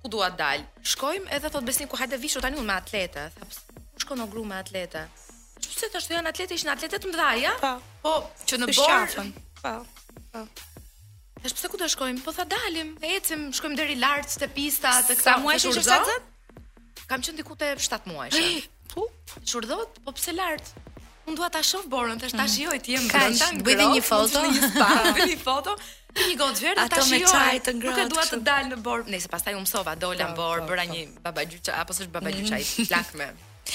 ku 0.03 0.09
dua 0.15 0.31
të 0.31 0.37
dal? 0.37 0.61
Shkojmë 0.93 1.27
edhe 1.37 1.51
thot 1.51 1.65
Besniku, 1.65 1.97
hajde 1.97 2.17
vishu 2.17 2.41
tani 2.41 2.57
unë 2.57 2.67
me 2.71 2.77
atletë, 2.83 3.23
Tha, 3.37 3.45
shko 4.03 4.15
në 4.17 4.31
grua 4.31 4.47
me 4.47 4.57
atlete. 4.65 5.03
Pse 5.77 5.87
thash 5.93 6.09
janë 6.11 6.29
atlete, 6.29 6.55
ishin 6.55 6.71
atlete 6.77 6.97
të 6.99 7.07
mëdha, 7.13 7.53
po. 7.65 7.73
po, 8.03 8.15
që 8.49 8.55
në 8.63 8.67
bor. 8.79 9.33
Po. 9.63 9.75
Po. 10.33 10.41
Tash 11.43 11.55
pse 11.59 11.69
ku 11.69 11.77
do 11.77 11.85
shkojmë? 11.89 12.21
Po 12.25 12.33
tha 12.33 12.45
dalim, 12.45 12.97
ecim, 13.03 13.41
shkojmë 13.53 13.77
deri 13.77 13.95
lart 14.05 14.31
te 14.41 14.49
pista, 14.49 14.91
te 15.09 15.15
këta. 15.19 15.31
Sa 15.33 15.59
që 15.65 15.69
është 15.73 15.89
zot? 15.93 16.09
Kam 17.11 17.25
qenë 17.27 17.41
diku 17.41 17.57
te 17.59 17.73
7 17.75 18.07
muajsh. 18.07 18.67
Po, 18.93 19.03
çurdhot, 19.47 19.97
po 20.07 20.13
pse 20.15 20.31
lart? 20.37 20.69
Unë 21.27 21.37
dua 21.39 21.49
ta 21.53 21.59
shoh 21.67 21.87
borën, 21.91 22.19
thash 22.23 22.35
ta 22.39 22.45
mm. 22.45 22.53
shijoj 22.53 22.79
ti 22.87 22.95
më 22.97 23.09
brenda. 23.11 23.49
Bëj 23.67 23.77
dhe 23.81 23.87
një 23.97 24.03
foto. 24.07 24.43
Bëj 25.19 25.25
një 25.33 25.41
foto. 25.43 25.75
Një 26.21 26.37
gotë 26.39 26.65
verë 26.69 26.85
ta 26.91 27.03
shijoj. 27.07 27.63
të 27.67 27.75
ngrohtë. 27.79 27.97
Nuk 27.99 28.03
e 28.13 28.15
dua 28.15 28.27
të 28.31 28.39
dal 28.47 28.71
në 28.71 28.79
borë. 28.87 29.07
Nëse 29.11 29.31
pastaj 29.33 29.57
u 29.59 29.65
msova, 29.65 29.97
dola 29.99 30.23
po, 30.31 30.31
në 30.31 30.39
borë, 30.39 30.65
po, 30.69 30.71
bëra 30.71 30.87
po. 30.87 30.93
një 30.93 31.23
babagjyçaj 31.27 31.81
apo 31.83 31.99
s'është 31.99 32.15
babagjyçaj, 32.15 32.63
mm. 32.71 32.89
plak 32.93 33.13
me. 33.19 33.29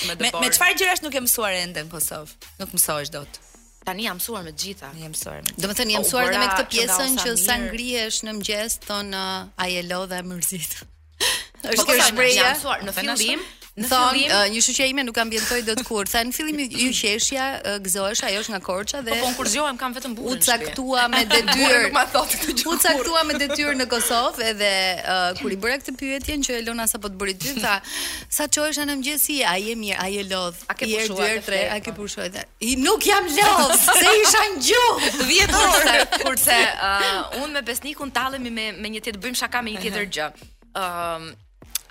Me, 0.05 0.15
me 0.45 0.53
çfarë 0.55 0.79
gjërash 0.79 1.03
nuk 1.05 1.15
e 1.19 1.23
mësuar 1.27 1.59
ende 1.59 1.83
në 1.86 1.91
Kosovë? 1.91 2.49
Nuk 2.63 2.73
mësohesh 2.75 3.11
dot. 3.15 3.39
Tani 3.86 4.07
jam 4.07 4.17
mësuar 4.19 4.47
me 4.47 4.55
gjitha. 4.55 4.93
Jam 4.99 5.11
mësuar. 5.11 5.43
Domethënë 5.59 5.97
jam 5.97 6.07
mësuar 6.07 6.31
edhe 6.31 6.41
me 6.41 6.47
këtë 6.53 6.69
pjesën 6.73 7.19
që 7.21 7.36
sa 7.43 7.59
ngrihesh 7.67 8.23
në 8.25 8.36
mëngjes 8.39 8.79
ton 8.88 9.15
ajelo 9.19 10.03
dhe 10.11 10.23
mërzit. 10.25 10.79
Po, 11.66 11.74
është 11.74 11.89
kjo 11.89 12.09
shprehje. 12.11 12.49
Në 12.86 12.93
po, 12.93 12.99
fillim, 13.18 13.45
Në 13.84 13.89
thon, 13.91 14.16
uh, 14.32 14.45
një 14.53 14.59
shoqja 14.63 14.86
ime 14.88 15.03
nuk 15.03 15.18
ambientoj 15.20 15.57
dot 15.68 15.82
kur. 15.84 16.07
Tha 16.07 16.22
në 16.24 16.32
fillim 16.38 16.61
ju 16.63 16.91
qeshja, 16.95 17.47
uh, 17.59 17.74
gëzohesh, 17.84 18.22
ajo 18.30 18.39
është 18.45 18.53
nga 18.53 18.59
Korça 18.63 19.01
dhe 19.03 19.11
Po 19.18 19.26
konkurzohem 19.26 19.76
po, 19.76 19.82
kam 19.82 19.95
vetëm 19.97 20.13
burrin. 20.16 20.39
U 20.39 20.45
caktua 20.45 21.03
me 21.11 21.26
detyr. 21.34 21.89
Nuk 21.89 22.63
U 22.72 22.78
caktua 22.88 23.24
me 23.28 23.36
detyr 23.41 23.76
në 23.76 23.89
Kosovë 23.91 24.47
edhe 24.53 24.72
uh, 25.01 25.28
kur 25.41 25.57
i 25.57 25.59
bëra 25.66 25.82
këtë 25.84 25.97
pyetjen 25.99 26.47
që 26.47 26.55
Elona 26.61 26.88
po 26.95 27.11
të 27.11 27.20
bëri 27.20 27.36
ty, 27.43 27.51
tha, 27.59 27.76
sa 28.38 28.47
çohesh 28.47 28.80
në 28.86 28.88
mëngjesi, 28.95 29.39
a 29.43 29.57
je 29.66 29.76
mirë, 29.84 29.99
a 29.99 30.07
je 30.16 30.24
lodh? 30.32 30.63
A 30.72 30.80
ke 30.80 30.88
pushuar 30.95 31.43
tre? 31.51 31.61
A 31.76 31.84
ke 31.84 32.72
nuk 32.80 33.03
jam 33.11 33.28
lodh, 33.43 33.76
se 34.01 34.16
isha 34.24 34.45
në 34.55 34.68
gjuhë. 34.72 35.16
10 35.22 35.63
orë 35.63 36.01
kurse 36.24 36.61
uh, 36.63 37.41
unë 37.43 37.53
me 37.59 37.66
besnikun 37.76 38.11
tallemi 38.16 38.55
me 38.59 38.70
me 38.80 38.95
një 38.95 39.01
tjetër 39.03 39.24
bëjmë 39.28 39.43
shaka 39.43 39.61
me 39.68 39.76
një 39.76 39.84
tjetër 39.89 40.11
gjë. 40.16 40.32
Ëm 40.86 41.34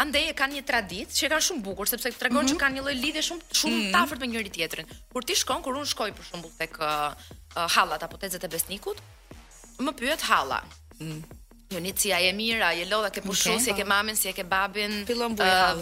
Andaj 0.03 0.28
e 0.32 0.34
kanë 0.34 0.57
një 0.59 0.62
traditë 0.66 1.14
që 1.14 1.26
e 1.26 1.30
kanë 1.32 1.45
shumë 1.49 1.62
bukur 1.68 1.86
sepse 1.90 2.11
të 2.11 2.18
tregon 2.18 2.42
mm 2.42 2.47
-hmm. 2.47 2.51
që 2.51 2.55
mhm. 2.55 2.62
kanë 2.62 2.76
një 2.76 2.82
lloj 2.82 2.95
lidhje 3.05 3.22
shumë 3.22 3.42
shumë 3.61 3.74
mm 3.74 3.80
-hmm. 3.80 3.92
të 3.95 4.01
afërt 4.03 4.20
me 4.20 4.26
njëri 4.32 4.51
tjetrin. 4.57 4.86
Kur 5.12 5.24
ti 5.24 5.34
shkon, 5.38 5.62
kur 5.62 5.74
unë 5.78 5.90
shkoj 5.92 6.09
për 6.18 6.24
shembull 6.28 6.55
tek 6.59 6.78
uh, 6.80 6.84
uh, 6.84 7.74
hallat 7.74 8.03
apo 8.03 8.16
tezet 8.18 8.45
e 8.45 8.49
besnikut, 8.49 8.97
më 9.86 9.92
pyet 9.99 10.20
halla. 10.30 10.61
Mm 10.99 11.12
-hmm. 11.12 11.20
Jo, 11.72 11.80
Nici 11.80 12.09
e 12.11 12.32
mirë, 12.32 12.64
ai 12.64 12.84
lodha 12.84 13.11
ke 13.11 13.20
pushu, 13.20 13.51
okay, 13.51 13.64
si 13.64 13.70
e 13.70 13.74
ke 13.74 13.84
mamën, 13.84 14.14
si 14.16 14.28
e 14.28 14.32
ke 14.32 14.45
babën, 14.45 14.92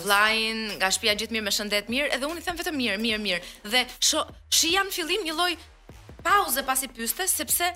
vllajin, 0.04 0.58
uh, 0.70 0.76
nga 0.78 0.88
shtëpia 0.94 1.14
gjithë 1.18 1.32
mirë, 1.34 1.44
me 1.44 1.50
shëndet 1.56 1.88
mirë, 1.94 2.08
edhe 2.14 2.26
unë 2.30 2.38
i 2.40 2.44
them 2.46 2.56
vetëm 2.60 2.76
mirë, 2.82 2.98
mirë, 3.06 3.20
mirë. 3.26 3.40
Dhe 3.72 3.80
shi 4.58 4.68
janë 4.76 4.90
fillim 4.92 5.22
një 5.24 5.32
lloj 5.38 5.52
pauze 6.22 6.60
pasi 6.68 6.86
pyeste, 6.96 7.22
sepse 7.26 7.66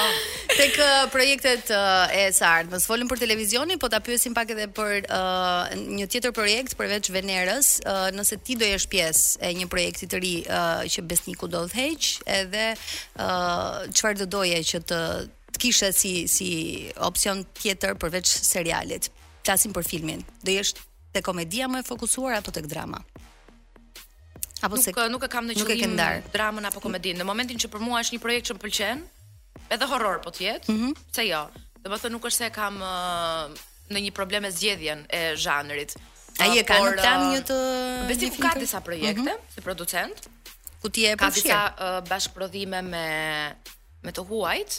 Tek 0.56 0.74
uh, 0.76 0.88
projektet 1.12 1.64
uh, 1.74 2.10
e 2.12 2.26
së 2.36 2.44
ardhmë. 2.48 2.74
Mos 2.76 2.84
folim 2.88 3.08
për 3.08 3.22
televizionin, 3.22 3.80
po 3.80 3.88
ta 3.92 4.00
pyesim 4.04 4.34
pak 4.36 4.52
edhe 4.52 4.66
për 4.76 5.06
uh, 5.14 5.70
një 5.98 6.08
tjetër 6.12 6.34
projekt 6.36 6.76
përveç 6.78 7.08
Venerës, 7.14 7.70
uh, 7.88 8.08
nëse 8.12 8.36
ti 8.44 8.58
do 8.60 8.68
jesh 8.68 8.84
pjesë 8.92 9.40
e 9.48 9.52
një 9.62 9.68
projekti 9.72 10.08
të 10.12 10.20
ri 10.24 10.34
uh, 10.44 10.82
që 10.92 11.04
Besniku 11.08 11.48
do 11.48 11.64
të 11.72 11.76
heq, 11.80 12.10
edhe 12.36 12.66
uh, 12.74 13.86
çfarë 13.88 14.18
uh, 14.18 14.20
do 14.24 14.26
doje 14.36 14.60
që 14.72 14.82
të 14.92 15.00
të 15.48 15.60
kishe 15.64 15.88
si 15.96 16.10
si 16.28 16.48
opsion 17.00 17.40
tjetër 17.56 17.94
përveç 17.96 18.28
serialit. 18.28 19.08
Flasim 19.44 19.72
për 19.72 19.86
filmin. 19.88 20.20
Do 20.44 20.52
jesh 20.52 20.74
te 21.16 21.24
komedia 21.24 21.70
më 21.72 21.80
e 21.80 21.88
fokusuar 21.88 22.36
apo 22.42 22.52
tek 22.52 22.68
drama? 22.68 23.00
apo 24.60 24.74
nuk, 24.74 24.82
se 24.84 24.90
nuk 24.90 24.98
eh, 25.00 25.08
nuk 25.12 25.24
e 25.26 25.30
kam 25.32 25.46
në 25.48 25.56
qëllim 25.60 25.94
dramën 26.34 26.66
apo 26.70 26.82
komedin. 26.82 27.18
Në 27.20 27.26
momentin 27.26 27.60
që 27.60 27.70
për 27.72 27.84
mua 27.84 28.00
është 28.02 28.16
një 28.16 28.22
projekt 28.24 28.50
që 28.50 28.56
më 28.56 28.62
pëlqen, 28.64 29.02
edhe 29.76 29.88
horror 29.92 30.20
po 30.24 30.32
të 30.34 30.44
jetë, 30.48 30.68
mm 30.72 30.80
-hmm. 30.80 30.94
pse 31.12 31.26
jo? 31.28 31.42
Do 31.84 31.96
të 31.96 32.10
nuk 32.12 32.24
është 32.30 32.38
se 32.44 32.50
kam 32.52 32.80
uh, 32.82 33.46
në 33.92 33.98
një 34.06 34.10
problem 34.14 34.42
me 34.46 34.50
zgjedhjen 34.50 35.06
e 35.08 35.20
zhanrit. 35.36 35.96
Ai 36.42 36.56
e 36.56 36.58
eh, 36.60 36.66
ka 36.66 36.74
në 36.80 36.92
plan 37.02 37.20
një 37.34 37.40
të 37.48 37.58
Besi 38.08 38.30
ku 38.34 38.42
ka 38.42 38.54
disa 38.58 38.80
projekte 38.80 39.20
mm 39.22 39.26
-hmm. 39.38 39.54
si 39.54 39.60
producent. 39.60 40.18
Ku 40.82 40.88
ti 40.90 41.06
e 41.06 41.16
ka 41.16 41.30
disa 41.30 41.58
bashkëprodhime 42.10 42.80
me 42.82 43.06
me 44.04 44.10
të 44.16 44.20
huajt 44.28 44.72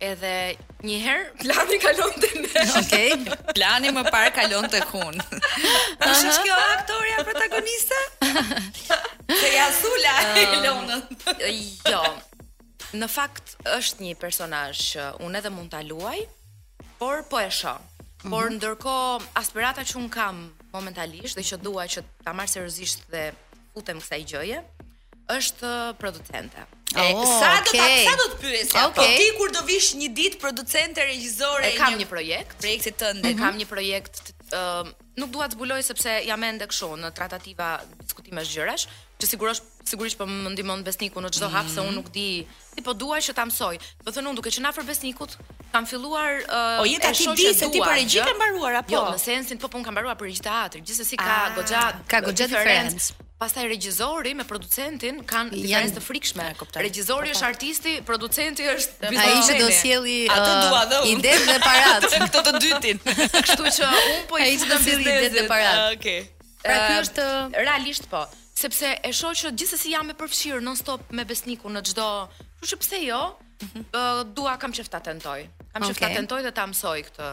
edhe 0.00 0.54
një 0.86 0.96
herë 1.06 1.26
plani 1.42 1.76
kalon 1.84 2.14
te 2.22 2.30
ne. 2.42 2.60
Okej, 2.80 2.80
okay. 2.80 3.10
plani 3.56 3.88
më 3.96 4.02
parë 4.12 4.32
kalon 4.38 4.64
te 4.74 4.80
kun. 4.92 5.14
Tash 6.00 6.26
kjo 6.44 6.54
aktoria 6.78 7.16
protagoniste? 7.28 7.98
Se 9.28 9.52
ja 9.56 9.68
sula 9.72 10.16
um, 10.42 10.88
jo. 11.92 12.00
Në 12.98 13.08
fakt 13.08 13.54
është 13.72 14.04
një 14.06 14.16
personazh 14.20 14.82
që 14.92 15.06
unë 15.24 15.40
edhe 15.40 15.52
mund 15.54 15.70
ta 15.72 15.80
luaj, 15.86 16.18
por 17.00 17.24
po 17.30 17.40
e 17.40 17.48
shoh. 17.50 17.80
Por 18.22 18.30
mm 18.48 18.48
-hmm. 18.48 18.58
ndërkohë 18.58 19.22
aspirata 19.34 19.80
që 19.82 19.96
un 19.96 20.08
kam 20.08 20.52
momentalisht 20.72 21.36
dhe 21.38 21.42
që 21.42 21.56
dua 21.62 21.84
që 21.88 22.02
ta 22.24 22.32
marr 22.32 22.48
seriozisht 22.48 23.00
dhe 23.10 23.32
futem 23.74 23.98
kësaj 24.00 24.22
gjëje 24.30 24.62
është 25.36 25.92
producente. 25.98 26.60
Oh, 26.96 27.24
sa 27.40 27.50
okay. 27.58 27.64
do 27.64 27.78
ta 27.78 27.86
sa 28.08 28.14
do 28.22 28.26
të 28.32 28.36
pyesë? 28.42 28.70
Okay. 28.70 28.92
Po 28.98 29.02
ti 29.18 29.26
kur 29.38 29.50
do 29.52 29.60
vish 29.66 29.94
një 29.94 30.08
ditë 30.16 30.38
producente 30.40 31.00
regjizore? 31.04 31.72
Kam 31.76 31.92
një, 31.92 31.98
një 31.98 32.06
projekt. 32.06 32.58
Projekti 32.58 32.90
tënd, 32.92 33.24
mm 33.24 33.28
-hmm. 33.30 33.38
kam 33.38 33.48
mhm. 33.54 33.58
një 33.60 33.66
projekt 33.66 34.34
ë 34.50 34.92
nuk 35.20 35.30
dua 35.34 35.46
të 35.50 35.56
zbuloj 35.58 35.80
sepse 35.84 36.12
jam 36.24 36.44
ende 36.46 36.66
kështu 36.68 36.88
në 37.02 37.10
tratativa 37.16 37.72
diskutime 38.00 38.44
zgjërash, 38.48 38.86
që 39.20 39.28
sigurosh 39.28 39.60
sigurisht 39.92 40.16
po 40.20 40.24
më 40.28 40.54
ndihmon 40.54 40.84
Besniku 40.86 41.20
në 41.22 41.30
çdo 41.36 41.48
mm 41.48 41.52
-hmm. 41.52 41.56
hap 41.56 41.68
se 41.74 41.80
unë 41.80 41.94
nuk 41.96 42.08
di, 42.14 42.26
ti 42.74 42.82
po 42.82 42.92
dua 42.92 43.16
që 43.16 43.32
ta 43.34 43.44
mësoj. 43.44 43.78
Do 44.04 44.12
thënë 44.12 44.28
unë 44.30 44.36
duke 44.36 44.50
qenë 44.50 44.68
afër 44.68 44.84
Besnikut, 44.84 45.36
kam 45.72 45.86
filluar 45.86 46.30
uh, 46.48 46.78
o, 46.80 46.82
po, 46.82 46.86
jeta, 46.88 47.12
ti 47.12 47.26
di 47.36 47.54
se 47.54 47.68
ti 47.70 47.80
për 47.80 47.94
regjitë 47.98 48.28
e 48.28 48.32
jo? 48.32 48.36
mbaruar 48.36 48.74
apo? 48.74 48.92
Jo, 48.94 49.02
në 49.14 49.18
sensin 49.18 49.58
po 49.58 49.68
po 49.68 49.78
un 49.78 49.84
kam 49.84 49.92
mbaruar 49.94 50.16
për 50.16 50.24
regjitë 50.28 50.46
teatri, 50.50 50.80
gjithsesi 50.86 51.16
ka 51.16 51.34
ah, 51.34 51.56
goxha 51.56 51.82
ka 52.10 52.16
goxha 52.26 52.46
diferencë. 52.52 53.21
Pastaj 53.42 53.64
regjizori 53.74 54.36
me 54.38 54.44
producentin 54.46 55.16
kanë 55.26 55.50
diferencë 55.56 55.96
të 55.96 56.02
frikshme. 56.04 56.44
Regjizori 56.78 57.32
është 57.34 57.46
artisti, 57.48 57.94
producenti 58.06 58.68
është 58.70 59.08
vizual. 59.08 59.30
Ai 59.30 59.48
që 59.48 59.56
do 59.58 59.66
sjelli 59.74 60.14
idenë 60.28 61.40
uh, 61.40 61.48
dhe 61.48 61.56
paratë 61.64 62.10
këto 62.26 62.42
të 62.46 62.52
dytin. 62.62 63.00
Kështu 63.08 63.72
që 63.80 63.90
un 64.12 64.22
po 64.30 64.38
i 64.38 64.52
them 64.62 64.84
se 64.84 64.94
idenë 64.94 65.32
dhe 65.34 65.44
paratë. 65.50 65.80
Ah, 65.80 65.96
Okej. 65.96 66.20
Pra 66.62 66.78
ky 66.86 67.00
është 67.02 67.26
uh, 67.26 67.58
realisht 67.66 68.06
po, 68.12 68.22
sepse 68.62 68.92
e 69.02 69.10
shoh 69.18 69.34
që 69.42 69.50
gjithsesi 69.58 69.90
jam 69.96 70.12
e 70.12 70.14
përfshirë 70.22 70.62
non 70.62 70.78
stop 70.78 71.10
me 71.10 71.26
besniku 71.26 71.72
në 71.74 71.82
çdo. 71.90 72.06
Kështu 72.62 72.76
që 72.76 72.80
pse 72.84 73.02
jo? 73.08 73.22
Mhm. 73.66 73.88
Uh, 73.90 74.24
dua 74.38 74.54
kam 74.62 74.76
çfarë 74.78 75.02
tentoj. 75.10 75.40
Kam 75.74 75.90
çfarë 75.90 76.14
tentoj 76.20 76.44
dhe 76.46 76.54
ta 76.60 76.70
mësoj 76.76 77.00
këtë 77.10 77.32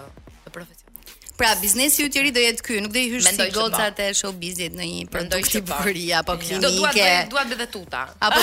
profesion. 0.49 0.88
Pra 1.39 1.53
biznesi 1.55 2.03
yt 2.03 2.15
i 2.19 2.21
ri 2.25 2.31
do 2.35 2.41
jetë 2.43 2.63
ky, 2.67 2.79
nuk 2.83 2.91
do 2.91 2.99
i 2.99 3.07
hysh 3.13 3.29
si 3.31 3.45
gocat 3.55 3.99
e 4.03 4.09
showbizit 4.21 4.73
në 4.75 4.87
një 4.87 5.03
produkt 5.13 5.53
i 5.55 5.61
bëri 5.69 6.01
apo 6.19 6.33
klinike. 6.41 6.63
Do 6.65 7.29
duat 7.31 7.53
vetë 7.53 7.67
tuta. 7.75 8.01
Apo 8.27 8.41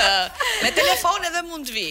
me 0.63 0.75
telefon 0.83 1.31
edhe 1.31 1.45
mund 1.51 1.71
të 1.71 1.79
vi 1.79 1.89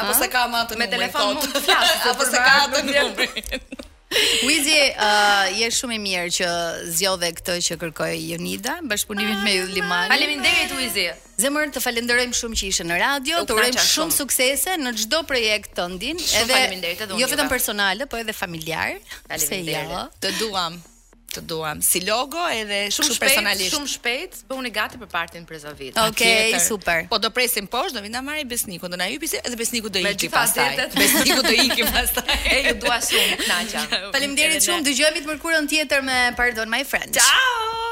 apo 0.00 0.12
se 0.20 0.28
ka 0.32 0.42
më 0.52 0.60
atë 0.64 0.76
me 0.80 0.86
telefon 0.90 1.34
mund 1.38 1.50
të 1.54 1.62
flas 1.62 2.06
apo 2.12 2.26
se 2.30 2.38
ka 2.46 2.54
atë 2.66 2.84
numrin 2.88 3.82
Wizi, 4.46 4.76
uh, 4.94 5.48
je 5.58 5.66
shumë 5.74 5.96
i 5.96 5.96
mirë 5.98 6.30
që 6.36 6.50
zgjodhe 6.94 7.30
këtë 7.40 7.54
që 7.66 7.76
kërkoi 7.82 8.10
Jonida, 8.28 8.76
bashkëpunimit 8.92 9.40
me 9.42 9.54
Yll 9.64 9.72
Limani. 9.80 10.12
Faleminderit 10.12 10.74
Wizi. 10.78 11.08
Zemër, 11.42 11.72
të 11.74 11.82
falenderojmë 11.82 12.38
shumë 12.38 12.60
që 12.60 12.68
ishe 12.70 12.86
në 12.86 13.00
radio, 13.02 13.42
të 13.48 13.56
urejmë 13.58 13.80
shumë, 13.80 13.92
shumë 13.96 14.18
suksese 14.20 14.76
në 14.84 14.94
çdo 15.02 15.24
projekt 15.26 15.74
të 15.80 15.88
ndin, 15.96 16.22
shumë 16.22 16.42
edhe 16.44 16.54
faleminderit 16.60 17.04
edhe 17.08 17.22
Jo 17.24 17.30
vetëm 17.32 17.50
personale, 17.56 18.06
po 18.06 18.22
edhe 18.22 18.36
familjar. 18.44 19.00
Jo? 19.02 19.22
Faleminderit. 19.34 19.94
Jo, 19.96 20.06
të 20.22 20.36
duham 20.38 20.82
të 21.36 21.42
duam 21.50 21.80
si 21.84 22.02
logo 22.06 22.40
edhe 22.54 22.78
shumë 22.94 23.10
shpejt, 23.16 23.22
personalisht. 23.24 23.74
Shumë 23.74 23.92
shpejt, 23.92 23.98
shumë 23.98 24.02
po 24.04 24.30
shpejt, 24.30 24.48
bëuni 24.50 24.72
gati 24.76 25.00
për 25.02 25.10
partin 25.12 25.46
prezavit. 25.48 25.98
Okej, 26.06 26.50
okay, 26.50 26.62
super. 26.62 27.04
Po 27.10 27.18
do 27.22 27.30
presim 27.34 27.68
poshtë, 27.70 27.98
do 27.98 28.04
vinë 28.06 28.18
ta 28.18 28.22
marrim 28.28 28.48
besnikun, 28.50 28.92
do 28.94 29.00
na 29.00 29.08
hyjë 29.10 29.30
se 29.34 29.40
edhe 29.42 29.58
besniku 29.60 29.92
do 29.92 30.02
ikë 30.02 30.30
pastaj. 30.34 30.76
Besniku 31.00 31.42
do 31.44 31.52
ikë 31.54 31.88
pastaj. 31.94 32.34
E 32.54 32.58
ju 32.68 32.74
dua 32.84 33.00
shumë, 33.02 33.38
Naja. 33.48 33.82
Faleminderit 34.14 34.64
shumë, 34.66 34.84
dëgjohemi 34.90 35.24
të 35.24 35.32
mërkurën 35.32 35.70
tjetër 35.72 36.06
me 36.06 36.18
pardon 36.38 36.70
my 36.72 36.84
friends. 36.86 37.18
Ciao. 37.20 37.83